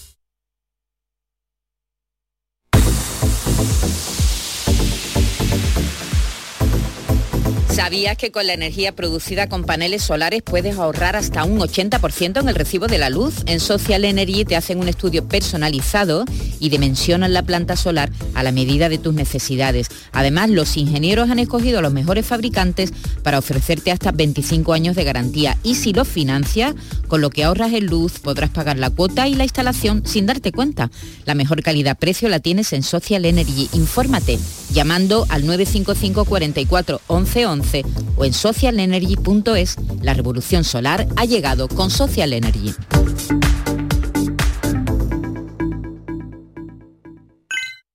¿Sabías 7.76 8.16
que 8.16 8.32
con 8.32 8.48
la 8.48 8.54
energía 8.54 8.96
producida 8.96 9.50
con 9.50 9.66
paneles 9.66 10.02
solares 10.02 10.42
puedes 10.42 10.78
ahorrar 10.78 11.18
hasta 11.18 11.44
un 11.44 11.60
80% 11.60 12.40
en 12.40 12.48
el 12.48 12.56
recibo 12.56 12.88
de 12.88 12.98
la 12.98 13.10
luz? 13.10 13.44
En 13.48 13.60
Social 13.60 14.06
Energy 14.06 14.46
te 14.46 14.56
hacen 14.56 14.80
un 14.80 14.88
estudio 14.88 15.28
personalizado 15.28 16.24
y 16.62 16.70
dimensionan 16.70 17.34
la 17.34 17.44
planta 17.44 17.76
solar 17.76 18.10
a 18.34 18.44
la 18.44 18.54
medida 18.54 18.88
de 18.88 18.98
tus 18.98 19.14
necesidades. 19.14 19.90
Además, 20.14 20.52
los 20.52 20.78
ingenieros 20.78 21.30
han 21.30 21.40
escogido 21.40 21.80
a 21.80 21.82
los 21.82 21.92
mejores 21.92 22.26
fabricantes 22.26 22.94
para 23.24 23.40
ofrecerte 23.40 23.92
hasta 23.92 24.14
25 24.14 24.72
años 24.72 24.96
de 24.96 25.04
garantía. 25.04 25.58
Y 25.62 25.76
si 25.76 25.92
lo 25.92 26.06
financias, 26.06 26.76
con 27.10 27.20
lo 27.20 27.30
que 27.30 27.44
ahorras 27.44 27.74
en 27.74 27.88
luz 27.88 28.20
podrás 28.20 28.52
pagar 28.52 28.80
la 28.80 28.90
cuota 28.90 29.28
y 29.28 29.36
la 29.36 29.44
instalación 29.44 30.02
sin 30.06 30.28
darte 30.28 30.54
cuenta. 30.54 30.92
La 31.26 31.36
mejor 31.36 31.62
calidad-precio 31.62 32.30
la 32.30 32.40
tienes 32.40 32.72
en 32.72 32.84
Social 32.84 33.26
Energy. 33.26 33.68
Infórmate 33.74 34.40
llamando 34.72 35.26
al 35.30 35.46
955 35.46 36.24
44 36.24 37.02
11 37.08 37.46
11 37.46 37.65
o 38.18 38.26
en 38.26 38.34
socialenergy.es. 38.34 39.78
La 40.02 40.14
revolución 40.14 40.64
solar 40.64 41.08
ha 41.16 41.26
llegado 41.26 41.68
con 41.68 41.90
Social 41.90 42.34
Energy. 42.34 42.74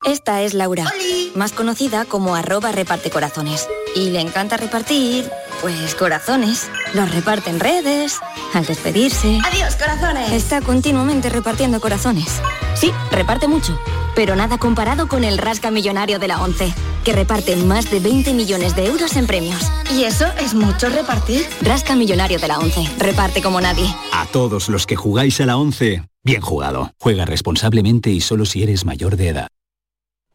Esta 0.05 0.43
es 0.43 0.55
Laura, 0.55 0.93
más 1.35 1.53
conocida 1.53 2.05
como 2.05 2.35
arroba 2.35 2.73
reparte 2.73 3.11
corazones. 3.11 3.69
Y 3.95 4.11
le 4.11 4.21
encanta 4.21 4.57
repartir, 4.57 5.31
pues 5.61 5.95
corazones. 5.95 6.69
Los 6.95 7.15
reparte 7.15 7.51
en 7.51 7.61
redes, 7.61 8.19
al 8.55 8.65
despedirse. 8.65 9.39
¡Adiós, 9.45 9.77
corazones! 9.77 10.33
Está 10.33 10.63
continuamente 10.63 11.29
repartiendo 11.29 11.81
corazones. 11.81 12.41
Sí, 12.75 12.93
reparte 13.13 13.47
mucho, 13.47 13.79
pero 14.15 14.35
nada 14.37 14.59
comparado 14.59 15.07
con 15.07 15.23
el 15.23 15.39
Rasca 15.39 15.71
Millonario 15.71 16.19
de 16.19 16.29
la 16.29 16.41
ONCE, 16.43 16.75
que 17.05 17.13
reparte 17.13 17.57
más 17.57 17.91
de 17.91 18.01
20 18.01 18.35
millones 18.35 18.77
de 18.77 18.87
euros 18.87 19.17
en 19.17 19.27
premios. 19.27 19.61
¿Y 19.93 20.05
eso 20.05 20.27
es 20.39 20.55
mucho 20.55 20.89
repartir? 20.89 21.45
Rasca 21.63 21.97
Millonario 21.97 22.39
de 22.39 22.49
la 22.49 22.59
ONCE, 22.59 22.89
reparte 22.99 23.43
como 23.43 23.61
nadie. 23.61 23.87
A 24.13 24.27
todos 24.27 24.69
los 24.69 24.87
que 24.87 24.97
jugáis 24.97 25.41
a 25.41 25.47
la 25.47 25.57
11, 25.57 26.03
bien 26.25 26.41
jugado. 26.41 26.93
Juega 26.99 27.25
responsablemente 27.25 28.11
y 28.11 28.21
solo 28.21 28.45
si 28.45 28.63
eres 28.63 28.85
mayor 28.85 29.17
de 29.17 29.29
edad. 29.29 29.49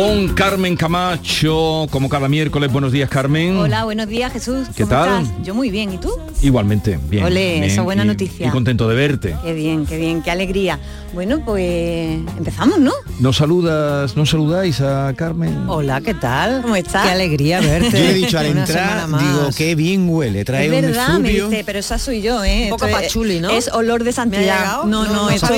Ball 0.00 0.09
Con 0.20 0.34
Carmen 0.34 0.76
Camacho, 0.76 1.86
como 1.90 2.10
cada 2.10 2.28
miércoles. 2.28 2.70
Buenos 2.70 2.92
días, 2.92 3.08
Carmen. 3.08 3.56
Hola, 3.56 3.84
buenos 3.84 4.06
días 4.06 4.30
Jesús. 4.30 4.68
¿Qué 4.76 4.82
¿Cómo 4.84 4.94
tal? 4.94 5.22
estás? 5.22 5.42
Yo 5.42 5.54
muy 5.54 5.70
bien, 5.70 5.94
¿y 5.94 5.96
tú? 5.98 6.12
Igualmente, 6.42 6.98
bien. 7.08 7.24
Ole, 7.24 7.52
bien, 7.52 7.64
esa 7.64 7.80
buena 7.80 8.04
y- 8.04 8.08
noticia. 8.08 8.48
Y 8.48 8.50
contento 8.50 8.86
de 8.86 8.94
verte. 8.94 9.34
Qué 9.42 9.54
bien, 9.54 9.86
qué 9.86 9.96
bien, 9.96 10.22
qué 10.22 10.30
alegría. 10.30 10.78
Bueno, 11.14 11.40
pues 11.42 12.18
empezamos, 12.36 12.78
¿no? 12.78 12.92
¿No 13.18 13.32
saludas, 13.32 14.14
no 14.14 14.26
saludáis 14.26 14.82
a 14.82 15.10
Carmen? 15.16 15.64
Hola, 15.68 16.02
¿qué 16.02 16.12
tal? 16.12 16.60
¿Cómo 16.60 16.76
estás? 16.76 17.04
Qué 17.06 17.12
alegría 17.12 17.60
verte. 17.60 17.90
Yo 17.90 17.96
he 18.10 18.12
dicho 18.14 18.38
al 18.38 18.46
entrar, 18.58 19.06
digo, 19.08 19.48
qué 19.56 19.74
bien 19.74 20.06
huele, 20.06 20.44
trae 20.44 20.66
es 20.66 20.72
un 20.74 20.80
verdad, 20.82 21.18
me 21.18 21.30
dice, 21.30 21.62
pero 21.64 21.78
esa 21.78 21.98
soy 21.98 22.20
yo, 22.20 22.44
¿eh? 22.44 22.64
Un 22.64 22.70
poco 22.70 22.84
Esto 22.86 23.00
pachuli, 23.00 23.40
¿no? 23.40 23.48
Es 23.50 23.68
olor 23.72 24.00
de 24.00 24.04
¿Me 24.04 24.10
ha 24.10 24.12
santidad. 24.12 24.76
No, 24.84 24.86
no, 24.86 25.04
No, 25.06 25.12
no 25.14 25.30
es 25.30 25.40
todo, 25.40 25.50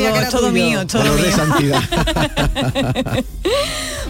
mío, 0.52 0.80
es 0.82 0.86
todo 0.86 1.02
Olor 1.02 1.16
de 1.16 1.26
mío. 1.26 1.36
santidad. 1.36 1.82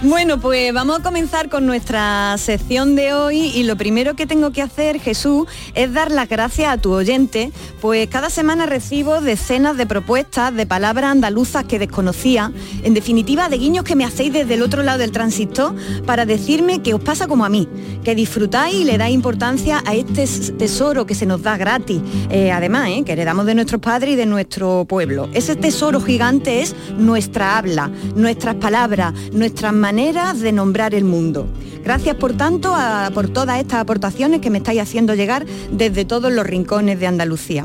Bueno, 0.05 0.41
pues 0.43 0.75
vamos 0.75 0.99
a 0.99 1.03
comenzar 1.05 1.49
con 1.49 1.67
nuestra 1.67 2.37
sección 2.37 2.97
de 2.97 3.15
hoy 3.15 3.53
y 3.55 3.63
lo 3.63 3.77
primero 3.77 4.17
que 4.17 4.27
tengo 4.27 4.51
que 4.51 4.61
hacer, 4.61 4.99
Jesús, 4.99 5.47
es 5.75 5.93
dar 5.93 6.11
las 6.11 6.29
gracias 6.29 6.73
a 6.73 6.79
tu 6.79 6.93
oyente, 6.93 7.53
pues 7.81 8.09
cada 8.09 8.29
semana 8.29 8.67
recibo 8.67 9.21
decenas 9.21 9.77
de 9.77 9.87
propuestas 9.87 10.53
de 10.53 10.67
palabras 10.67 11.13
andaluzas 11.13 11.65
que 11.65 11.79
desconocía, 11.79 12.51
en 12.83 12.93
definitiva 12.93 13.49
de 13.49 13.59
guiños 13.59 13.85
que 13.85 13.95
me 13.95 14.05
hacéis 14.05 14.33
desde 14.33 14.55
el 14.55 14.63
otro 14.63 14.83
lado 14.83 14.99
del 14.99 15.13
transistor 15.13 15.77
para 16.07 16.27
decirme 16.27 16.83
que 16.83 16.93
os 16.93 17.01
pasa 17.01 17.29
como 17.29 17.45
a 17.45 17.49
mí, 17.49 17.69
que 18.03 18.17
disfrutáis 18.17 18.75
y 18.75 18.85
le 18.85 18.99
dais 18.99 19.15
importancia 19.15 19.81
a 19.87 19.95
este 19.95 20.27
tesoro 20.59 21.07
que 21.07 21.15
se 21.15 21.25
nos 21.25 21.43
da 21.43 21.57
gratis, 21.57 22.01
Eh, 22.31 22.51
además, 22.51 22.89
¿eh? 22.89 23.03
que 23.05 23.13
heredamos 23.13 23.47
de 23.47 23.55
nuestros 23.55 23.81
padres 23.81 24.15
y 24.15 24.17
de 24.17 24.27
nuestro 24.27 24.87
pueblo. 24.87 25.29
Ese 25.35 25.55
tesoro 25.55 26.01
gigante 26.01 26.63
es 26.63 26.75
nuestra 26.97 27.59
habla, 27.59 27.91
nuestras 28.17 28.57
palabras, 28.57 29.13
nuestras 29.33 29.73
maneras 29.73 30.32
de 30.41 30.53
nombrar 30.53 30.95
el 30.95 31.05
mundo. 31.05 31.47
Gracias 31.85 32.17
por 32.17 32.35
tanto 32.35 32.75
por 33.15 33.29
todas 33.29 33.59
estas 33.61 33.81
aportaciones 33.81 34.41
que 34.41 34.51
me 34.51 34.59
estáis 34.59 34.81
haciendo 34.81 35.15
llegar 35.15 35.45
desde 35.71 36.05
todos 36.05 36.33
los 36.33 36.47
rincones 36.47 37.01
de 37.01 37.07
Andalucía. 37.07 37.65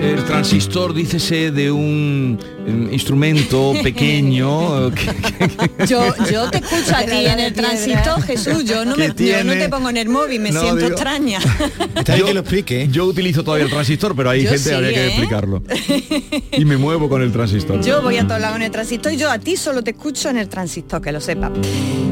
El 0.00 0.24
transistor, 0.24 0.94
dícese 0.94 1.50
de 1.50 1.70
un 1.70 2.38
instrumento 2.90 3.72
pequeño. 3.82 4.88
eh, 4.88 4.92
que- 4.92 5.86
Yo, 5.86 6.02
yo 6.30 6.50
te 6.50 6.58
escucho 6.58 6.94
a 6.96 7.02
ti 7.04 7.26
en 7.26 7.38
el 7.40 7.52
transistor, 7.52 8.22
Jesús, 8.22 8.64
yo 8.64 8.84
no, 8.84 8.96
me, 8.96 9.14
¿Qué 9.14 9.26
yo 9.28 9.36
no 9.44 9.52
tiene? 9.52 9.56
te 9.56 9.68
pongo 9.68 9.90
en 9.90 9.96
el 9.96 10.08
móvil, 10.08 10.40
me 10.40 10.50
No, 10.50 10.60
siento 10.60 10.76
digo- 10.78 10.88
extraña. 10.90 11.38
Está 11.96 12.14
bien 12.14 12.26
que 12.26 12.34
lo 12.34 12.40
explique. 12.40 12.82
¿eh? 12.82 12.88
Yo 12.90 13.04
utilizo 13.06 13.44
todavía 13.44 13.64
el 13.66 13.70
transistor, 13.70 14.14
pero 14.16 14.30
hay 14.30 14.42
Yo 14.44 14.50
gente 14.50 14.68
sí, 14.68 14.74
habría 14.74 14.92
que 14.92 15.04
¿eh? 15.04 15.08
explicarlo. 15.08 15.62
Y 16.52 16.64
me 16.64 16.76
muevo 16.76 17.08
con 17.08 17.22
el 17.22 17.32
transistor. 17.32 17.80
Yo 17.82 18.02
voy 18.02 18.16
a 18.18 18.26
todos 18.26 18.40
lados 18.40 18.56
en 18.56 18.62
el 18.62 18.70
transistor 18.70 19.12
y 19.12 19.16
yo 19.16 19.30
a 19.30 19.38
ti 19.38 19.56
solo 19.56 19.82
te 19.82 19.90
escucho 19.92 20.28
en 20.30 20.38
el 20.38 20.48
transistor, 20.48 21.00
que 21.00 21.12
lo 21.12 21.20
sepas. 21.20 21.52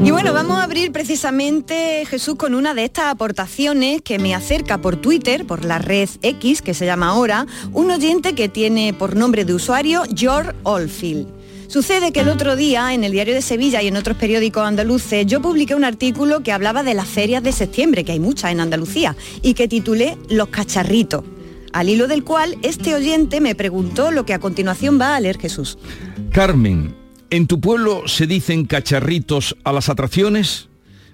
Y 0.03 0.11
bueno, 0.11 0.33
vamos 0.33 0.57
a 0.57 0.63
abrir 0.63 0.91
precisamente, 0.91 2.05
Jesús, 2.09 2.35
con 2.35 2.53
una 2.55 2.73
de 2.73 2.83
estas 2.85 3.05
aportaciones 3.05 4.01
que 4.01 4.19
me 4.19 4.35
acerca 4.35 4.77
por 4.79 4.95
Twitter, 4.97 5.45
por 5.45 5.65
la 5.65 5.79
red 5.79 6.09
X, 6.21 6.61
que 6.61 6.73
se 6.73 6.85
llama 6.85 7.09
ahora, 7.09 7.47
un 7.73 7.89
oyente 7.91 8.33
que 8.35 8.47
tiene 8.49 8.93
por 8.93 9.15
nombre 9.15 9.45
de 9.45 9.53
usuario 9.53 10.03
George 10.15 10.44
Oldfield. 10.63 11.27
Sucede 11.67 12.11
que 12.11 12.19
el 12.19 12.29
otro 12.29 12.55
día 12.55 12.93
en 12.93 13.03
el 13.03 13.11
Diario 13.11 13.33
de 13.33 13.41
Sevilla 13.41 13.81
y 13.81 13.87
en 13.87 13.97
otros 13.97 14.17
periódicos 14.17 14.63
andaluces 14.63 15.25
yo 15.25 15.41
publiqué 15.41 15.75
un 15.75 15.83
artículo 15.83 16.41
que 16.41 16.51
hablaba 16.51 16.83
de 16.83 16.93
las 16.93 17.07
ferias 17.07 17.43
de 17.43 17.51
septiembre, 17.51 18.03
que 18.03 18.11
hay 18.11 18.19
muchas 18.19 18.51
en 18.51 18.59
Andalucía, 18.59 19.15
y 19.41 19.55
que 19.55 19.67
titulé 19.67 20.17
Los 20.29 20.49
cacharritos 20.49 21.23
al 21.75 21.89
hilo 21.89 22.07
del 22.07 22.23
cual 22.23 22.57
este 22.61 22.95
oyente 22.95 23.41
me 23.41 23.53
preguntó 23.53 24.09
lo 24.09 24.25
que 24.25 24.33
a 24.33 24.39
continuación 24.39 24.97
va 24.97 25.17
a 25.17 25.19
leer 25.19 25.37
Jesús. 25.37 25.77
Carmen, 26.31 26.95
¿en 27.29 27.47
tu 27.47 27.59
pueblo 27.59 28.07
se 28.07 28.27
dicen 28.27 28.65
cacharritos 28.65 29.57
a 29.65 29.73
las 29.73 29.89
atracciones? 29.89 30.69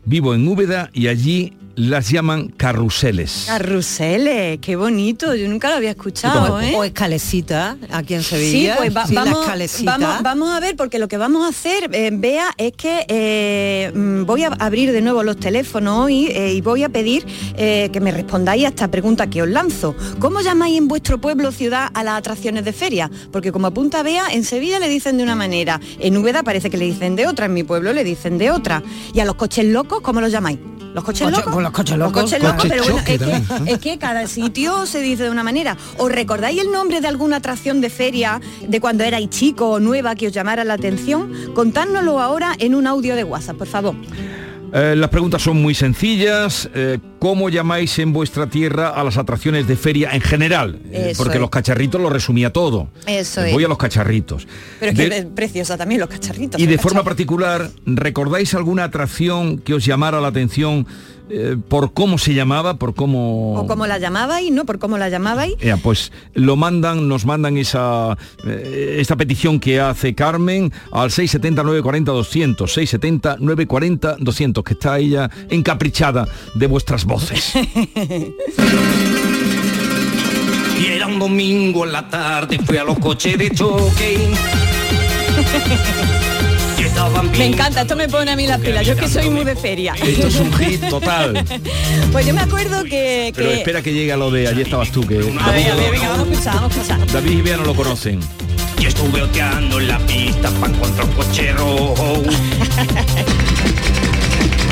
Vivo 0.05 0.35
en 0.35 0.47
Úbeda 0.47 0.91
y 0.93 1.07
allí 1.07 1.53
las 1.89 2.09
llaman 2.11 2.49
carruseles. 2.49 3.45
Carruseles, 3.47 4.59
qué 4.59 4.75
bonito, 4.75 5.33
yo 5.35 5.47
nunca 5.49 5.69
lo 5.69 5.77
había 5.77 5.89
escuchado, 5.91 6.55
o, 6.55 6.61
¿eh? 6.61 6.73
o 6.75 6.83
escalesita, 6.83 7.75
aquí 7.89 8.13
en 8.13 8.21
Sí, 8.23 8.29
Sevilla. 8.35 8.75
pues 8.77 8.95
va- 8.95 9.07
Sí, 9.07 9.15
vamos, 9.15 9.39
escalecita. 9.41 9.97
vamos, 9.97 10.21
vamos 10.23 10.49
a 10.51 10.59
ver, 10.59 10.75
porque 10.75 10.99
lo 10.99 11.07
que 11.07 11.17
vamos 11.17 11.43
a 11.43 11.49
hacer, 11.49 11.89
eh, 11.93 12.11
Bea, 12.13 12.51
es 12.57 12.73
que 12.73 13.05
eh, 13.07 13.91
mm, 13.95 14.25
voy 14.25 14.43
a 14.43 14.47
abrir 14.59 14.91
de 14.91 15.01
nuevo 15.01 15.23
los 15.23 15.37
teléfonos 15.37 16.05
hoy 16.05 16.27
eh, 16.27 16.53
y 16.53 16.61
voy 16.61 16.83
a 16.83 16.89
pedir 16.89 17.25
eh, 17.57 17.89
que 17.91 17.99
me 17.99 18.11
respondáis 18.11 18.65
a 18.65 18.67
esta 18.69 18.89
pregunta 18.91 19.27
que 19.27 19.41
os 19.41 19.49
lanzo. 19.49 19.95
¿Cómo 20.19 20.41
llamáis 20.41 20.77
en 20.77 20.87
vuestro 20.87 21.19
pueblo 21.19 21.49
o 21.49 21.51
ciudad 21.51 21.89
a 21.95 22.03
las 22.03 22.19
atracciones 22.19 22.63
de 22.63 22.73
feria? 22.73 23.09
Porque 23.31 23.51
como 23.51 23.67
apunta 23.67 24.03
Bea, 24.03 24.27
en 24.31 24.43
Sevilla 24.43 24.79
le 24.79 24.87
dicen 24.87 25.17
de 25.17 25.23
una 25.23 25.35
manera, 25.35 25.79
en 25.99 26.15
Úbeda 26.17 26.43
parece 26.43 26.69
que 26.69 26.77
le 26.77 26.85
dicen 26.85 27.15
de 27.15 27.25
otra, 27.27 27.47
en 27.47 27.53
mi 27.55 27.63
pueblo 27.63 27.91
le 27.91 28.03
dicen 28.03 28.37
de 28.37 28.51
otra. 28.51 28.83
¿Y 29.13 29.19
a 29.19 29.25
los 29.25 29.35
coches 29.35 29.65
locos 29.65 30.01
cómo 30.01 30.21
los 30.21 30.31
llamáis? 30.31 30.59
¿Los 30.93 31.03
coches 31.03 31.27
Coche- 31.27 31.37
locos? 31.45 31.63
los 31.63 31.71
coches 31.71 31.97
locos. 31.97 32.13
Los 32.15 32.23
coches 32.23 32.43
locos, 32.43 32.55
Coche 32.63 32.69
pero 33.19 33.25
bueno, 33.29 33.65
es 33.71 33.79
que 33.79 33.97
cada 33.97 34.27
sitio 34.27 34.85
se 34.85 34.99
dice 35.01 35.23
de 35.23 35.29
una 35.29 35.43
manera. 35.43 35.77
¿Os 35.97 36.11
recordáis 36.11 36.59
el 36.61 36.71
nombre 36.71 36.99
de 37.01 37.07
alguna 37.07 37.37
atracción 37.37 37.79
de 37.81 37.89
feria 37.89 38.41
de 38.67 38.81
cuando 38.81 39.03
erais 39.03 39.29
chico 39.29 39.69
o 39.69 39.79
nueva 39.79 40.15
que 40.15 40.27
os 40.27 40.33
llamara 40.33 40.63
la 40.65 40.73
atención? 40.73 41.31
Contádnoslo 41.53 42.19
ahora 42.19 42.53
en 42.59 42.75
un 42.75 42.87
audio 42.87 43.15
de 43.15 43.23
WhatsApp, 43.23 43.57
por 43.57 43.67
favor. 43.67 43.95
Eh, 44.73 44.95
las 44.95 45.09
preguntas 45.09 45.41
son 45.41 45.61
muy 45.61 45.75
sencillas. 45.75 46.69
Eh, 46.73 46.97
¿Cómo 47.19 47.49
llamáis 47.49 47.99
en 47.99 48.13
vuestra 48.13 48.47
tierra 48.47 48.89
a 48.89 49.03
las 49.03 49.17
atracciones 49.17 49.67
de 49.67 49.75
feria 49.75 50.11
en 50.13 50.21
general? 50.21 50.79
Eh, 50.91 51.13
porque 51.17 51.35
es. 51.35 51.41
los 51.41 51.49
cacharritos 51.49 51.99
lo 51.99 52.09
resumía 52.09 52.51
todo. 52.53 52.87
Eso 53.05 53.43
es. 53.43 53.51
Voy 53.53 53.63
a 53.63 53.67
los 53.67 53.77
cacharritos. 53.77 54.47
Pero 54.79 54.91
es 54.93 54.97
De- 54.97 55.09
que 55.09 55.17
es 55.17 55.25
preciosa 55.25 55.77
también 55.77 55.99
los 55.99 56.09
cacharritos. 56.09 56.59
y 56.59 56.65
de 56.67 56.77
forma 56.77 57.03
particular, 57.03 57.69
¿recordáis 57.85 58.53
alguna 58.55 58.85
atracción 58.85 59.57
que 59.59 59.73
os 59.73 59.85
llamara 59.85 60.21
la 60.21 60.29
atención 60.29 60.87
eh, 61.33 61.55
por 61.69 61.93
cómo 61.93 62.17
se 62.17 62.33
llamaba, 62.33 62.73
por 62.75 62.93
cómo... 62.93 63.53
O 63.53 63.65
como 63.65 63.87
la 63.87 63.97
llamabais, 63.99 64.51
¿no? 64.51 64.65
Por 64.65 64.79
cómo 64.79 64.97
la 64.97 65.07
llamabais. 65.07 65.55
Ya, 65.61 65.77
pues 65.77 66.11
lo 66.33 66.57
mandan, 66.57 67.07
nos 67.07 67.25
mandan 67.25 67.57
esa 67.57 68.17
eh, 68.45 68.97
esta 68.99 69.15
petición 69.15 69.59
que 69.59 69.79
hace 69.79 70.13
Carmen 70.13 70.73
al 70.91 71.09
670 71.09 71.63
940 71.63 72.11
200, 72.11 72.73
670 72.73 73.37
940 73.39 74.17
200, 74.19 74.63
que 74.63 74.73
está 74.73 74.99
ella 74.99 75.29
encaprichada 75.49 76.27
de 76.55 76.67
vuestras 76.67 77.05
voces. 77.05 77.53
Y 80.81 80.87
era 80.87 81.05
un 81.05 81.19
domingo 81.19 81.85
en 81.85 81.91
la 81.91 82.09
tarde, 82.09 82.57
fui 82.57 82.77
a 82.77 82.83
los 82.83 82.97
coches 82.97 83.37
de 83.37 83.51
choque. 83.51 84.17
Me 87.37 87.45
encanta, 87.45 87.81
esto 87.81 87.95
me 87.95 88.07
pone 88.07 88.31
a 88.31 88.35
mí 88.35 88.45
las 88.45 88.59
pilas. 88.59 88.85
Yo 88.85 88.93
es 88.93 88.99
que 88.99 89.07
soy 89.07 89.29
muy 89.29 89.43
de 89.43 89.55
feria. 89.55 89.93
Esto 89.93 90.27
es 90.27 90.35
un 90.35 90.53
hit 90.53 90.87
total. 90.89 91.43
Pues 92.11 92.25
yo 92.25 92.33
me 92.33 92.41
acuerdo 92.41 92.83
que... 92.83 93.31
Pero 93.35 93.51
espera 93.51 93.81
que 93.81 93.93
llegue 93.93 94.11
a 94.11 94.17
lo 94.17 94.29
de 94.31 94.47
allí 94.47 94.61
estabas 94.61 94.91
tú, 94.91 95.01
que 95.07 95.15
A 95.15 95.19
ver, 95.19 95.31
a 95.31 95.45
David, 95.45 95.65
ver, 95.77 95.91
venga, 95.91 96.09
vamos 96.09 96.27
a 96.27 96.31
escuchar, 96.31 96.55
vamos 96.55 96.77
a 96.77 96.81
escuchar. 96.81 97.07
David 97.07 97.31
y 97.31 97.41
Bea 97.41 97.57
no 97.57 97.63
lo 97.63 97.73
conocen. 97.73 98.19
Y 98.79 98.85
estuve 98.85 99.21
oteando 99.21 99.79
en 99.79 99.87
la 99.87 99.97
pista 99.99 100.49
para 100.51 100.73
encontrar 100.73 101.07
un 101.07 101.13
coche 101.13 101.53
rojo. 101.53 102.17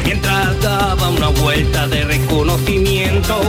Mientras 0.06 0.62
daba 0.62 1.10
una 1.10 1.28
vuelta 1.28 1.88
de 1.88 2.04
reconocimiento. 2.04 3.42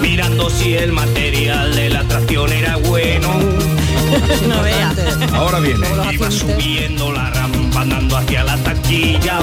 Mirando 0.00 0.50
si 0.50 0.74
el 0.74 0.92
material 0.92 1.74
de 1.74 1.90
la 1.90 2.00
atracción 2.00 2.52
era 2.52 2.76
bueno. 2.76 3.57
No 4.48 4.62
veas. 4.62 4.96
Ahora 5.32 5.60
viene. 5.60 5.86
Iba 6.12 6.30
subiendo 6.30 7.12
la 7.12 7.30
rampa 7.30 7.80
andando 7.82 8.16
hacia 8.16 8.44
la 8.44 8.56
taquilla. 8.58 9.40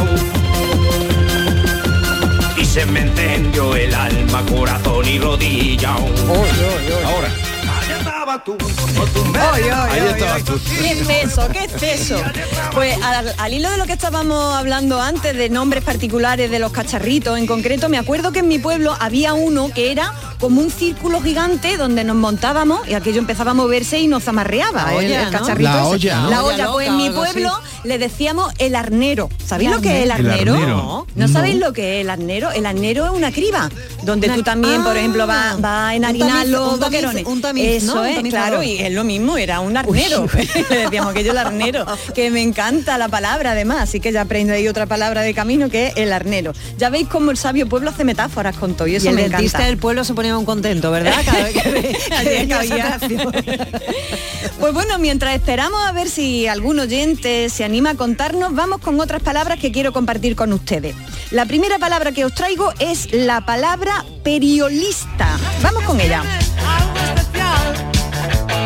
Y 2.57 2.65
se 2.65 2.85
me 2.85 3.01
encendió 3.01 3.75
el 3.75 3.93
alma, 3.93 4.43
corazón 4.45 5.07
y 5.07 5.19
rodilla. 5.19 5.93
Ahora. 5.93 7.29
Tú. 8.43 8.57
Ahí 9.39 9.63
ay, 9.71 10.01
estabas 10.13 10.43
tú. 10.43 10.59
Qué 10.67 10.91
exceso, 10.91 11.47
qué 11.53 11.63
exceso. 11.63 12.21
Pues 12.73 13.01
al, 13.01 13.33
al 13.37 13.53
hilo 13.53 13.71
de 13.71 13.77
lo 13.77 13.85
que 13.85 13.93
estábamos 13.93 14.53
hablando 14.55 15.01
antes, 15.01 15.35
de 15.37 15.49
nombres 15.49 15.83
particulares 15.83 16.51
de 16.51 16.59
los 16.59 16.71
cacharritos 16.71 17.37
en 17.39 17.47
concreto, 17.47 17.87
me 17.87 17.97
acuerdo 17.97 18.33
que 18.33 18.39
en 18.39 18.49
mi 18.49 18.59
pueblo 18.59 18.95
había 18.99 19.33
uno 19.33 19.69
que 19.73 19.91
era 19.91 20.13
como 20.39 20.61
un 20.61 20.69
círculo 20.69 21.21
gigante 21.21 21.77
donde 21.77 22.03
nos 22.03 22.15
montábamos 22.15 22.87
y 22.87 22.93
aquello 22.93 23.19
empezaba 23.19 23.51
a 23.51 23.53
moverse 23.53 23.99
y 23.99 24.07
nos 24.07 24.27
amarreaba. 24.27 24.83
La 24.85 24.91
el- 24.91 25.05
olla, 25.05 25.23
el, 25.23 25.29
cacharrito 25.31 25.69
La 25.69 25.79
ese. 25.81 25.89
olla, 25.89 26.19
¿no? 26.21 26.29
La 26.29 26.43
Olla 26.43 26.53
olla, 26.53 26.71
pues 26.73 26.87
en 26.89 26.97
mi 26.97 27.07
así. 27.07 27.15
pueblo 27.15 27.51
le 27.83 27.97
decíamos 27.97 28.51
el 28.57 28.75
arnero. 28.75 29.29
¿Sabéis 29.45 29.71
lo 29.71 29.81
que 29.81 29.97
es 29.99 30.03
el 30.03 30.11
arnero. 30.11 30.31
arnero? 30.33 30.55
El 30.55 30.61
arnero. 30.63 30.77
¿No? 30.77 31.07
No. 31.15 31.27
sabéis 31.27 31.55
lo 31.57 31.73
que 31.73 31.97
es 31.99 32.01
el 32.03 32.09
arnero? 32.09 32.51
El 32.51 32.65
arnero 32.65 33.05
es 33.05 33.11
una 33.11 33.31
criba, 33.31 33.69
donde 34.03 34.27
Una- 34.27 34.35
tú 34.35 34.43
también, 34.43 34.83
por 34.83 34.97
ejemplo, 34.97 35.25
vas 35.27 35.63
va 35.63 35.89
a 35.89 35.95
enharinar 35.95 36.47
los 36.47 36.79
boquerones. 36.79 37.25
un 37.25 37.41
tamiz, 37.41 37.83
Eso 37.83 38.03
es, 38.03 38.19
claro, 38.29 38.61
y 38.63 38.77
es 38.79 38.91
lo 38.93 39.03
mismo, 39.03 39.37
era 39.37 39.59
un 39.59 39.77
arnero. 39.77 40.27
Le 40.69 40.77
decíamos 40.77 41.13
que 41.13 41.23
yo 41.23 41.31
el 41.31 41.37
arnero, 41.37 41.85
que 42.13 42.29
me 42.31 42.41
encanta 42.41 42.97
la 42.97 43.07
palabra 43.09 43.51
además, 43.51 43.79
así 43.81 43.99
que 43.99 44.11
ya 44.11 44.21
aprendí 44.21 44.51
ahí 44.53 44.67
otra 44.67 44.85
palabra 44.85 45.21
de 45.21 45.33
camino 45.33 45.69
que 45.69 45.87
es 45.87 45.93
el 45.97 46.11
arnero. 46.13 46.53
Ya 46.77 46.89
veis 46.89 47.07
cómo 47.07 47.31
el 47.31 47.37
sabio 47.37 47.67
pueblo 47.69 47.89
hace 47.91 48.03
metáforas 48.03 48.55
con 48.57 48.73
todo 48.75 48.87
y 48.87 48.95
eso 48.95 49.05
y 49.05 49.09
el 49.09 49.15
me 49.15 49.25
encanta. 49.25 49.59
del 49.65 49.77
pueblo 49.77 50.03
se 50.03 50.13
ponía 50.25 50.37
un 50.39 50.45
contento, 50.45 50.89
¿verdad? 50.89 51.21
Cada 51.23 51.43
vez 51.43 51.53
que, 51.53 51.61
que. 53.07 53.67
Pues 54.59 54.73
bueno, 54.73 54.97
mientras 54.97 55.35
esperamos 55.35 55.79
a 55.85 55.91
ver 55.91 56.09
si 56.09 56.47
algún 56.47 56.79
oyente 56.79 57.49
se 57.49 57.63
anima 57.63 57.91
a 57.91 57.95
contarnos, 57.95 58.55
vamos 58.55 58.79
con 58.79 58.99
otras 58.99 59.21
palabras 59.21 59.59
que 59.59 59.71
quiero 59.71 59.93
compartir 59.93 60.35
con 60.35 60.51
ustedes. 60.53 60.95
La 61.29 61.45
primera 61.45 61.77
palabra 61.77 62.11
que 62.11 62.25
os 62.25 62.33
traigo 62.33 62.73
es 62.79 63.13
la 63.13 63.45
palabra 63.45 64.03
periolista. 64.23 65.37
Vamos 65.61 65.83
con 65.83 66.01
ella. 66.01 66.23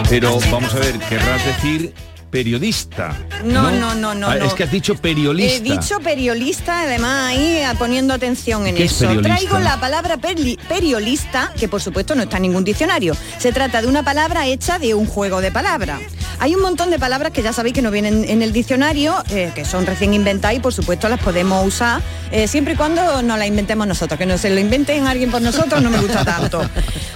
Pero 0.09 0.39
vamos 0.49 0.73
a 0.73 0.79
ver, 0.79 0.97
querrás 0.99 1.45
decir 1.45 1.93
periodista. 2.29 3.15
No, 3.43 3.71
no, 3.71 3.95
no, 3.95 4.13
no, 4.15 4.29
Ah, 4.29 4.35
no. 4.35 4.45
Es 4.45 4.53
que 4.53 4.63
has 4.63 4.71
dicho 4.71 4.95
periolista. 4.95 5.55
He 5.55 5.61
dicho 5.61 5.99
periolista, 5.99 6.81
además 6.81 7.29
ahí 7.29 7.61
ah, 7.65 7.73
poniendo 7.77 8.13
atención 8.13 8.67
en 8.67 8.75
¿Qué 8.75 8.85
es 8.85 9.01
eso. 9.01 9.21
Traigo 9.21 9.59
la 9.59 9.79
palabra 9.79 10.17
periolista, 10.17 11.51
que 11.57 11.67
por 11.67 11.81
supuesto 11.81 12.15
no 12.15 12.23
está 12.23 12.37
en 12.37 12.43
ningún 12.43 12.63
diccionario. 12.63 13.15
Se 13.37 13.51
trata 13.51 13.81
de 13.81 13.87
una 13.87 14.03
palabra 14.03 14.45
hecha 14.45 14.77
de 14.77 14.93
un 14.93 15.05
juego 15.05 15.41
de 15.41 15.51
palabras. 15.51 15.99
Hay 16.39 16.55
un 16.55 16.61
montón 16.61 16.89
de 16.89 16.99
palabras 16.99 17.31
que 17.31 17.41
ya 17.41 17.51
sabéis 17.51 17.73
que 17.75 17.81
no 17.81 17.91
vienen 17.91 18.23
en 18.29 18.41
el 18.41 18.53
diccionario, 18.53 19.15
eh, 19.29 19.51
que 19.55 19.65
son 19.65 19.85
recién 19.85 20.13
inventadas 20.13 20.57
y 20.57 20.59
por 20.59 20.73
supuesto 20.73 21.09
las 21.09 21.19
podemos 21.19 21.65
usar 21.65 22.01
eh, 22.31 22.47
siempre 22.47 22.73
y 22.73 22.77
cuando 22.77 23.21
nos 23.21 23.37
las 23.37 23.47
inventemos 23.47 23.87
nosotros. 23.87 24.17
Que 24.17 24.25
no 24.25 24.37
se 24.37 24.49
lo 24.49 24.59
inventen 24.59 25.07
alguien 25.07 25.31
por 25.31 25.41
nosotros 25.41 25.81
no 25.81 25.89
me 25.89 25.99
gusta 25.99 26.23
tanto. 26.23 26.61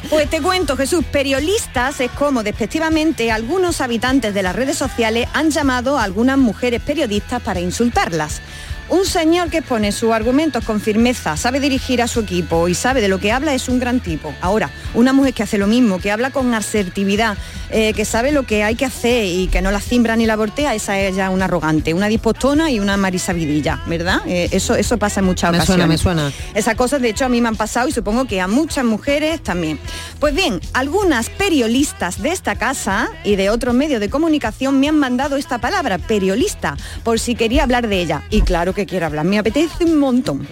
Pues 0.09 0.30
te 0.30 0.41
cuento, 0.41 0.76
Jesús, 0.78 1.03
periodistas 1.11 1.99
es 1.99 2.11
como 2.11 2.43
despectivamente 2.43 3.32
algunos 3.32 3.82
habitantes 3.82 4.34
de 4.34 4.43
las 4.43 4.55
redes 4.55 4.78
sociales 4.78 5.03
han 5.06 5.51
llamado 5.51 5.97
a 5.97 6.04
algunas 6.04 6.38
mujeres 6.38 6.82
periodistas 6.82 7.41
para 7.41 7.60
insultarlas. 7.60 8.41
Un 8.90 9.06
señor 9.06 9.50
que 9.50 9.60
expone 9.60 9.92
sus 9.92 10.12
argumentos 10.12 10.64
con 10.66 10.80
firmeza, 10.80 11.36
sabe 11.38 11.60
dirigir 11.60 12.02
a 12.02 12.08
su 12.08 12.20
equipo 12.20 12.68
y 12.68 12.76
sabe 12.76 13.02
de 13.02 13.08
lo 13.08 13.18
que 13.20 13.32
habla 13.32 13.54
es 13.54 13.68
un 13.70 13.80
gran 13.80 14.02
tipo. 14.02 14.34
Ahora, 14.42 14.70
una 14.94 15.14
mujer 15.14 15.34
que 15.34 15.42
hace 15.44 15.58
lo 15.58 15.68
mismo, 15.68 16.00
que 16.00 16.12
habla 16.12 16.30
con 16.32 16.54
asertividad, 16.54 17.38
eh, 17.72 17.94
que 17.94 18.06
sabe 18.06 18.32
lo 18.32 18.44
que 18.44 18.64
hay 18.64 18.76
que 18.76 18.86
hacer 18.86 19.26
y 19.26 19.48
que 19.48 19.62
no 19.62 19.72
la 19.72 19.80
cimbra 19.80 20.16
ni 20.16 20.26
la 20.26 20.36
voltea, 20.36 20.76
esa 20.76 21.00
es 21.00 21.16
ya 21.16 21.30
una 21.30 21.46
arrogante, 21.46 21.94
una 21.94 22.08
dispostona 22.08 22.70
y 22.70 22.80
una 22.80 22.98
marisabidilla, 22.98 23.82
¿verdad? 23.88 24.22
Eh, 24.28 24.50
eso, 24.52 24.76
eso 24.76 24.98
pasa 24.98 25.22
en 25.22 25.26
muchas 25.28 25.52
Me 25.52 25.58
ocasiones. 25.58 26.02
suena, 26.02 26.22
me 26.22 26.30
suena. 26.30 26.44
Esas 26.54 26.76
cosas 26.76 27.02
de 27.02 27.10
hecho 27.10 27.26
a 27.26 27.30
mí 27.30 27.42
me 27.42 27.48
han 27.48 27.56
pasado 27.56 27.88
y 27.88 27.92
supongo 27.94 28.26
que 28.26 28.42
a 28.42 28.48
muchas 28.48 28.86
mujeres 28.86 29.42
también. 29.42 29.80
Pues 30.20 30.36
bien, 30.36 30.60
algunas 30.74 31.30
periodistas 31.30 32.22
de 32.22 32.30
esta 32.30 32.56
casa 32.56 33.08
y 33.24 33.38
de 33.38 33.50
otros 33.50 33.74
medios 33.74 34.02
de 34.02 34.10
comunicación 34.10 34.80
me 34.80 34.90
han 34.90 35.00
mandado 35.00 35.38
esta 35.38 35.58
palabra, 35.60 35.98
periodista, 35.98 36.78
por 37.04 37.20
si 37.20 37.34
quería 37.34 37.64
hablar 37.64 37.88
de 37.88 38.02
ella. 38.02 38.24
Y 38.30 38.42
claro 38.42 38.73
que 38.74 38.86
quiero 38.86 39.06
hablar, 39.06 39.26
me 39.26 39.40
apetece 39.40 39.86
un 39.86 40.00
montón. 40.00 40.48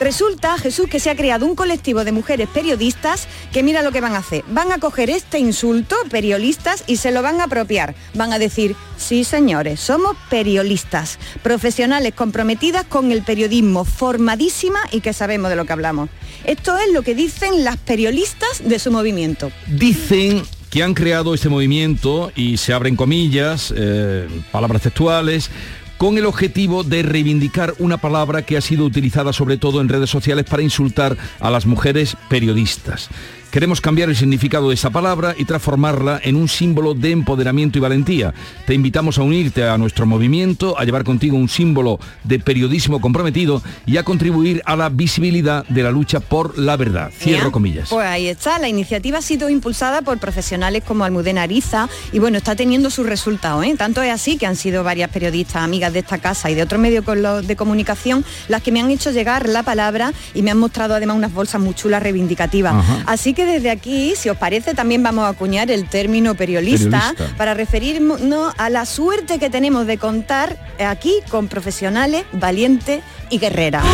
Resulta, 0.00 0.56
Jesús, 0.58 0.88
que 0.88 1.00
se 1.00 1.10
ha 1.10 1.16
creado 1.16 1.46
un 1.46 1.54
colectivo 1.54 2.04
de 2.04 2.12
mujeres 2.12 2.48
periodistas 2.48 3.28
que 3.52 3.62
mira 3.62 3.82
lo 3.82 3.92
que 3.92 4.00
van 4.00 4.14
a 4.14 4.18
hacer. 4.18 4.44
Van 4.48 4.72
a 4.72 4.78
coger 4.78 5.10
este 5.10 5.38
insulto, 5.38 5.96
periodistas, 6.10 6.84
y 6.86 6.96
se 6.96 7.10
lo 7.10 7.22
van 7.22 7.40
a 7.40 7.44
apropiar. 7.44 7.94
Van 8.14 8.32
a 8.32 8.38
decir, 8.38 8.76
sí 8.96 9.24
señores, 9.24 9.80
somos 9.80 10.16
periodistas, 10.30 11.18
profesionales 11.42 12.14
comprometidas 12.14 12.84
con 12.84 13.12
el 13.12 13.22
periodismo, 13.22 13.84
formadísima 13.84 14.80
y 14.92 15.00
que 15.00 15.12
sabemos 15.12 15.50
de 15.50 15.56
lo 15.56 15.64
que 15.64 15.72
hablamos. 15.72 16.10
Esto 16.44 16.76
es 16.78 16.92
lo 16.92 17.02
que 17.02 17.14
dicen 17.14 17.64
las 17.64 17.76
periodistas 17.76 18.62
de 18.64 18.78
su 18.78 18.90
movimiento. 18.90 19.50
Dicen 19.66 20.42
que 20.70 20.82
han 20.82 20.94
creado 20.94 21.34
este 21.34 21.48
movimiento 21.48 22.32
y 22.34 22.56
se 22.56 22.72
abren 22.72 22.96
comillas, 22.96 23.72
eh, 23.76 24.28
palabras 24.52 24.82
textuales, 24.82 25.50
con 25.98 26.18
el 26.18 26.26
objetivo 26.26 26.84
de 26.84 27.02
reivindicar 27.02 27.74
una 27.78 27.96
palabra 27.96 28.42
que 28.42 28.56
ha 28.56 28.60
sido 28.60 28.84
utilizada 28.84 29.32
sobre 29.32 29.56
todo 29.56 29.80
en 29.80 29.88
redes 29.88 30.10
sociales 30.10 30.44
para 30.44 30.62
insultar 30.62 31.16
a 31.40 31.50
las 31.50 31.66
mujeres 31.66 32.16
periodistas. 32.28 33.08
Queremos 33.56 33.80
cambiar 33.80 34.10
el 34.10 34.16
significado 34.16 34.68
de 34.68 34.74
esa 34.74 34.90
palabra 34.90 35.34
y 35.34 35.46
transformarla 35.46 36.20
en 36.22 36.36
un 36.36 36.46
símbolo 36.46 36.92
de 36.92 37.10
empoderamiento 37.10 37.78
y 37.78 37.80
valentía. 37.80 38.34
Te 38.66 38.74
invitamos 38.74 39.16
a 39.16 39.22
unirte 39.22 39.66
a 39.66 39.78
nuestro 39.78 40.04
movimiento, 40.04 40.78
a 40.78 40.84
llevar 40.84 41.04
contigo 41.04 41.38
un 41.38 41.48
símbolo 41.48 41.98
de 42.22 42.38
periodismo 42.38 43.00
comprometido 43.00 43.62
y 43.86 43.96
a 43.96 44.02
contribuir 44.02 44.60
a 44.66 44.76
la 44.76 44.90
visibilidad 44.90 45.64
de 45.68 45.82
la 45.82 45.90
lucha 45.90 46.20
por 46.20 46.58
la 46.58 46.76
verdad. 46.76 47.10
Cierro 47.18 47.46
¿Ya? 47.46 47.50
comillas. 47.50 47.88
Pues 47.88 48.06
ahí 48.06 48.28
está, 48.28 48.58
la 48.58 48.68
iniciativa 48.68 49.20
ha 49.20 49.22
sido 49.22 49.48
impulsada 49.48 50.02
por 50.02 50.18
profesionales 50.18 50.82
como 50.86 51.04
Almudena 51.04 51.40
Ariza 51.40 51.88
y 52.12 52.18
bueno, 52.18 52.36
está 52.36 52.56
teniendo 52.56 52.90
sus 52.90 53.06
resultados. 53.06 53.64
¿eh? 53.64 53.74
Tanto 53.78 54.02
es 54.02 54.12
así 54.12 54.36
que 54.36 54.44
han 54.44 54.56
sido 54.56 54.84
varias 54.84 55.08
periodistas, 55.08 55.62
amigas 55.62 55.94
de 55.94 56.00
esta 56.00 56.18
casa 56.18 56.50
y 56.50 56.54
de 56.54 56.62
otros 56.62 56.78
medios 56.78 57.06
de 57.46 57.56
comunicación 57.56 58.22
las 58.48 58.60
que 58.60 58.70
me 58.70 58.82
han 58.82 58.90
hecho 58.90 59.12
llegar 59.12 59.48
la 59.48 59.62
palabra 59.62 60.12
y 60.34 60.42
me 60.42 60.50
han 60.50 60.58
mostrado 60.58 60.94
además 60.94 61.16
unas 61.16 61.32
bolsas 61.32 61.58
muy 61.58 61.72
chulas 61.72 62.02
reivindicativas. 62.02 62.74
Ajá. 62.74 63.02
Así 63.06 63.32
que 63.32 63.45
desde 63.46 63.70
aquí, 63.70 64.14
si 64.16 64.28
os 64.28 64.36
parece, 64.36 64.74
también 64.74 65.02
vamos 65.02 65.24
a 65.24 65.28
acuñar 65.28 65.70
el 65.70 65.88
término 65.88 66.34
periodista, 66.34 67.12
Periodista. 67.16 67.36
para 67.36 67.54
referirnos 67.54 68.52
a 68.58 68.70
la 68.70 68.84
suerte 68.86 69.38
que 69.38 69.50
tenemos 69.50 69.86
de 69.86 69.98
contar 69.98 70.56
aquí 70.78 71.14
con 71.30 71.48
profesionales 71.48 72.24
valientes 72.32 73.02
y 73.30 73.38
guerreras. 73.38 73.84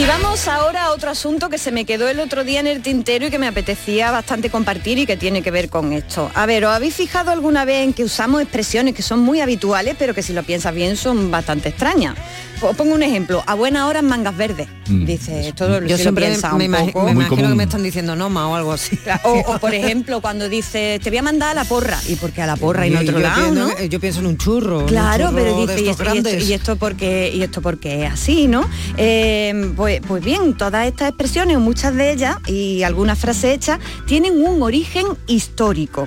Y 0.00 0.06
vamos 0.06 0.48
ahora 0.48 0.86
a 0.86 0.89
otro 1.00 1.12
asunto 1.12 1.48
que 1.48 1.56
se 1.56 1.72
me 1.72 1.86
quedó 1.86 2.10
el 2.10 2.20
otro 2.20 2.44
día 2.44 2.60
en 2.60 2.66
el 2.66 2.82
tintero 2.82 3.26
y 3.26 3.30
que 3.30 3.38
me 3.38 3.46
apetecía 3.46 4.10
bastante 4.10 4.50
compartir 4.50 4.98
y 4.98 5.06
que 5.06 5.16
tiene 5.16 5.40
que 5.40 5.50
ver 5.50 5.70
con 5.70 5.94
esto. 5.94 6.30
A 6.34 6.44
ver, 6.44 6.66
¿os 6.66 6.74
habéis 6.74 6.94
fijado 6.94 7.30
alguna 7.30 7.64
vez 7.64 7.84
en 7.84 7.94
que 7.94 8.04
usamos 8.04 8.42
expresiones 8.42 8.94
que 8.94 9.00
son 9.00 9.20
muy 9.20 9.40
habituales, 9.40 9.96
pero 9.98 10.12
que 10.14 10.22
si 10.22 10.34
lo 10.34 10.42
piensas 10.42 10.74
bien 10.74 10.98
son 10.98 11.30
bastante 11.30 11.70
extrañas? 11.70 12.16
Os 12.60 12.76
pongo 12.76 12.94
un 12.94 13.02
ejemplo, 13.02 13.42
a 13.46 13.54
buena 13.54 13.86
hora 13.86 14.00
en 14.00 14.04
mangas 14.04 14.36
verdes. 14.36 14.68
Mm. 14.86 15.06
Dice, 15.06 15.48
esto 15.48 15.66
lo, 15.66 15.80
Yo 15.80 15.86
si 15.86 15.90
lo 15.92 15.98
siempre 15.98 16.26
piensas 16.26 16.52
me, 16.52 16.68
un 16.68 16.90
poco. 16.92 17.04
me 17.06 17.12
imagino 17.12 17.48
que 17.48 17.54
me 17.54 17.62
están 17.64 17.82
diciendo 17.82 18.14
Noma 18.14 18.48
o 18.48 18.54
algo 18.54 18.72
así. 18.72 18.98
O, 19.24 19.54
o, 19.54 19.58
por 19.58 19.72
ejemplo, 19.74 20.20
cuando 20.20 20.48
dice, 20.48 21.00
te 21.02 21.08
voy 21.08 21.18
a 21.18 21.22
mandar 21.22 21.52
a 21.52 21.54
la 21.54 21.64
porra. 21.64 21.98
¿Y 22.06 22.16
por 22.16 22.32
qué 22.32 22.42
a 22.42 22.46
la 22.46 22.56
porra 22.56 22.86
y 22.86 22.90
no 22.90 22.98
a 22.98 23.02
otro 23.02 23.12
yo 23.14 23.18
lado, 23.20 23.42
pienso, 23.52 23.68
no? 23.68 23.84
yo 23.84 24.00
pienso 24.00 24.20
en 24.20 24.26
un 24.26 24.36
churro. 24.36 24.80
un 24.80 24.86
Claro, 24.86 25.26
churro 25.30 25.36
pero 25.36 25.60
dice, 25.60 25.80
y 25.82 25.88
estos 25.88 26.06
esto, 26.06 26.14
y, 26.14 26.18
esto, 26.18 26.22
grandes. 26.22 26.48
y 26.48 26.52
esto 26.52 26.76
porque 26.76 27.30
y 27.34 27.42
esto 27.42 27.62
porque 27.62 28.04
es 28.04 28.12
así, 28.12 28.46
¿no? 28.46 28.68
Eh, 28.98 29.72
pues, 29.74 30.00
pues 30.06 30.22
bien, 30.22 30.54
todas 30.58 30.86
estas 30.90 31.08
expresiones, 31.08 31.56
o 31.56 31.60
muchas 31.60 31.94
de 31.94 32.12
ellas, 32.12 32.36
y 32.46 32.82
algunas 32.82 33.18
frases 33.18 33.54
hechas, 33.54 33.78
tienen 34.06 34.44
un 34.44 34.62
origen 34.62 35.06
histórico. 35.26 36.04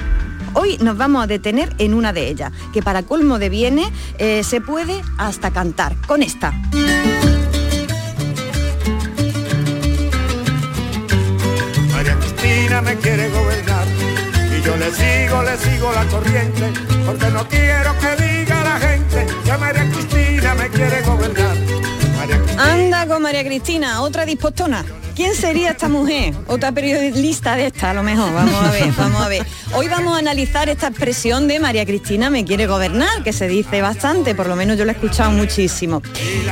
Hoy 0.54 0.78
nos 0.80 0.98
vamos 0.98 1.24
a 1.24 1.28
detener 1.28 1.74
en 1.80 1.94
una 1.94 2.14
de 2.14 2.28
ellas, 2.28 2.52
que 2.74 2.84
para 2.84 3.04
colmo 3.04 3.40
de 3.40 3.50
bienes 3.50 3.88
eh, 4.20 4.44
se 4.44 4.62
puede 4.62 5.02
hasta 5.18 5.52
cantar, 5.52 5.96
con 6.06 6.22
esta. 6.22 6.52
María 11.92 12.20
Cristina 12.20 12.82
me 12.82 12.96
quiere 12.98 13.30
gobernar 13.30 13.88
y 14.58 14.62
yo 14.64 14.78
le 14.78 14.92
sigo, 14.92 15.44
le 15.44 15.58
sigo 15.58 15.92
la 15.94 16.06
corriente 16.06 16.72
porque 17.06 17.30
no 17.32 17.48
quiero 17.48 17.98
que 18.00 18.33
Anda 22.64 23.06
con 23.08 23.22
María 23.22 23.44
Cristina, 23.44 24.02
otra 24.02 24.26
dispostona. 24.26 24.86
¿Quién 25.16 25.36
sería 25.36 25.72
esta 25.72 25.90
mujer? 25.90 26.34
Otra 26.48 26.72
periodista 26.72 27.56
de 27.56 27.68
esta, 27.68 27.92
a 27.92 27.94
lo 27.94 28.02
mejor. 28.02 28.34
Vamos 28.34 28.56
a 28.56 28.72
ver, 28.72 28.92
vamos 28.98 29.22
a 29.22 29.28
ver. 29.28 29.46
Hoy 29.76 29.88
vamos 29.88 30.16
a 30.16 30.20
analizar 30.20 30.70
esta 30.70 30.88
expresión 30.88 31.48
de 31.48 31.60
María 31.60 31.86
Cristina 31.86 32.30
me 32.32 32.46
quiere 32.46 32.66
gobernar, 32.66 33.22
que 33.24 33.32
se 33.34 33.48
dice 33.48 33.82
bastante, 33.82 34.34
por 34.34 34.48
lo 34.48 34.56
menos 34.56 34.78
yo 34.78 34.86
la 34.86 34.94
he 34.94 34.96
escuchado 34.96 35.30
muchísimo. 35.32 36.02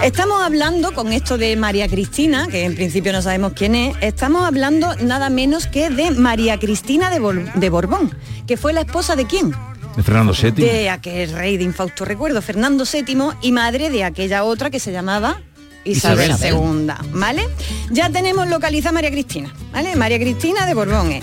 Estamos 0.03 0.43
hablando 0.43 0.93
con 0.93 1.11
esto 1.11 1.37
de 1.39 1.55
María 1.55 1.87
Cristina, 1.87 2.47
que 2.51 2.65
en 2.65 2.75
principio 2.75 3.11
no 3.13 3.21
sabemos 3.23 3.53
quién 3.55 3.73
es, 3.73 3.95
estamos 4.01 4.43
hablando 4.43 4.93
nada 4.97 5.29
menos 5.29 5.65
que 5.65 5.89
de 5.89 6.11
María 6.11 6.59
Cristina 6.59 7.09
de, 7.09 7.19
Bor- 7.19 7.53
de 7.53 7.69
Borbón, 7.69 8.15
que 8.45 8.57
fue 8.57 8.73
la 8.73 8.81
esposa 8.81 9.15
de 9.15 9.25
quién? 9.25 9.55
De 9.95 10.03
Fernando 10.03 10.33
VII. 10.39 10.51
de 10.51 10.89
aquel 10.89 11.31
rey 11.33 11.57
de 11.57 11.63
infausto 11.63 12.05
recuerdo, 12.05 12.41
Fernando 12.43 12.85
VII, 12.85 13.17
y 13.41 13.51
madre 13.51 13.89
de 13.89 14.03
aquella 14.03 14.43
otra 14.43 14.69
que 14.69 14.79
se 14.79 14.91
llamaba 14.91 15.41
Isabel, 15.83 16.31
Isabel. 16.31 16.53
II, 16.53 16.87
¿vale? 17.13 17.47
Ya 17.89 18.09
tenemos 18.09 18.47
localizada 18.47 18.89
a 18.89 18.93
María 18.93 19.11
Cristina, 19.11 19.53
¿vale? 19.73 19.95
María 19.95 20.19
Cristina 20.19 20.65
de 20.65 20.73
Borbón. 20.73 21.11
eh. 21.11 21.21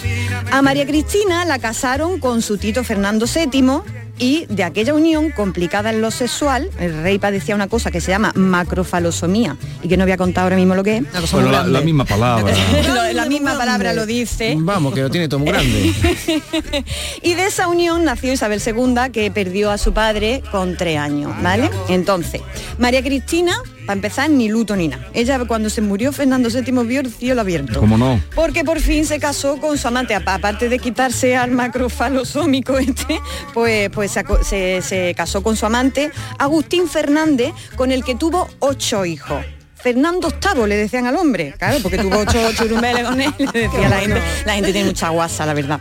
A 0.51 0.63
María 0.63 0.87
Cristina 0.87 1.45
la 1.45 1.59
casaron 1.59 2.19
con 2.21 2.43
su 2.43 2.59
tito 2.59 2.83
Fernando 2.85 3.27
VII 3.27 3.81
y 4.21 4.47
de 4.47 4.65
aquella 4.65 4.95
unión 4.95 5.31
complicada 5.31 5.91
en 5.91 6.01
lo 6.01 6.11
sexual, 6.11 6.71
el 6.81 7.03
rey 7.05 7.21
padecía 7.21 7.55
una 7.55 7.69
cosa 7.69 7.93
que 7.93 8.01
se 8.01 8.11
llama 8.11 8.33
macrofalosomía 8.35 9.57
y 9.81 9.87
que 9.89 9.97
no 9.97 10.05
voy 10.05 10.13
a 10.13 10.17
contar 10.17 10.43
ahora 10.45 10.57
mismo 10.57 10.75
lo 10.75 10.83
que 10.83 10.97
es. 10.97 11.05
Bueno, 11.31 11.53
la, 11.53 11.63
la 11.65 11.81
misma 11.83 12.05
palabra. 12.05 12.53
Lo- 12.95 13.13
la 13.13 13.27
misma 13.27 13.57
palabra 13.57 13.93
lo 13.93 14.07
dice. 14.07 14.55
Vamos, 14.59 14.93
que 14.95 15.03
lo 15.03 15.11
tiene 15.11 15.29
todo 15.29 15.39
muy 15.41 15.49
grande. 15.51 15.93
y 17.23 17.35
de 17.35 17.47
esa 17.47 17.69
unión 17.69 18.05
nació 18.05 18.33
Isabel 18.33 18.61
II, 18.65 19.11
que 19.13 19.31
perdió 19.31 19.71
a 19.71 19.79
su 19.79 19.93
padre 19.93 20.43
con 20.51 20.77
tres 20.77 20.99
años, 20.99 21.33
¿vale? 21.43 21.71
Entonces, 21.89 22.41
María 22.79 23.03
Cristina, 23.03 23.57
para 23.89 23.97
empezar, 23.97 24.29
ni 24.29 24.51
luto 24.51 24.77
ni 24.77 24.87
nada. 24.89 25.09
Ella 25.15 25.41
cuando 25.47 25.71
se 25.71 25.81
murió 25.81 26.13
Fernando 26.13 26.51
VII 26.51 26.85
vio 26.85 27.01
el 27.01 27.11
cielo 27.11 27.41
abierto. 27.41 27.81
¿Cómo 27.81 27.97
no? 27.97 28.21
Porque 28.35 28.63
por 28.63 28.81
fin 28.81 29.07
se 29.07 29.19
casó 29.19 29.57
con 29.57 29.79
su 29.79 29.89
amante, 29.89 30.15
apa- 30.15 30.35
aparte 30.35 30.69
de 30.69 30.79
quitarse 30.79 31.35
al 31.39 31.53
macrofalosómico 31.53 32.77
este, 32.79 33.19
pues, 33.55 33.89
pues 33.91 34.11
se, 34.11 34.25
se- 34.45 34.83
se 34.83 35.15
casó 35.17 35.43
con 35.43 35.57
su 35.57 35.65
amante, 35.65 36.11
Agustín 36.39 36.87
Fernández, 36.87 37.53
con 37.77 37.91
el 37.91 38.05
que 38.05 38.15
tuvo 38.15 38.47
ocho 38.59 39.07
hijos. 39.07 39.43
Fernando 39.75 40.29
VIII 40.29 40.67
le 40.67 40.77
decían 40.77 41.07
al 41.07 41.17
hombre, 41.17 41.55
claro, 41.57 41.79
porque 41.83 41.97
tuvo 41.97 42.19
ocho 42.19 42.39
churumbeles 42.53 43.05
con 43.09 43.19
él, 43.23 43.33
le 43.39 43.61
decía 43.61 43.89
la 43.89 43.97
gente, 44.01 44.21
la 44.45 44.53
gente 44.55 44.73
tiene 44.73 44.89
mucha 44.89 45.09
guasa, 45.09 45.47
la 45.47 45.55
verdad. 45.55 45.81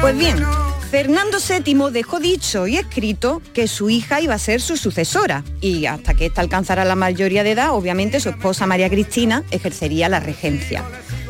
Pues 0.00 0.16
bien, 0.18 0.42
Fernando 0.90 1.38
VII 1.38 1.90
dejó 1.92 2.20
dicho 2.20 2.66
y 2.66 2.76
escrito 2.76 3.42
que 3.52 3.66
su 3.66 3.90
hija 3.90 4.20
iba 4.20 4.34
a 4.34 4.38
ser 4.38 4.60
su 4.60 4.76
sucesora 4.76 5.42
y 5.60 5.86
hasta 5.86 6.14
que 6.14 6.26
ésta 6.26 6.40
alcanzara 6.40 6.84
la 6.84 6.94
mayoría 6.94 7.42
de 7.42 7.52
edad, 7.52 7.72
obviamente 7.72 8.20
su 8.20 8.28
esposa 8.28 8.66
María 8.66 8.88
Cristina 8.88 9.42
ejercería 9.50 10.08
la 10.08 10.20
regencia. 10.20 10.84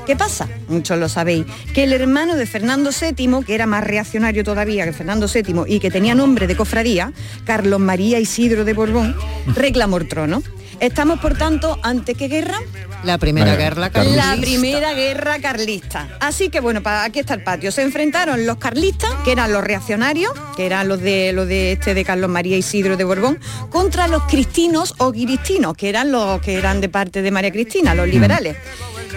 ¿Qué 0.07 0.17
pasa? 0.17 0.49
Muchos 0.69 0.99
lo 0.99 1.09
sabéis, 1.09 1.47
que 1.73 1.85
el 1.85 1.93
hermano 1.95 2.37
de 2.37 2.45
Fernando 2.45 2.91
VII, 2.91 3.43
que 3.47 3.55
era 3.55 3.67
más 3.67 3.83
reaccionario 3.85 4.45
todavía 4.45 4.85
que 4.85 4.93
Fernando 4.93 5.29
VII 5.33 5.65
y 5.67 5.81
que 5.81 5.91
tenía 5.91 6.15
nombre 6.15 6.47
de 6.47 6.57
cofradía, 6.57 7.13
Carlos 7.45 7.81
María 7.81 8.21
Isidro 8.21 8.67
de 8.67 8.75
Borbón, 8.75 9.17
reclamó 9.47 9.97
el 9.97 10.09
trono. 10.09 10.43
Estamos, 10.81 11.21
por 11.21 11.37
tanto, 11.37 11.79
ante 11.83 12.15
qué 12.15 12.29
guerra? 12.29 12.59
La 13.05 13.19
primera 13.19 13.55
guerra 13.57 13.91
carlista. 13.91 14.35
La 14.35 14.41
primera 14.41 14.93
guerra 14.95 15.39
carlista. 15.39 16.09
Así 16.21 16.49
que 16.49 16.61
bueno, 16.61 16.83
para 16.83 17.05
aquí 17.05 17.21
está 17.21 17.35
el 17.35 17.43
patio. 17.43 17.71
Se 17.73 17.83
enfrentaron 17.83 18.47
los 18.47 18.57
carlistas, 18.57 19.11
que 19.25 19.33
eran 19.33 19.53
los 19.53 19.63
reaccionarios, 19.63 20.33
que 20.57 20.67
eran 20.67 20.89
los 20.89 21.01
de 21.01 21.33
los 21.33 21.47
de 21.47 21.73
este 21.73 21.95
de 21.95 22.05
Carlos 22.05 22.31
María 22.31 22.57
Isidro 22.57 22.97
de 22.97 23.05
Borbón, 23.05 23.39
contra 23.71 24.09
los 24.09 24.23
cristinos 24.25 24.95
o 24.99 25.13
guiristinos, 25.13 25.75
que 25.77 25.89
eran 25.89 26.13
los 26.13 26.41
que 26.41 26.55
eran 26.55 26.81
de 26.81 26.89
parte 26.89 27.23
de 27.23 27.31
María 27.31 27.53
Cristina, 27.53 27.95
los 27.95 28.09
liberales. 28.09 28.57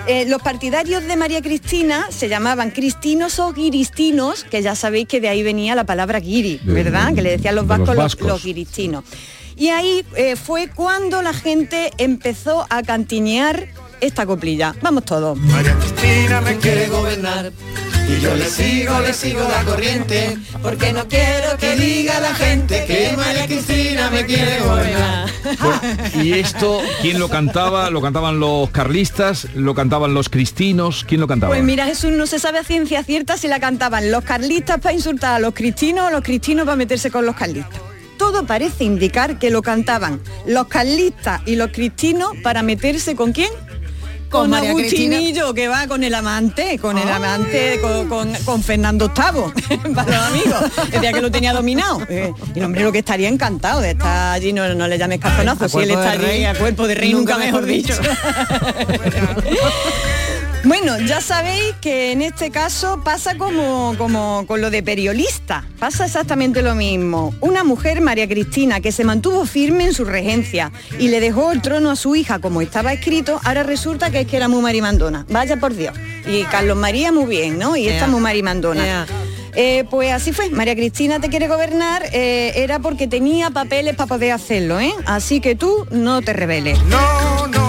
Eh, 0.08 0.26
los 0.28 0.42
partidarios 0.42 1.04
de 1.06 1.18
María 1.18 1.42
Cristina 1.42 2.08
se 2.10 2.30
llamaban 2.30 2.72
cristinos 2.72 3.40
o 3.40 3.52
guiristinos, 3.52 4.44
que 4.46 4.62
ya 4.62 4.76
sabéis 4.76 5.08
que 5.08 5.20
de 5.20 5.28
ahí 5.28 5.44
venía 5.44 5.76
la 5.76 5.84
palabra 5.84 6.20
guiri, 6.20 6.60
De- 6.64 6.72
¿verdad? 6.74 7.14
Que 7.14 7.22
le 7.22 7.32
decían 7.32 7.56
los 7.56 7.68
de 7.68 7.78
los 7.78 7.80
vascos 7.80 7.96
los, 7.96 8.04
vascos. 8.06 8.28
los 8.28 8.44
guiristinos. 8.44 9.04
Y 9.58 9.70
ahí 9.70 10.06
eh, 10.16 10.36
fue 10.36 10.70
cuando 10.70 11.22
la 11.22 11.34
gente 11.34 11.92
empezó 11.98 12.68
a 12.70 12.84
cantiñear 12.84 13.68
esta 14.02 14.26
coplilla. 14.26 14.76
Vamos 14.82 15.06
todos. 15.06 15.38
María 15.38 15.76
Cristina 15.80 16.42
me 16.42 16.58
quiere 16.58 16.88
gobernar 16.88 17.52
y 18.08 18.22
yo 18.22 18.36
le 18.36 18.46
sigo, 18.46 19.00
le 19.02 19.14
sigo 19.14 19.42
la 19.42 19.64
corriente 19.66 20.38
porque 20.62 20.94
no 20.94 21.08
quiero 21.08 21.58
que 21.60 21.76
diga 21.76 22.20
la 22.22 22.34
gente 22.36 22.86
que 22.86 23.14
María 23.18 23.48
Cristina 23.48 24.10
me 24.10 24.26
quiere 24.26 24.60
gobernar. 24.60 25.30
¿Y 26.14 26.34
esto 26.34 26.80
quién 27.02 27.20
lo 27.20 27.28
cantaba? 27.28 27.90
¿Lo 27.90 28.02
cantaban 28.02 28.40
los 28.40 28.70
carlistas? 28.70 29.48
¿Lo 29.56 29.76
cantaban 29.76 30.14
los 30.14 30.30
cristinos? 30.30 31.04
¿Quién 31.08 31.20
lo 31.20 31.28
cantaba? 31.28 31.54
Pues 31.54 31.64
mira, 31.64 31.86
Jesús, 31.86 32.12
no 32.12 32.28
se 32.28 32.40
sabe 32.40 32.60
a 32.60 32.64
ciencia 32.64 33.04
cierta 33.04 33.38
si 33.38 33.48
la 33.48 33.60
cantaban 33.60 34.12
los 34.12 34.24
carlistas 34.24 34.80
para 34.80 34.94
insultar 34.94 35.36
a 35.36 35.40
los 35.40 35.54
cristinos 35.54 36.06
o 36.08 36.12
los 36.12 36.22
cristinos 36.22 36.66
para 36.66 36.78
meterse 36.78 37.12
con 37.12 37.26
los 37.26 37.36
carlistas. 37.36 37.82
Todo 38.28 38.46
parece 38.46 38.84
indicar 38.84 39.40
que 39.40 39.50
lo 39.50 39.62
cantaban 39.62 40.20
los 40.46 40.68
carlistas 40.68 41.40
y 41.46 41.56
los 41.56 41.72
cristinos 41.72 42.32
para 42.44 42.62
meterse 42.62 43.16
con 43.16 43.32
quién? 43.32 43.48
Con 44.30 44.50
Con, 44.52 44.54
Agustinillo, 44.54 45.54
que 45.54 45.70
va 45.70 45.88
con 45.88 46.04
el 46.04 46.14
amante, 46.14 46.78
con 46.78 46.98
el 46.98 47.08
amante, 47.10 47.80
con, 47.80 48.10
con- 48.10 48.34
con 48.44 48.62
Fernando 48.62 49.10
VIII, 49.16 49.94
para 49.96 50.12
los 50.12 50.22
amigos. 50.28 50.92
Decía 50.92 51.14
que 51.14 51.22
lo 51.22 51.32
tenía 51.32 51.54
dominado. 51.54 52.02
Eh, 52.10 52.34
y 52.54 52.60
el 52.60 52.66
hombre 52.66 52.84
lo 52.84 52.92
que 52.92 53.00
estaría 53.00 53.30
encantado 53.30 53.80
de 53.80 53.92
estar 53.92 54.34
allí, 54.34 54.52
no, 54.52 54.68
no 54.76 54.90
le 54.90 54.98
llames 54.98 55.22
cazonazo, 55.22 55.70
si 55.70 55.78
él 55.78 55.92
está 55.92 56.12
allí 56.12 56.26
rey. 56.26 56.44
a 56.44 56.54
cuerpo 56.54 56.86
de 56.86 56.96
rey, 56.96 57.14
nunca, 57.14 57.38
mejor 57.38 57.64
dicho. 57.66 57.94
Bueno, 60.64 61.00
ya 61.00 61.22
sabéis 61.22 61.76
que 61.82 62.12
en 62.12 62.22
este 62.22 62.52
caso 62.52 63.02
pasa 63.04 63.38
como, 63.38 63.96
como 63.98 64.46
con 64.48 64.60
lo 64.60 64.70
de 64.70 64.84
periolista. 64.84 65.64
Pasa 65.80 66.06
exactamente 66.06 66.62
lo 66.62 66.76
mismo. 66.76 67.34
Una 67.40 67.64
mujer, 67.64 68.02
María 68.02 68.28
Cristina, 68.28 68.82
que 68.82 68.92
se 68.92 69.04
mantuvo 69.04 69.46
firme 69.46 69.86
en 69.86 69.94
su 69.94 70.04
regencia 70.04 70.72
y 71.00 71.08
le 71.08 71.20
dejó 71.20 71.52
el 71.52 71.62
trono 71.62 71.92
a 71.92 71.96
su 71.96 72.16
hija 72.16 72.40
como 72.40 72.62
estaba 72.62 72.92
escrito, 72.92 73.40
ahora 73.44 73.64
resulta 73.64 74.10
que 74.12 74.22
es 74.22 74.28
que 74.28 74.38
era 74.38 74.48
muy 74.48 74.62
marimandona. 74.62 75.26
Vaya 75.30 75.58
por 75.58 75.74
Dios. 75.76 75.96
Y 76.26 76.44
Carlos 76.44 76.76
María 76.78 77.12
muy 77.12 77.26
bien, 77.26 77.58
¿no? 77.58 77.78
Y 77.78 77.88
esta 77.88 78.06
Ea. 78.06 78.12
muy 78.12 78.20
marimandona. 78.20 78.86
Ea. 78.86 79.08
Eh, 79.60 79.86
pues 79.90 80.12
así 80.12 80.34
fue, 80.34 80.52
María 80.52 80.76
Cristina 80.76 81.20
te 81.20 81.30
quiere 81.30 81.48
gobernar, 81.48 82.04
eh, 82.14 82.52
era 82.58 82.78
porque 82.78 83.08
tenía 83.08 83.50
papeles 83.50 83.96
para 83.96 84.08
poder 84.08 84.32
hacerlo, 84.32 84.80
¿eh? 84.80 84.94
Así 85.08 85.40
que 85.40 85.56
tú 85.56 85.88
no 85.90 86.22
te 86.22 86.34
rebeles. 86.34 86.78
No, 86.84 87.48
no, 87.48 87.67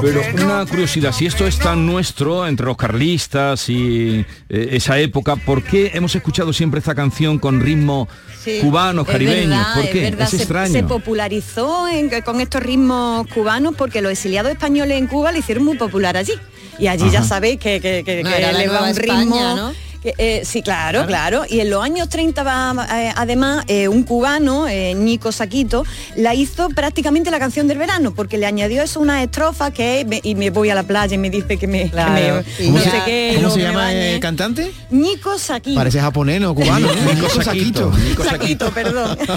Pero 0.00 0.22
una 0.44 0.64
curiosidad, 0.66 1.12
si 1.12 1.26
esto 1.26 1.46
es 1.46 1.58
tan 1.58 1.86
nuestro 1.86 2.46
entre 2.46 2.66
los 2.66 2.76
carlistas 2.76 3.68
y 3.68 4.24
eh, 4.48 4.68
esa 4.72 4.98
época, 4.98 5.36
¿por 5.36 5.62
qué 5.62 5.90
hemos 5.94 6.14
escuchado 6.14 6.52
siempre 6.52 6.78
esta 6.78 6.94
canción 6.94 7.38
con 7.38 7.60
ritmo 7.60 8.08
Sí, 8.42 8.58
cubano, 8.60 9.04
caribeño? 9.04 9.50
verdad, 9.50 9.74
¿Por 9.74 9.90
qué? 9.90 10.08
Es 10.08 10.30
se- 10.30 10.36
extraño. 10.36 10.72
Se, 10.72 10.82
popularizó 10.84 11.88
en- 11.88 12.10
con 12.22 12.40
estos 12.40 12.62
ritmos 12.62 13.26
cubanos 13.28 13.74
porque 13.76 14.00
los 14.00 14.12
exiliados 14.12 14.52
españoles 14.52 14.98
en 14.98 15.06
Cuba 15.06 15.32
le 15.32 15.40
hicieron 15.40 15.64
muy 15.64 15.76
popular 15.76 16.16
allí. 16.16 16.32
Y 16.78 16.86
allí 16.86 17.10
ya 17.10 17.24
sabéis 17.24 17.58
que, 17.58 17.80
que, 17.80 18.04
que- 18.04 18.22
No, 18.22 18.30
que 18.30 18.36
era 18.38 18.52
la 18.52 18.58
le 18.58 18.68
va 18.68 18.82
un 18.84 18.88
España, 18.90 19.20
ritmo. 19.20 19.56
¿no? 19.56 19.72
Que, 20.02 20.14
eh, 20.18 20.42
sí, 20.44 20.62
claro, 20.62 21.06
claro. 21.06 21.42
Y 21.48 21.60
en 21.60 21.70
los 21.70 21.82
años 21.82 22.08
30 22.08 22.42
va, 22.42 22.86
eh, 23.02 23.12
además 23.16 23.64
eh, 23.68 23.88
un 23.88 24.02
cubano, 24.04 24.68
eh, 24.68 24.94
Nico 24.94 25.32
Saquito, 25.32 25.84
la 26.16 26.34
hizo 26.34 26.68
prácticamente 26.70 27.30
la 27.30 27.38
canción 27.38 27.66
del 27.68 27.78
verano, 27.78 28.14
porque 28.14 28.38
le 28.38 28.46
añadió 28.46 28.82
eso 28.82 29.00
una 29.00 29.22
estrofa 29.22 29.70
que 29.72 30.04
me- 30.08 30.20
y 30.22 30.34
me 30.34 30.50
voy 30.50 30.70
a 30.70 30.74
la 30.74 30.82
playa 30.84 31.14
y 31.14 31.18
me 31.18 31.30
dice 31.30 31.56
que 31.56 31.66
me, 31.66 31.90
que 31.90 32.70
no 32.70 32.78
sé 32.80 32.90
qué, 33.04 33.32
¿Cómo 33.36 33.50
se 33.50 33.60
llama 33.60 33.92
el 33.92 34.20
cantante? 34.20 34.72
Nico 34.90 35.38
Saquito. 35.38 35.76
Parece 35.78 36.00
japonés 36.00 36.42
o 36.44 36.54
cubano, 36.54 36.88
¿no? 36.94 37.12
Nico 37.14 37.42
Saquito, 37.42 37.92
Nico 38.08 38.24
Saquito, 38.24 38.70
perdón. 38.70 39.18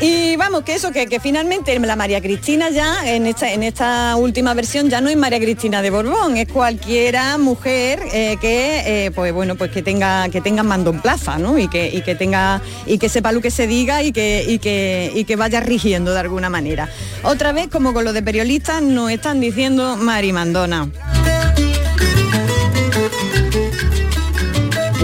y 0.00 0.36
vamos, 0.36 0.62
que 0.64 0.74
eso, 0.74 0.90
que, 0.92 1.06
que 1.06 1.20
finalmente 1.20 1.78
la 1.78 1.96
María 1.96 2.20
Cristina 2.20 2.70
ya, 2.70 3.14
en 3.14 3.26
esta, 3.26 3.52
en 3.52 3.62
esta 3.62 4.16
última 4.16 4.54
versión, 4.54 4.90
ya 4.90 5.00
no 5.00 5.08
es 5.08 5.16
María 5.16 5.38
Cristina 5.38 5.82
de 5.82 5.90
Borbón, 5.90 6.36
es 6.36 6.48
cualquiera 6.48 7.38
mujer 7.38 8.00
que, 8.40 9.06
eh, 9.06 9.10
pues 9.10 9.32
bueno, 9.32 9.54
pues 9.56 9.70
que 9.70 9.82
tenga, 9.82 10.28
que 10.28 10.40
tenga 10.40 10.62
mando 10.62 10.90
en 10.90 11.00
plaza, 11.00 11.38
¿no? 11.38 11.58
Y 11.58 11.68
que, 11.68 11.88
y 11.88 12.02
que 12.02 12.14
tenga, 12.14 12.60
y 12.86 12.98
que 12.98 13.08
sepa 13.08 13.32
lo 13.32 13.40
que 13.40 13.50
se 13.50 13.66
diga 13.66 14.02
y 14.02 14.12
que, 14.12 14.44
y 14.46 14.58
que, 14.58 15.12
y 15.14 15.24
que 15.24 15.36
vaya 15.36 15.60
rigiendo 15.60 16.12
de 16.12 16.20
alguna 16.20 16.50
manera. 16.50 16.88
Otra 17.22 17.52
vez, 17.52 17.68
como 17.68 17.94
con 17.94 18.04
lo 18.04 18.12
de 18.12 18.22
periodistas, 18.22 18.82
nos 18.82 19.10
están 19.10 19.40
diciendo 19.40 19.96
Marimandona. 19.96 20.88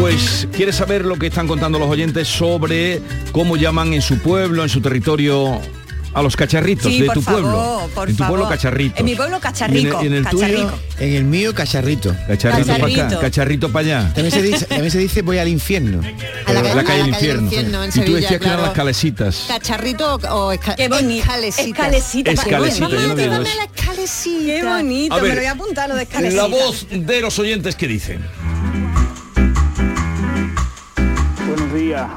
Pues, 0.01 0.49
¿quieres 0.57 0.77
saber 0.77 1.05
lo 1.05 1.17
que 1.17 1.27
están 1.27 1.47
contando 1.47 1.79
los 1.79 1.89
oyentes 1.89 2.27
sobre 2.27 3.03
cómo 3.33 3.57
llaman 3.57 3.93
en 3.93 4.01
su 4.01 4.19
pueblo, 4.19 4.63
en 4.63 4.71
su 4.71 4.81
territorio, 4.81 5.61
a 6.13 6.23
los 6.23 6.37
cacharritos 6.37 6.91
Sí, 6.93 7.01
de 7.01 7.07
por 7.07 7.15
tu 7.15 7.23
favor, 7.23 7.43
pueblo? 7.43 7.91
por 7.95 8.11
en 8.11 8.17
tu 8.17 8.25
pueblo 8.25 8.45
favor. 8.45 8.57
cacharritos. 8.57 8.99
En 9.01 9.05
mi 9.07 9.15
pueblo 9.15 9.39
cacharrico, 9.41 10.03
Y 10.03 10.07
en 10.07 10.13
el, 10.13 10.19
en 10.19 10.25
el 10.27 10.31
tuyo. 10.31 10.73
En 10.99 11.15
el 11.15 11.25
mío, 11.25 11.55
cacharrito. 11.55 12.15
cacharrito 12.27 12.67
para 12.67 12.85
acá, 12.85 12.87
Cacharrito. 12.95 13.21
cacharrito 13.21 13.73
para 13.73 13.87
allá. 13.87 14.13
También 14.15 14.31
se 14.33 14.43
dice, 14.43 14.65
también 14.67 14.91
se 14.91 14.99
dice 14.99 15.23
voy 15.23 15.39
al 15.39 15.49
infierno. 15.49 16.01
A 16.47 16.53
la, 16.53 16.63
la, 16.75 16.85
calle 16.85 16.99
del 16.99 17.09
infierno. 17.09 17.43
infierno, 17.45 17.85
en 17.85 17.91
y 17.91 18.05
tú 18.05 18.13
decías 18.15 18.31
que 18.31 18.35
eran 18.37 18.41
claro. 18.49 18.63
las 18.63 18.73
calesitas. 18.73 19.45
¿Cacharrito 19.49 20.17
o 20.17 20.53
esca 20.53 20.75
Qué? 20.75 20.85
Escalecita. 20.85 22.31
Escalecita, 22.33 22.89
Qué 22.89 22.95
yo 22.95 23.01
no 23.03 23.09
bonito. 23.15 23.31
Dame 23.31 23.49
eso. 23.49 23.57
la 23.59 23.65
escalecita. 23.65 24.47
Qué 24.53 24.63
bonito, 24.65 25.15
A 25.15 25.19
ver, 25.21 25.29
me 25.31 25.35
lo 25.35 25.41
voy 25.41 25.47
a 25.47 25.53
apuntar 25.53 25.89
lo 25.89 25.95
de 25.95 26.03
escalecita. 26.03 26.43
La 26.43 26.49
voz 26.49 26.87
de 26.91 27.21
los 27.21 27.39
oyentes 27.39 27.77
que 27.77 27.87
dicen. 27.87 28.25
Buenos 31.47 31.75
días, 31.75 32.11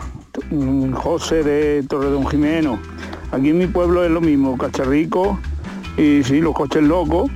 José 0.94 1.44
de 1.44 1.84
Torredón 1.84 2.28
Jimeno. 2.28 2.80
Aquí 3.34 3.50
en 3.50 3.58
mi 3.58 3.68
pueblo 3.68 4.04
es 4.06 4.12
lo 4.12 4.22
mismo, 4.22 4.58
cacharrico 4.58 5.40
y 5.98 6.24
sí, 6.24 6.40
los 6.40 6.54
coches 6.54 6.84
locos 6.84 7.30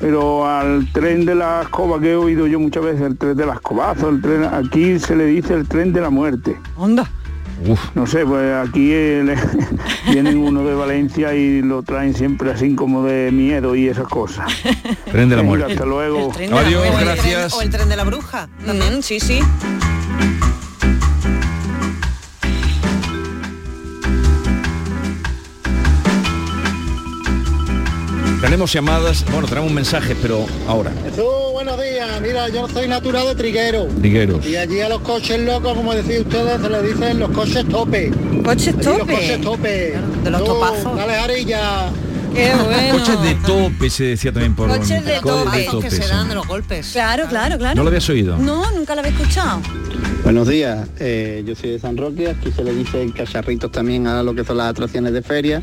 Pero 0.00 0.46
al 0.48 0.86
tren 0.92 1.24
de 1.24 1.34
la 1.34 1.62
escoba 1.62 1.98
que 2.00 2.12
he 2.12 2.14
oído 2.16 2.46
yo 2.46 2.60
muchas 2.60 2.84
veces, 2.84 3.00
el 3.02 3.18
tren 3.18 3.36
de 3.36 3.46
la 3.46 3.54
escobazo, 3.54 4.08
el 4.10 4.20
tren, 4.22 4.44
aquí 4.44 4.98
se 5.00 5.16
le 5.16 5.24
dice 5.26 5.54
el 5.54 5.66
tren 5.66 5.92
de 5.92 6.00
la 6.00 6.10
muerte. 6.10 6.56
Onda. 6.76 7.10
No 7.96 8.06
sé, 8.06 8.24
pues 8.24 8.54
aquí 8.54 8.92
vienen 10.12 10.38
uno 10.38 10.62
de 10.62 10.74
Valencia 10.74 11.34
y 11.34 11.60
lo 11.60 11.82
traen 11.82 12.14
siempre 12.14 12.52
así 12.52 12.76
como 12.76 13.02
de 13.02 13.32
miedo 13.32 13.74
y 13.74 13.88
esas 13.88 14.06
cosas. 14.06 14.46
Tren 15.10 15.28
de 15.28 15.34
la 15.34 15.42
Venga, 15.42 15.56
muerte. 15.56 15.72
Hasta 15.72 15.84
luego. 15.84 16.30
Tren 16.32 16.50
de 16.50 16.54
la 16.54 16.60
Adiós, 16.60 16.80
muerte. 16.86 16.94
O 16.94 17.00
el 17.00 17.08
tren- 17.08 17.14
gracias. 17.16 17.54
O 17.54 17.62
el 17.62 17.70
tren 17.70 17.88
de 17.88 17.96
la 17.96 18.04
bruja. 18.04 18.48
Mm, 18.64 19.00
sí, 19.02 19.18
sí. 19.18 19.40
Tenemos 28.40 28.72
llamadas, 28.72 29.24
bueno, 29.32 29.48
tenemos 29.48 29.72
mensajes, 29.72 30.16
pero 30.22 30.46
ahora. 30.68 30.92
Jesús, 31.04 31.24
buenos 31.52 31.76
días. 31.80 32.20
Mira, 32.22 32.48
yo 32.48 32.68
soy 32.68 32.86
natural 32.86 33.26
de 33.26 33.34
Triguero. 33.34 33.86
Trigueros. 33.98 34.46
Y 34.46 34.56
allí 34.56 34.80
a 34.80 34.88
los 34.88 35.00
coches 35.00 35.40
locos, 35.40 35.74
como 35.74 35.92
decís 35.92 36.20
ustedes, 36.20 36.60
se 36.60 36.70
les 36.70 36.82
dicen 36.94 37.18
los 37.18 37.30
coches 37.30 37.66
tope. 37.68 38.12
Coches 38.44 38.74
Allí 38.74 38.84
tope. 38.84 38.98
Los 38.98 39.06
coches 39.08 39.40
tope. 39.40 39.94
de 40.22 40.30
los 40.30 40.40
Tú, 40.40 40.46
topazos. 40.46 40.96
Dale, 40.96 41.14
Arilla. 41.16 41.90
Qué 42.32 42.52
bueno. 42.64 42.98
Coches 42.98 43.22
de 43.22 43.34
tope 43.44 43.90
se 43.90 44.04
decía 44.04 44.32
también 44.32 44.54
por 44.54 44.68
Coches 44.68 45.04
de 45.04 45.20
Coches 45.20 45.66
tope. 45.66 45.88
que 45.88 45.90
se 45.90 46.06
dan 46.06 46.28
de 46.28 46.34
los 46.36 46.46
golpes. 46.46 46.90
Claro, 46.92 47.26
claro, 47.28 47.58
claro. 47.58 47.74
¿No 47.74 47.82
lo 47.82 47.88
habías 47.88 48.08
oído? 48.08 48.36
No, 48.38 48.70
nunca 48.70 48.94
lo 48.94 49.00
había 49.00 49.12
escuchado. 49.12 49.60
Buenos 50.22 50.46
días, 50.46 50.86
eh, 51.00 51.42
yo 51.46 51.54
soy 51.54 51.70
de 51.70 51.78
San 51.78 51.96
Roque, 51.96 52.28
aquí 52.28 52.52
se 52.52 52.62
le 52.62 52.74
dicen 52.74 53.10
cacharritos 53.12 53.72
también 53.72 54.06
a 54.06 54.22
lo 54.22 54.34
que 54.34 54.44
son 54.44 54.58
las 54.58 54.66
atracciones 54.68 55.12
de 55.12 55.22
feria, 55.22 55.62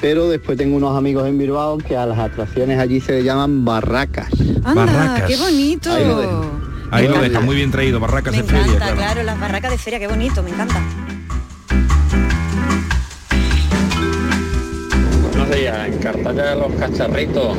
pero 0.00 0.28
después 0.28 0.56
tengo 0.58 0.76
unos 0.76 0.96
amigos 0.96 1.26
en 1.28 1.38
Bilbao 1.38 1.78
que 1.78 1.96
a 1.96 2.06
las 2.06 2.18
atracciones 2.18 2.78
allí 2.78 3.00
se 3.00 3.12
le 3.12 3.24
llaman 3.24 3.64
barracas. 3.64 4.28
Anda, 4.64 4.84
Barracas. 4.86 5.24
qué 5.28 5.36
bonito. 5.36 5.92
Ahí 5.92 6.04
lo 6.06 6.18
dejo. 6.20 6.50
Ahí 6.90 7.04
lo 7.04 7.14
encanta. 7.16 7.28
deja, 7.28 7.40
muy 7.40 7.56
bien 7.56 7.70
traído, 7.70 8.00
barracas 8.00 8.32
Me 8.34 8.42
de 8.42 8.48
feria, 8.48 8.62
encanta, 8.64 8.78
claro. 8.84 8.96
claro, 8.96 9.22
las 9.24 9.38
barracas 9.40 9.70
de 9.72 9.78
feria, 9.78 9.98
qué 9.98 10.06
bonito, 10.08 10.42
me 10.42 10.50
encanta. 10.50 10.80
Buenos 15.32 15.50
días, 15.56 15.86
en 15.88 15.98
Cartaya 15.98 16.54
los 16.54 16.72
cacharritos, 16.74 17.56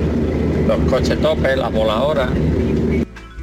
los 0.68 0.80
coches 0.90 1.22
tope, 1.22 1.56
las 1.56 1.72
voladoras. 1.72 2.30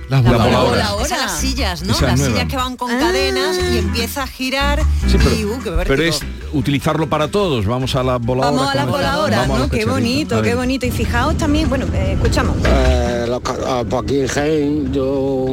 Las 0.09 0.23
La 0.25 0.31
voladoras. 0.33 1.09
Son 1.09 1.19
las 1.19 1.33
sillas, 1.39 1.83
¿no? 1.83 1.93
Esa 1.93 2.07
las 2.07 2.19
nueva. 2.21 2.33
sillas 2.35 2.49
que 2.49 2.57
van 2.57 2.77
con 2.77 2.89
cadenas 2.91 3.59
y 3.73 3.79
empieza 3.79 4.23
a 4.23 4.27
girar 4.29 4.81
Sí, 5.09 5.17
pero, 5.19 5.35
y 5.35 5.45
uh, 5.45 5.59
qué 5.63 5.71
pero 5.87 6.03
es 6.05 6.21
utilizarlo 6.57 7.09
para 7.09 7.29
todos. 7.29 7.67
Vamos 7.67 7.95
a 7.95 8.03
las 8.03 8.21
voladoras. 8.21 8.55
Vamos 8.57 8.73
a 8.73 8.75
las 8.77 8.85
¿cómo 8.87 8.97
es? 8.97 9.03
voladoras, 9.05 9.39
Vamos 9.41 9.55
a 9.57 9.59
¿no? 9.59 9.67
los 9.67 9.71
Qué 9.79 9.85
bonito, 9.85 10.43
qué 10.43 10.55
bonito. 10.55 10.87
Y 10.87 10.91
fijaos 10.91 11.37
también, 11.37 11.69
bueno, 11.69 11.87
eh, 11.95 12.13
escuchamos. 12.15 12.57
Eh, 12.65 13.27
los 13.29 13.41
ah, 13.67 13.85
pues 13.89 14.03
aquí 14.03 14.21
en 14.21 14.27
Jaén 14.29 14.93
yo 14.93 15.47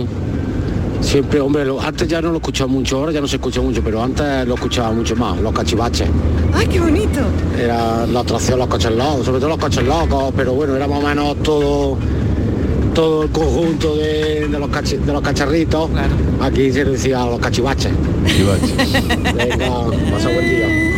siempre, 1.01 1.39
hombre, 1.41 1.65
lo- 1.65 1.81
antes 1.81 2.07
ya 2.07 2.21
no 2.21 2.29
lo 2.31 2.37
escuchaba 2.37 2.69
mucho, 2.71 2.97
ahora 2.99 3.11
ya 3.11 3.19
no 3.21 3.27
se 3.27 3.35
escucha 3.35 3.59
mucho, 3.61 3.81
pero 3.83 4.01
antes 4.01 4.47
lo 4.47 4.55
escuchaba 4.55 4.91
mucho 4.91 5.15
más, 5.15 5.37
los 5.39 5.51
cachivaches. 5.53 6.07
¡Ay, 6.53 6.65
qué 6.67 6.79
bonito! 6.79 7.19
Era 7.59 8.05
la 8.07 8.19
atracción 8.21 8.57
los 8.59 8.67
coches 8.69 8.91
locos, 8.91 9.25
sobre 9.25 9.39
todo 9.39 9.49
los 9.49 9.57
coches 9.59 9.83
locos, 9.83 10.33
pero 10.35 10.53
bueno, 10.53 10.75
era 10.75 10.87
más 10.87 11.03
o 11.03 11.07
menos 11.07 11.35
todo 11.43 11.97
todo 12.93 13.23
el 13.23 13.29
conjunto 13.31 13.95
de, 13.95 14.47
de 14.47 14.59
los, 14.59 14.69
cachi- 14.69 14.99
de 14.99 15.11
los 15.11 15.21
cacharritos. 15.23 15.89
Aquí 16.39 16.71
se 16.71 16.85
decía 16.85 17.25
los 17.25 17.39
cachivaches. 17.39 17.91
Venga, 18.23 19.67
pasa 20.11 20.29
buen 20.31 20.47
día. 20.49 20.92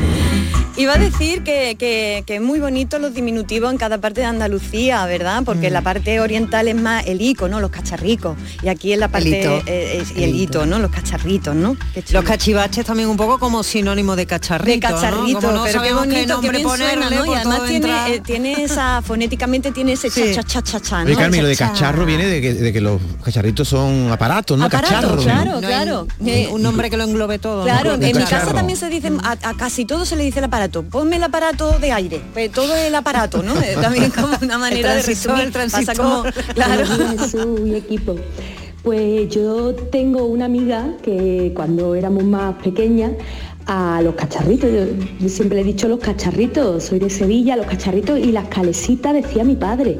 Iba 0.77 0.93
a 0.95 0.97
decir 0.97 1.43
que, 1.43 1.75
que- 1.79 2.23
que 2.27 2.35
es 2.35 2.41
muy 2.41 2.59
bonito 2.59 2.99
los 2.99 3.13
diminutivos 3.13 3.71
en 3.71 3.77
cada 3.77 3.99
parte 3.99 4.21
de 4.21 4.27
Andalucía, 4.27 5.05
¿verdad? 5.05 5.43
Porque 5.45 5.67
en 5.67 5.73
la 5.73 5.81
parte 5.81 6.19
oriental 6.19 6.67
es 6.67 6.75
más 6.75 7.05
el 7.07 7.21
ico, 7.21 7.47
¿no? 7.47 7.61
Los 7.61 7.71
cacharricos. 7.71 8.37
Y 8.61 8.67
aquí 8.67 8.91
en 8.91 8.99
la 8.99 9.07
parte... 9.07 9.39
hito. 9.39 9.61
eh, 9.67 9.99
es- 10.01 10.17
y 10.17 10.23
el 10.23 10.35
hito, 10.35 10.65
¿no? 10.65 10.79
Los 10.79 10.91
cacharritos, 10.91 11.55
¿no? 11.55 11.77
Los 12.11 12.23
cachivaches 12.25 12.85
también 12.85 13.07
un 13.07 13.15
poco 13.15 13.39
como 13.39 13.63
sinónimo 13.63 14.15
de 14.17 14.25
cacharrito. 14.25 14.71
de 14.71 14.79
cacharrito, 14.79 15.39
¿no? 15.39 15.47
Como 15.47 15.53
no 15.59 15.63
pero 15.63 15.81
qué 15.81 15.93
bonito, 15.93 16.15
qué 16.21 16.27
nombre 16.27 16.51
bien 16.57 16.67
suena, 16.69 16.93
ponerle, 16.93 17.15
¿no? 17.15 17.25
Y 17.25 17.35
además 17.35 17.61
tiene, 17.67 18.13
eh, 18.15 18.19
tiene 18.19 18.63
esa, 18.63 19.01
fonéticamente 19.05 19.71
tiene 19.71 19.93
ese 19.93 20.09
cha 20.09 20.33
cha 20.33 20.43
cha 20.43 20.61
cha 20.61 20.79
cha, 20.81 20.99
¿no? 20.99 21.05
Oye, 21.05 21.15
Carmen, 21.15 21.41
lo 21.41 21.47
de 21.47 21.55
Cha, 21.55 21.67
cha. 21.67 21.71
cacharro 21.73 22.05
viene 22.05 22.25
de 22.25 22.41
que, 22.41 22.53
de 22.53 22.73
que 22.73 22.81
los 22.81 22.99
cacharritos 23.23 23.67
son 23.69 24.11
aparatos, 24.11 24.57
¿no? 24.57 24.65
Aparato, 24.65 24.93
Cacharros. 24.93 25.23
claro, 25.23 25.59
claro. 25.61 26.07
un- 26.19 26.27
Eh, 26.27 26.49
un 26.51 26.61
nombre 26.61 26.89
que 26.89 26.97
lo 26.97 27.05
englobe 27.05 27.39
todo. 27.39 27.59
¿no? 27.59 27.63
Claro, 27.63 27.93
en 27.93 27.99
mi 28.01 28.11
casa 28.11 28.25
cacharro. 28.25 28.53
también 28.53 28.77
se 28.77 28.89
dice, 28.89 29.09
a, 29.23 29.31
a 29.41 29.53
casi 29.55 29.85
todo 29.85 30.03
se 30.05 30.15
le 30.17 30.23
dice 30.25 30.39
el 30.39 30.45
aparato. 30.45 30.64
Ponme 30.83 31.17
el 31.17 31.23
aparato 31.23 31.79
de 31.79 31.91
aire, 31.91 32.21
pues 32.33 32.51
todo 32.51 32.75
el 32.75 32.93
aparato, 32.95 33.43
¿no? 33.43 33.53
También 33.81 34.11
como 34.11 34.29
una 34.41 34.57
manera 34.57 34.95
de 34.95 35.01
resumir. 35.03 35.45
el 35.45 35.51
Pasa 35.51 35.69
transistor. 35.69 36.05
como, 36.05 36.23
claro. 36.53 36.83
Y 37.65 37.75
equipo. 37.75 38.15
Pues 38.83 39.29
yo 39.29 39.73
tengo 39.73 40.25
una 40.25 40.45
amiga 40.45 40.93
que 41.01 41.51
cuando 41.55 41.95
éramos 41.95 42.23
más 42.23 42.55
pequeñas, 42.63 43.13
a 43.67 44.01
los 44.03 44.13
cacharritos, 44.15 44.69
yo, 44.71 44.85
yo 45.19 45.29
siempre 45.29 45.55
le 45.55 45.61
he 45.61 45.65
dicho 45.65 45.87
los 45.87 45.99
cacharritos, 45.99 46.83
soy 46.83 46.99
de 46.99 47.09
Sevilla, 47.09 47.55
los 47.55 47.65
cacharritos 47.65 48.19
y 48.19 48.31
las 48.31 48.47
calesitas 48.47 49.13
decía 49.13 49.43
mi 49.43 49.55
padre. 49.55 49.97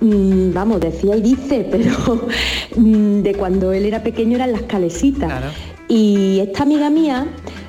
Mm, 0.00 0.52
vamos, 0.52 0.80
decía 0.80 1.16
y 1.16 1.22
dice, 1.22 1.66
pero 1.70 2.28
mm, 2.76 3.22
de 3.22 3.34
cuando 3.34 3.72
él 3.72 3.86
era 3.86 4.02
pequeño 4.02 4.36
eran 4.36 4.52
las 4.52 4.62
calesitas. 4.62 5.32
Y 5.88 6.40
esta 6.40 6.64
amiga 6.64 6.90
mía 6.90 7.26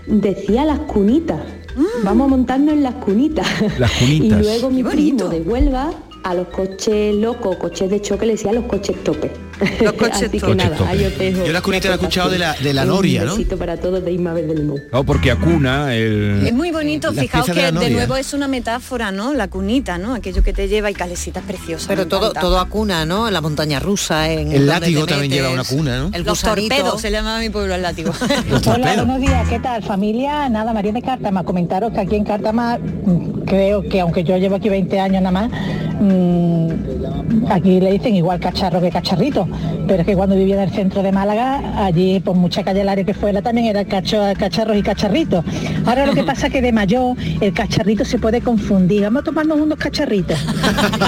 decía 0.07 0.65
las 0.65 0.79
cunitas. 0.79 1.41
Vamos 2.03 2.25
a 2.25 2.29
montarnos 2.29 2.73
en 2.73 2.83
las 2.83 2.95
cunitas. 2.95 3.47
Las 3.79 3.91
cunitas. 3.91 4.39
Y 4.39 4.43
luego 4.43 4.69
mi 4.69 4.83
primo 4.83 5.27
de 5.29 5.41
Huelva 5.41 5.91
a 6.23 6.33
los 6.33 6.47
coches 6.47 7.15
locos, 7.15 7.57
coches 7.57 7.89
de 7.89 8.01
choque, 8.01 8.25
le 8.25 8.33
decía 8.33 8.53
los 8.53 8.65
coches 8.65 9.03
tope. 9.03 9.31
Los 9.81 9.93
coches 9.93 10.23
Así 10.23 10.39
tope. 10.39 10.51
que 10.51 10.55
nada, 10.55 10.69
Coches 10.71 10.77
tope. 10.79 10.89
ahí 10.91 11.05
os 11.05 11.17
dejo 11.17 11.45
Yo 11.45 11.53
la 11.53 11.61
cunita 11.61 11.87
la 11.89 11.93
he 11.95 11.97
escuchado 11.97 12.29
de 12.29 12.39
la, 12.39 12.53
de 12.53 12.73
la 12.73 12.81
Un 12.83 12.87
noria, 12.89 13.23
¿no? 13.25 13.31
besito 13.35 13.57
para 13.57 13.77
todos 13.77 14.03
de 14.03 14.11
Ismael 14.11 14.47
del 14.47 14.57
Limón. 14.59 14.83
No, 14.91 15.03
porque 15.03 15.31
acuna 15.31 15.95
el... 15.95 16.43
Es 16.45 16.53
muy 16.53 16.71
bonito, 16.71 17.11
Las 17.11 17.19
fijaos 17.19 17.47
de 17.47 17.53
que 17.53 17.71
de, 17.71 17.89
nuevo 17.89 18.15
es 18.15 18.33
una 18.33 18.47
metáfora, 18.47 19.11
¿no? 19.11 19.33
La 19.33 19.47
cunita, 19.47 19.97
¿no? 19.97 20.15
Aquello 20.15 20.43
que 20.43 20.53
te 20.53 20.67
lleva 20.67 20.89
y 20.91 20.93
calesitas 20.93 21.43
preciosas. 21.43 21.87
Pero 21.87 22.07
todo, 22.07 22.27
encanta. 22.29 22.41
todo 22.41 22.59
a 22.59 22.65
cuna, 22.69 23.05
¿no? 23.05 23.27
En 23.27 23.33
la 23.33 23.41
montaña 23.41 23.79
rusa, 23.79 24.29
en 24.31 24.51
El 24.51 24.67
látigo 24.67 25.05
también 25.05 25.31
lleva 25.31 25.49
una 25.49 25.63
cuna, 25.63 25.97
¿no? 25.99 26.05
El 26.13 26.23
Los 26.23 26.41
gusanito. 26.41 26.75
torpedos, 26.75 27.01
se 27.01 27.11
llamaba 27.11 27.39
mi 27.39 27.49
pueblo 27.49 27.75
el 27.75 27.81
látigo. 27.81 28.11
Hola, 28.65 28.95
buenos 28.95 29.19
días, 29.21 29.47
¿qué 29.49 29.59
tal 29.59 29.83
familia? 29.83 30.49
Nada, 30.49 30.73
María 30.73 30.91
de 30.91 31.01
Cártama, 31.01 31.43
comentaros 31.43 31.91
que 31.93 31.99
aquí 31.99 32.15
en 32.15 32.23
Cártama 32.25 32.77
mm, 32.77 33.41
creo 33.45 33.81
que 33.87 33.99
aunque 34.01 34.23
yo 34.23 34.37
llevo 34.37 34.55
aquí 34.55 34.69
20 34.69 34.99
años 34.99 35.21
nada 35.21 35.31
más, 35.31 35.51
mm, 36.03 37.45
aquí 37.51 37.79
le 37.79 37.91
dicen 37.93 38.15
igual 38.15 38.39
cacharro 38.39 38.81
que 38.81 38.89
cacharrito, 38.91 39.47
pero 39.87 40.01
es 40.01 40.05
que 40.05 40.15
cuando 40.15 40.35
vivía 40.35 40.55
en 40.55 40.61
el 40.61 40.71
centro 40.71 41.01
de 41.01 41.11
Málaga, 41.11 41.83
allí 41.85 42.19
por 42.19 42.35
mucha 42.35 42.63
calle 42.63 42.83
Lario 42.83 43.05
que 43.05 43.13
fuera 43.13 43.41
también 43.41 43.67
era 43.67 43.85
cacho, 43.85 44.21
cacharros 44.37 44.77
y 44.77 44.83
cacharritos. 44.83 45.43
Ahora 45.85 46.05
lo 46.05 46.13
que 46.13 46.23
pasa 46.23 46.47
es 46.47 46.53
que 46.53 46.61
de 46.61 46.71
mayor 46.71 47.15
el 47.41 47.53
cacharrito 47.53 48.05
se 48.05 48.19
puede 48.19 48.41
confundir, 48.41 49.03
vamos 49.03 49.21
a 49.21 49.25
tomarnos 49.25 49.59
unos 49.59 49.77
cacharritos. 49.77 50.37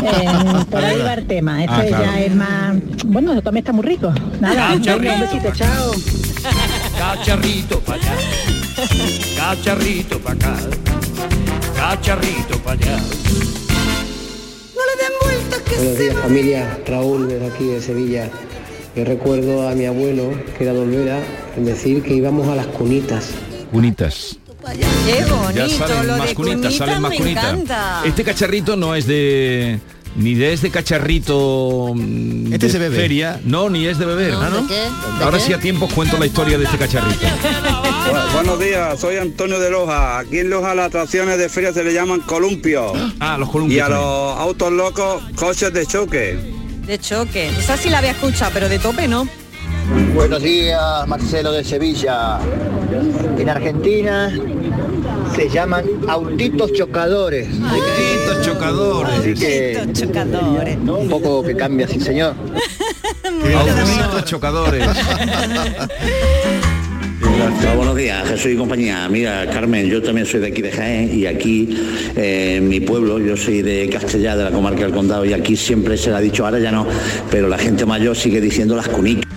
Eh, 0.05 0.27
por 0.69 0.83
ahí 0.83 0.99
va 0.99 1.13
el 1.13 1.25
tema, 1.25 1.63
esto 1.63 1.75
Ah, 1.77 1.83
claro. 1.87 2.03
ya 2.05 2.19
es 2.21 2.35
más, 2.35 2.75
bueno, 3.05 3.41
también 3.41 3.63
está 3.63 3.71
muy 3.73 3.83
rico. 3.85 4.13
Nada, 4.39 4.75
venga, 4.75 4.95
un 4.95 5.19
besito, 5.21 5.51
chao. 5.53 5.91
Cacharrito 6.97 7.79
para 7.81 8.01
allá, 8.01 8.11
cacharrito 9.37 10.19
para 10.19 10.35
acá, 10.35 10.55
cacharrito 11.75 12.57
para 12.59 12.73
allá. 12.93 12.99
Buenos 15.67 15.97
días 15.97 16.15
familia, 16.17 16.79
Raúl 16.87 17.27
desde 17.27 17.47
aquí 17.47 17.65
de 17.67 17.81
Sevilla. 17.81 18.29
Yo 18.95 19.03
recuerdo 19.03 19.67
a 19.67 19.73
mi 19.75 19.85
abuelo, 19.85 20.31
que 20.57 20.63
era 20.63 20.73
de 20.73 20.79
Olvera, 20.79 21.19
en 21.57 21.65
decir 21.65 22.01
que 22.01 22.13
íbamos 22.15 22.47
a 22.47 22.55
las 22.55 22.67
cunitas. 22.67 23.31
Cunitas. 23.71 24.37
Qué 25.05 25.23
bonito, 25.25 25.51
Ya 25.53 25.69
salen 25.69 26.07
lo 26.07 26.17
más 26.17 26.29
de 26.29 26.35
cunitas, 26.35 26.55
cunitas 26.55 26.75
salen 26.75 27.01
más 27.01 27.11
me 27.11 27.17
cunitas. 27.17 27.43
encanta. 27.45 28.01
Este 28.05 28.23
cacharrito 28.23 28.75
no 28.75 28.95
es 28.95 29.05
de 29.05 29.79
ni 30.15 30.33
de 30.35 30.53
este 30.53 30.69
cacharrito 30.71 31.91
mm, 31.95 32.53
Este 32.53 32.57
de 32.57 32.67
es 32.67 32.73
de 32.73 32.79
beber. 32.79 32.99
feria, 33.01 33.39
no, 33.43 33.69
ni 33.69 33.85
es 33.87 33.97
de 33.99 34.05
beber. 34.05 34.33
Ah, 34.35 34.49
¿no? 34.49 34.61
¿De 34.61 34.67
qué? 34.67 34.81
¿De 35.19 35.23
Ahora 35.23 35.37
qué? 35.37 35.43
sí 35.43 35.53
a 35.53 35.59
tiempo 35.59 35.87
cuento 35.93 36.17
la 36.17 36.25
historia 36.25 36.57
de 36.57 36.63
este 36.65 36.77
cacharrito. 36.77 37.25
buenos 38.33 38.59
días, 38.59 38.99
soy 38.99 39.17
Antonio 39.17 39.59
de 39.59 39.69
Loja. 39.69 40.19
Aquí 40.19 40.39
en 40.39 40.49
Loja 40.49 40.73
las 40.75 40.87
atracciones 40.87 41.37
de 41.37 41.49
feria 41.49 41.73
se 41.73 41.83
le 41.83 41.93
llaman 41.93 42.21
columpios. 42.21 42.93
Ah, 43.19 43.37
los 43.37 43.49
columpios. 43.49 43.77
Y 43.77 43.79
a 43.81 43.83
también. 43.87 44.01
los 44.01 44.37
autos 44.39 44.71
locos, 44.71 45.23
coches 45.35 45.73
de 45.73 45.85
choque. 45.85 46.37
De 46.85 46.99
choque. 46.99 47.47
Esa 47.49 47.77
sí 47.77 47.89
la 47.89 47.97
había 47.97 48.11
escuchado, 48.11 48.51
pero 48.53 48.69
de 48.69 48.79
tope 48.79 49.07
no. 49.07 49.27
Buenos 50.15 50.41
días, 50.41 51.07
Marcelo 51.07 51.51
de 51.51 51.63
Sevilla. 51.63 52.39
En 53.37 53.49
Argentina 53.49 54.31
se 55.35 55.49
llaman 55.49 55.85
autitos 56.07 56.71
chocadores. 56.73 57.47
Autitos 57.47 58.45
chocadores. 58.45 59.13
Así 59.19 59.33
que 59.33 59.87
Chocadores. 59.93 60.77
un 60.77 61.09
poco 61.09 61.43
que 61.43 61.55
cambia, 61.55 61.87
sí 61.87 61.99
señor. 61.99 62.35
Autitos 63.23 64.25
chocadores. 64.25 64.87
Hola, 67.21 67.75
buenos 67.75 67.95
días, 67.95 68.27
Jesús 68.29 68.53
y 68.53 68.55
compañía. 68.55 69.09
Mira, 69.09 69.45
Carmen, 69.49 69.87
yo 69.87 70.01
también 70.01 70.25
soy 70.25 70.39
de 70.39 70.47
aquí 70.47 70.61
de 70.61 70.71
Jaén 70.71 71.17
y 71.17 71.25
aquí 71.25 71.77
eh, 72.15 72.55
en 72.57 72.69
mi 72.69 72.79
pueblo, 72.79 73.19
yo 73.19 73.35
soy 73.35 73.61
de 73.61 73.89
Castellá, 73.89 74.37
de 74.37 74.45
la 74.45 74.51
comarca 74.51 74.83
del 74.83 74.93
Condado, 74.93 75.25
y 75.25 75.33
aquí 75.33 75.57
siempre 75.57 75.97
se 75.97 76.11
le 76.11 76.15
ha 76.15 76.19
dicho, 76.21 76.45
ahora 76.45 76.59
ya 76.59 76.71
no, 76.71 76.87
pero 77.29 77.49
la 77.49 77.57
gente 77.57 77.85
mayor 77.85 78.15
sigue 78.15 78.39
diciendo 78.39 78.75
las 78.75 78.87
cunicas. 78.87 79.34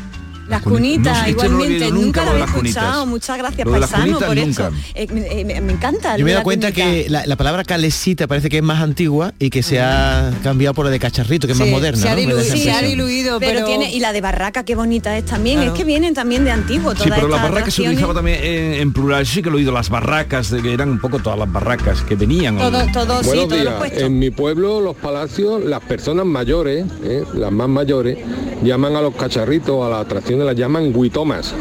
Las 0.49 0.63
Cuni- 0.63 0.95
cunitas, 0.97 1.13
no 1.15 1.19
no 1.19 1.25
lo 1.25 1.29
igualmente, 1.31 1.85
nunca, 1.91 2.01
nunca 2.01 2.25
lo 2.25 2.31
había 2.31 2.45
escuchado. 2.47 3.07
Muchas 3.07 3.37
gracias, 3.39 3.69
paisano, 3.69 4.03
cunitas 4.19 4.27
por 4.29 4.37
nunca. 4.37 4.69
eso. 4.69 4.77
Eh, 4.95 5.07
me, 5.13 5.41
eh, 5.57 5.61
me 5.61 5.73
encanta. 5.73 6.17
Yo 6.17 6.25
me 6.25 6.31
he 6.31 6.35
la 6.35 6.39
dado 6.39 6.45
cuenta 6.45 6.73
que 6.73 7.07
la, 7.11 7.27
la 7.27 7.37
palabra 7.37 7.65
calesita 7.65 8.27
parece 8.27 8.49
que 8.49 8.57
es 8.59 8.63
más 8.63 8.81
antigua 8.83 9.35
y 9.39 9.51
que 9.51 9.63
se 9.63 9.81
ha 9.81 10.33
cambiado 10.43 10.73
por 10.75 10.87
la 10.87 10.91
de 10.91 10.99
cacharrito, 10.99 11.47
que 11.47 11.53
es 11.53 11.59
más 11.59 11.69
Sí, 11.69 11.75
moderna. 11.75 12.01
se 12.01 12.09
ha 12.09 12.17
diluido, 12.17 12.41
se 12.43 12.71
ha 12.73 12.81
diluido, 12.83 13.41
pero, 13.41 13.67
tiene 13.67 13.93
y 13.93 14.01
la 14.01 14.13
de 14.13 14.21
barraca 14.23 14.65
qué 14.65 14.75
bonita 14.75 15.17
es 15.19 15.25
también, 15.27 15.57
Claro. 15.59 15.73
es 15.73 15.79
que 15.79 15.85
vienen 15.85 16.15
también 16.15 16.45
de 16.45 16.51
antiguo 16.51 16.93
Sí, 16.93 16.99
todas 17.05 17.13
pero 17.19 17.29
la 17.29 17.43
barraca 17.43 17.71
se 17.71 17.83
utilizaba 17.83 18.15
también 18.15 18.39
en, 18.43 18.75
en 18.75 18.93
plural, 18.93 19.27
sí 19.27 19.43
que 19.43 19.51
lo 19.51 19.57
he 19.57 19.61
oído, 19.61 19.73
las 19.73 19.91
barracas, 19.91 20.51
de 20.51 20.63
que 20.63 20.73
eran 20.73 20.89
un 20.89 20.99
poco 20.99 21.19
todas 21.19 21.39
las 21.39 21.53
barracas 21.53 22.01
que 22.03 22.15
venían. 22.17 22.57
o- 22.59 22.71
Buenos 22.71 23.49
días. 23.51 23.75
En 23.97 24.19
mi 24.19 24.31
pueblo, 24.31 24.81
los 24.81 24.97
palacios, 24.97 25.63
las 25.65 25.81
personas 25.83 26.25
mayores, 26.27 26.87
¿eh? 27.05 27.23
las 27.35 27.53
más 27.53 27.69
mayores, 27.69 28.17
llaman 28.63 28.97
a 28.97 29.03
los 29.03 29.15
cacharritos, 29.15 29.85
a 29.85 29.89
las 29.91 30.07
atracciones 30.39 30.47
las 30.47 30.57
llaman 30.57 30.93
guitomas. 30.93 31.55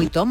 Esto 0.00 0.26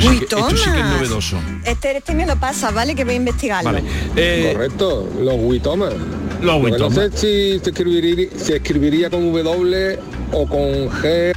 sí 0.00 0.18
esto 0.22 0.50
sí 0.56 0.70
que 0.70 0.80
es 0.80 0.86
novedoso. 0.86 1.38
Este, 1.64 1.96
este 1.96 2.14
me 2.14 2.26
lo 2.26 2.36
pasa, 2.36 2.70
¿vale? 2.70 2.94
Que 2.94 3.04
voy 3.04 3.14
a 3.14 3.16
investigarlo. 3.16 3.72
Vale. 3.72 4.52
Correcto, 4.52 5.08
los 5.20 5.36
guitomas. 5.36 5.94
Los 6.40 6.78
No 6.78 6.90
sé 6.90 7.10
si 7.12 7.58
se 7.60 7.70
escribiría, 7.70 8.28
se 8.36 8.56
escribiría 8.56 9.10
con 9.10 9.32
W 9.32 9.98
o 10.32 10.46
con 10.46 10.90
G. 10.90 11.32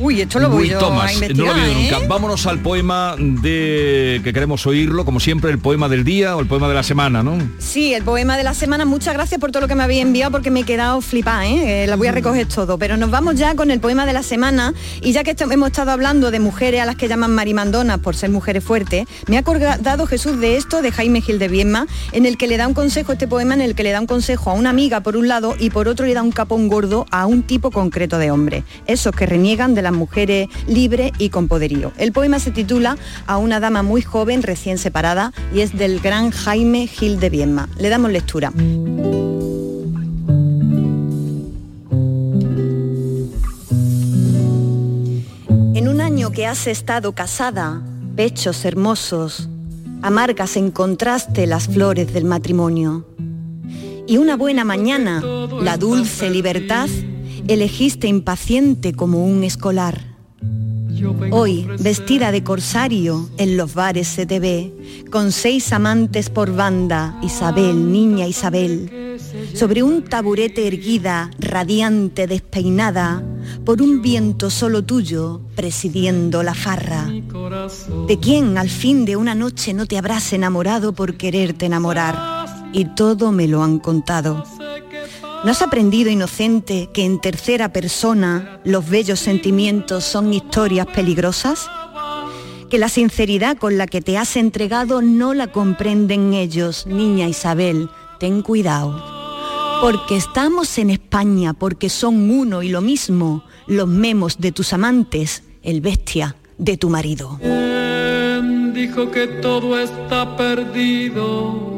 Uy, 0.00 0.20
esto 0.20 0.38
lo 0.38 0.48
voy 0.48 0.60
Luis 0.60 0.72
yo 0.72 0.78
Thomas, 0.78 1.10
a 1.10 1.14
no 1.14 1.18
lo 1.18 1.24
investigar, 1.26 1.58
he 1.58 1.60
oído 1.62 1.80
¿eh? 1.80 1.90
nunca. 1.92 2.06
Vámonos 2.06 2.46
al 2.46 2.60
poema 2.60 3.16
de 3.18 4.20
que 4.22 4.32
queremos 4.32 4.64
oírlo, 4.66 5.04
como 5.04 5.18
siempre, 5.18 5.50
el 5.50 5.58
poema 5.58 5.88
del 5.88 6.04
día 6.04 6.36
o 6.36 6.40
el 6.40 6.46
poema 6.46 6.68
de 6.68 6.74
la 6.74 6.82
semana, 6.84 7.22
¿no? 7.24 7.36
Sí, 7.58 7.94
el 7.94 8.04
poema 8.04 8.36
de 8.36 8.44
la 8.44 8.54
semana. 8.54 8.84
Muchas 8.84 9.14
gracias 9.14 9.40
por 9.40 9.50
todo 9.50 9.62
lo 9.62 9.68
que 9.68 9.74
me 9.74 9.82
habéis 9.82 10.02
enviado 10.02 10.30
porque 10.30 10.50
me 10.52 10.60
he 10.60 10.64
quedado 10.64 11.00
flipada, 11.00 11.46
¿eh? 11.46 11.84
Eh, 11.84 11.86
La 11.88 11.96
voy 11.96 12.06
a 12.06 12.12
recoger 12.12 12.46
todo. 12.46 12.78
Pero 12.78 12.96
nos 12.96 13.10
vamos 13.10 13.34
ya 13.34 13.54
con 13.56 13.70
el 13.70 13.80
poema 13.80 14.06
de 14.06 14.12
la 14.12 14.22
semana 14.22 14.72
y 15.02 15.12
ya 15.12 15.24
que 15.24 15.34
hemos 15.50 15.66
estado 15.68 15.90
hablando 15.90 16.30
de 16.30 16.38
mujeres 16.38 16.80
a 16.80 16.86
las 16.86 16.94
que 16.96 17.08
llaman 17.08 17.34
marimandonas 17.34 17.98
por 17.98 18.14
ser 18.14 18.30
mujeres 18.30 18.62
fuertes, 18.62 19.06
me 19.26 19.36
ha 19.36 19.40
acordado 19.40 20.06
Jesús 20.06 20.38
de 20.38 20.56
esto 20.56 20.80
de 20.80 20.92
Jaime 20.92 21.20
Gil 21.20 21.38
de 21.38 21.48
Viedma, 21.48 21.86
en 22.12 22.24
el 22.26 22.36
que 22.38 22.46
le 22.46 22.56
da 22.56 22.68
un 22.68 22.74
consejo, 22.74 23.12
este 23.12 23.26
poema 23.26 23.54
en 23.54 23.62
el 23.62 23.74
que 23.74 23.82
le 23.82 23.90
da 23.90 24.00
un 24.00 24.06
consejo 24.06 24.50
a 24.50 24.52
una 24.52 24.70
amiga 24.70 25.00
por 25.00 25.16
un 25.16 25.26
lado 25.26 25.56
y 25.58 25.70
por 25.70 25.88
otro 25.88 26.06
le 26.06 26.14
da 26.14 26.22
un 26.22 26.32
capón 26.32 26.68
gordo 26.68 27.06
a 27.10 27.26
un 27.26 27.42
tipo 27.42 27.70
concreto 27.70 28.18
de 28.18 28.30
hombre. 28.30 28.62
Esos 28.86 29.12
que 29.14 29.26
reniegan 29.26 29.74
de 29.74 29.82
las 29.88 29.96
mujeres 29.96 30.48
libres 30.66 31.12
y 31.18 31.30
con 31.30 31.48
poderío. 31.48 31.92
El 31.96 32.12
poema 32.12 32.38
se 32.38 32.50
titula 32.50 32.98
A 33.26 33.38
una 33.38 33.58
dama 33.58 33.82
muy 33.82 34.02
joven 34.02 34.42
recién 34.42 34.76
separada 34.76 35.32
y 35.54 35.60
es 35.60 35.76
del 35.76 36.00
gran 36.00 36.30
Jaime 36.30 36.86
Gil 36.86 37.18
de 37.18 37.30
Viedma. 37.30 37.70
Le 37.78 37.88
damos 37.88 38.12
lectura. 38.12 38.52
En 45.74 45.88
un 45.88 46.00
año 46.02 46.32
que 46.32 46.46
has 46.46 46.66
estado 46.66 47.12
casada, 47.12 47.80
pechos 48.14 48.66
hermosos, 48.66 49.48
amargas 50.02 50.58
en 50.58 50.70
contraste 50.70 51.46
las 51.46 51.68
flores 51.68 52.12
del 52.12 52.26
matrimonio. 52.26 53.06
Y 54.06 54.18
una 54.18 54.36
buena 54.36 54.64
mañana, 54.64 55.22
la 55.62 55.78
dulce 55.78 56.28
libertad, 56.28 56.88
elegiste 57.48 58.06
impaciente 58.06 58.92
como 58.92 59.24
un 59.24 59.42
escolar. 59.42 60.16
Hoy, 61.30 61.66
vestida 61.78 62.32
de 62.32 62.42
corsario, 62.42 63.28
en 63.38 63.56
los 63.56 63.74
bares 63.74 64.08
se 64.08 64.26
te 64.26 64.40
ve, 64.40 65.04
con 65.10 65.32
seis 65.32 65.72
amantes 65.72 66.28
por 66.28 66.54
banda, 66.54 67.18
Isabel, 67.22 67.92
niña 67.92 68.26
Isabel, 68.26 69.18
sobre 69.54 69.82
un 69.82 70.02
taburete 70.02 70.66
erguida, 70.66 71.30
radiante, 71.38 72.26
despeinada, 72.26 73.22
por 73.64 73.80
un 73.80 74.02
viento 74.02 74.50
solo 74.50 74.84
tuyo, 74.84 75.40
presidiendo 75.54 76.42
la 76.42 76.54
farra. 76.54 77.06
¿De 78.06 78.18
quién 78.18 78.58
al 78.58 78.68
fin 78.68 79.04
de 79.04 79.16
una 79.16 79.34
noche 79.34 79.72
no 79.72 79.86
te 79.86 79.98
habrás 79.98 80.32
enamorado 80.32 80.92
por 80.92 81.16
quererte 81.16 81.66
enamorar? 81.66 82.46
Y 82.72 82.84
todo 82.96 83.32
me 83.32 83.48
lo 83.48 83.62
han 83.62 83.78
contado. 83.78 84.44
¿No 85.44 85.52
has 85.52 85.62
aprendido, 85.62 86.10
inocente, 86.10 86.90
que 86.92 87.04
en 87.04 87.20
tercera 87.20 87.72
persona 87.72 88.60
los 88.64 88.88
bellos 88.90 89.20
sentimientos 89.20 90.04
son 90.04 90.34
historias 90.34 90.86
peligrosas? 90.88 91.70
Que 92.68 92.78
la 92.78 92.88
sinceridad 92.88 93.56
con 93.56 93.78
la 93.78 93.86
que 93.86 94.00
te 94.00 94.18
has 94.18 94.36
entregado 94.36 95.00
no 95.00 95.34
la 95.34 95.46
comprenden 95.46 96.34
ellos, 96.34 96.86
niña 96.88 97.28
Isabel, 97.28 97.88
ten 98.18 98.42
cuidado. 98.42 99.00
Porque 99.80 100.16
estamos 100.16 100.76
en 100.76 100.90
España, 100.90 101.54
porque 101.54 101.88
son 101.88 102.30
uno 102.30 102.64
y 102.64 102.68
lo 102.68 102.80
mismo 102.80 103.44
los 103.68 103.86
memos 103.86 104.38
de 104.38 104.50
tus 104.50 104.72
amantes, 104.72 105.44
el 105.62 105.80
bestia 105.80 106.34
de 106.58 106.76
tu 106.76 106.90
marido. 106.90 107.38
¿Quién 107.40 108.74
dijo 108.74 109.08
que 109.12 109.28
todo 109.40 109.78
está 109.78 110.36
perdido? 110.36 111.77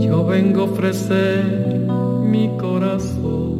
Yo 0.00 0.24
vengo 0.26 0.62
a 0.62 0.64
ofrecer 0.64 1.44
mi 2.24 2.48
corazón. 2.58 3.58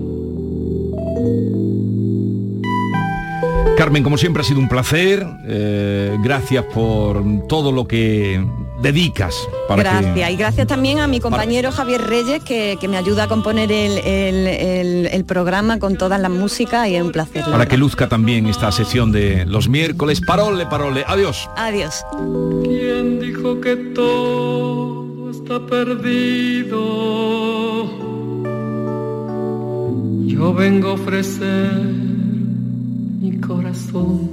Carmen, 3.76 4.02
como 4.02 4.18
siempre 4.18 4.42
ha 4.42 4.44
sido 4.44 4.58
un 4.60 4.68
placer. 4.68 5.24
eh, 5.46 6.16
gracias 6.22 6.64
por 6.74 7.22
todo 7.48 7.70
lo 7.72 7.86
que 7.86 8.44
dedicas 8.82 9.34
para 9.68 9.82
gracias. 9.82 10.14
que 10.14 10.30
Y 10.32 10.36
gracias 10.36 10.66
también 10.66 10.98
a 11.00 11.06
mi 11.06 11.20
compañero 11.20 11.70
Javier 11.72 12.00
Reyes, 12.02 12.42
que, 12.44 12.76
que 12.80 12.88
me 12.88 12.96
ayuda 12.96 13.24
a 13.24 13.28
componer 13.28 13.70
el, 13.72 13.98
el- 13.98 14.46
el- 14.46 15.06
el 15.06 15.24
programa 15.24 15.78
con 15.78 15.96
todas 15.96 16.20
las 16.20 16.30
músicas 16.30 16.88
y 16.88 16.96
es 16.96 17.02
un 17.02 17.12
placer. 17.12 17.44
la 17.46 17.52
para 17.52 17.66
que 17.66 17.76
luzca 17.76 18.08
también 18.08 18.46
esta 18.46 18.70
sección 18.72 19.12
de 19.12 19.46
los 19.46 19.68
miércoles. 19.68 20.20
Parole, 20.20 20.66
parole. 20.66 21.04
Adiós. 21.06 21.48
Adiós. 21.56 22.04
¿Quién 22.64 23.20
dijo 23.20 23.60
que 23.60 23.76
todo 23.76 24.97
está 25.48 25.66
perdido? 25.66 26.78
Yo 30.26 30.52
vengo 30.52 30.90
a 30.90 30.92
ofrecer 30.92 31.72
mi 33.20 33.40
corazón. 33.40 34.28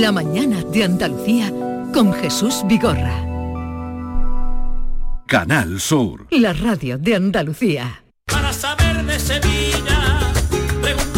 La 0.00 0.10
mañana 0.10 0.62
de 0.72 0.84
Andalucía 0.84 1.52
con 1.92 2.14
Jesús 2.14 2.62
Vigorra. 2.66 3.26
Canal 5.26 5.78
Sur. 5.78 6.26
La 6.30 6.54
radio 6.54 6.96
de 6.96 7.14
Andalucía. 7.14 8.04
Para 8.24 8.54
saber 8.54 9.04
de 9.04 9.18
Sevilla, 9.18 10.20
giraldillo. 10.82 11.17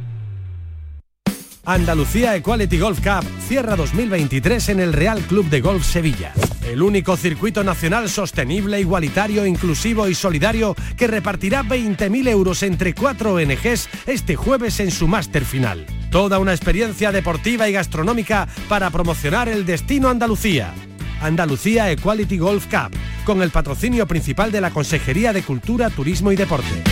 Andalucía 1.63 2.35
Equality 2.35 2.79
Golf 2.79 3.01
Cup 3.01 3.23
cierra 3.47 3.75
2023 3.75 4.69
en 4.69 4.79
el 4.79 4.93
Real 4.93 5.19
Club 5.21 5.47
de 5.47 5.61
Golf 5.61 5.85
Sevilla. 5.85 6.33
El 6.65 6.81
único 6.81 7.15
circuito 7.17 7.63
nacional 7.63 8.09
sostenible, 8.09 8.79
igualitario, 8.79 9.45
inclusivo 9.45 10.07
y 10.09 10.15
solidario 10.15 10.75
que 10.97 11.05
repartirá 11.05 11.63
20.000 11.63 12.27
euros 12.29 12.63
entre 12.63 12.95
cuatro 12.95 13.35
ONGs 13.35 13.89
este 14.07 14.35
jueves 14.35 14.79
en 14.79 14.89
su 14.89 15.07
máster 15.07 15.45
final. 15.45 15.85
Toda 16.09 16.39
una 16.39 16.53
experiencia 16.53 17.11
deportiva 17.11 17.69
y 17.69 17.73
gastronómica 17.73 18.47
para 18.67 18.89
promocionar 18.89 19.47
el 19.47 19.63
destino 19.63 20.09
Andalucía. 20.09 20.73
Andalucía 21.21 21.91
Equality 21.91 22.39
Golf 22.39 22.65
Cup, 22.65 22.97
con 23.23 23.43
el 23.43 23.51
patrocinio 23.51 24.07
principal 24.07 24.51
de 24.51 24.61
la 24.61 24.71
Consejería 24.71 25.31
de 25.31 25.43
Cultura, 25.43 25.91
Turismo 25.91 26.31
y 26.31 26.35
Deporte. 26.35 26.83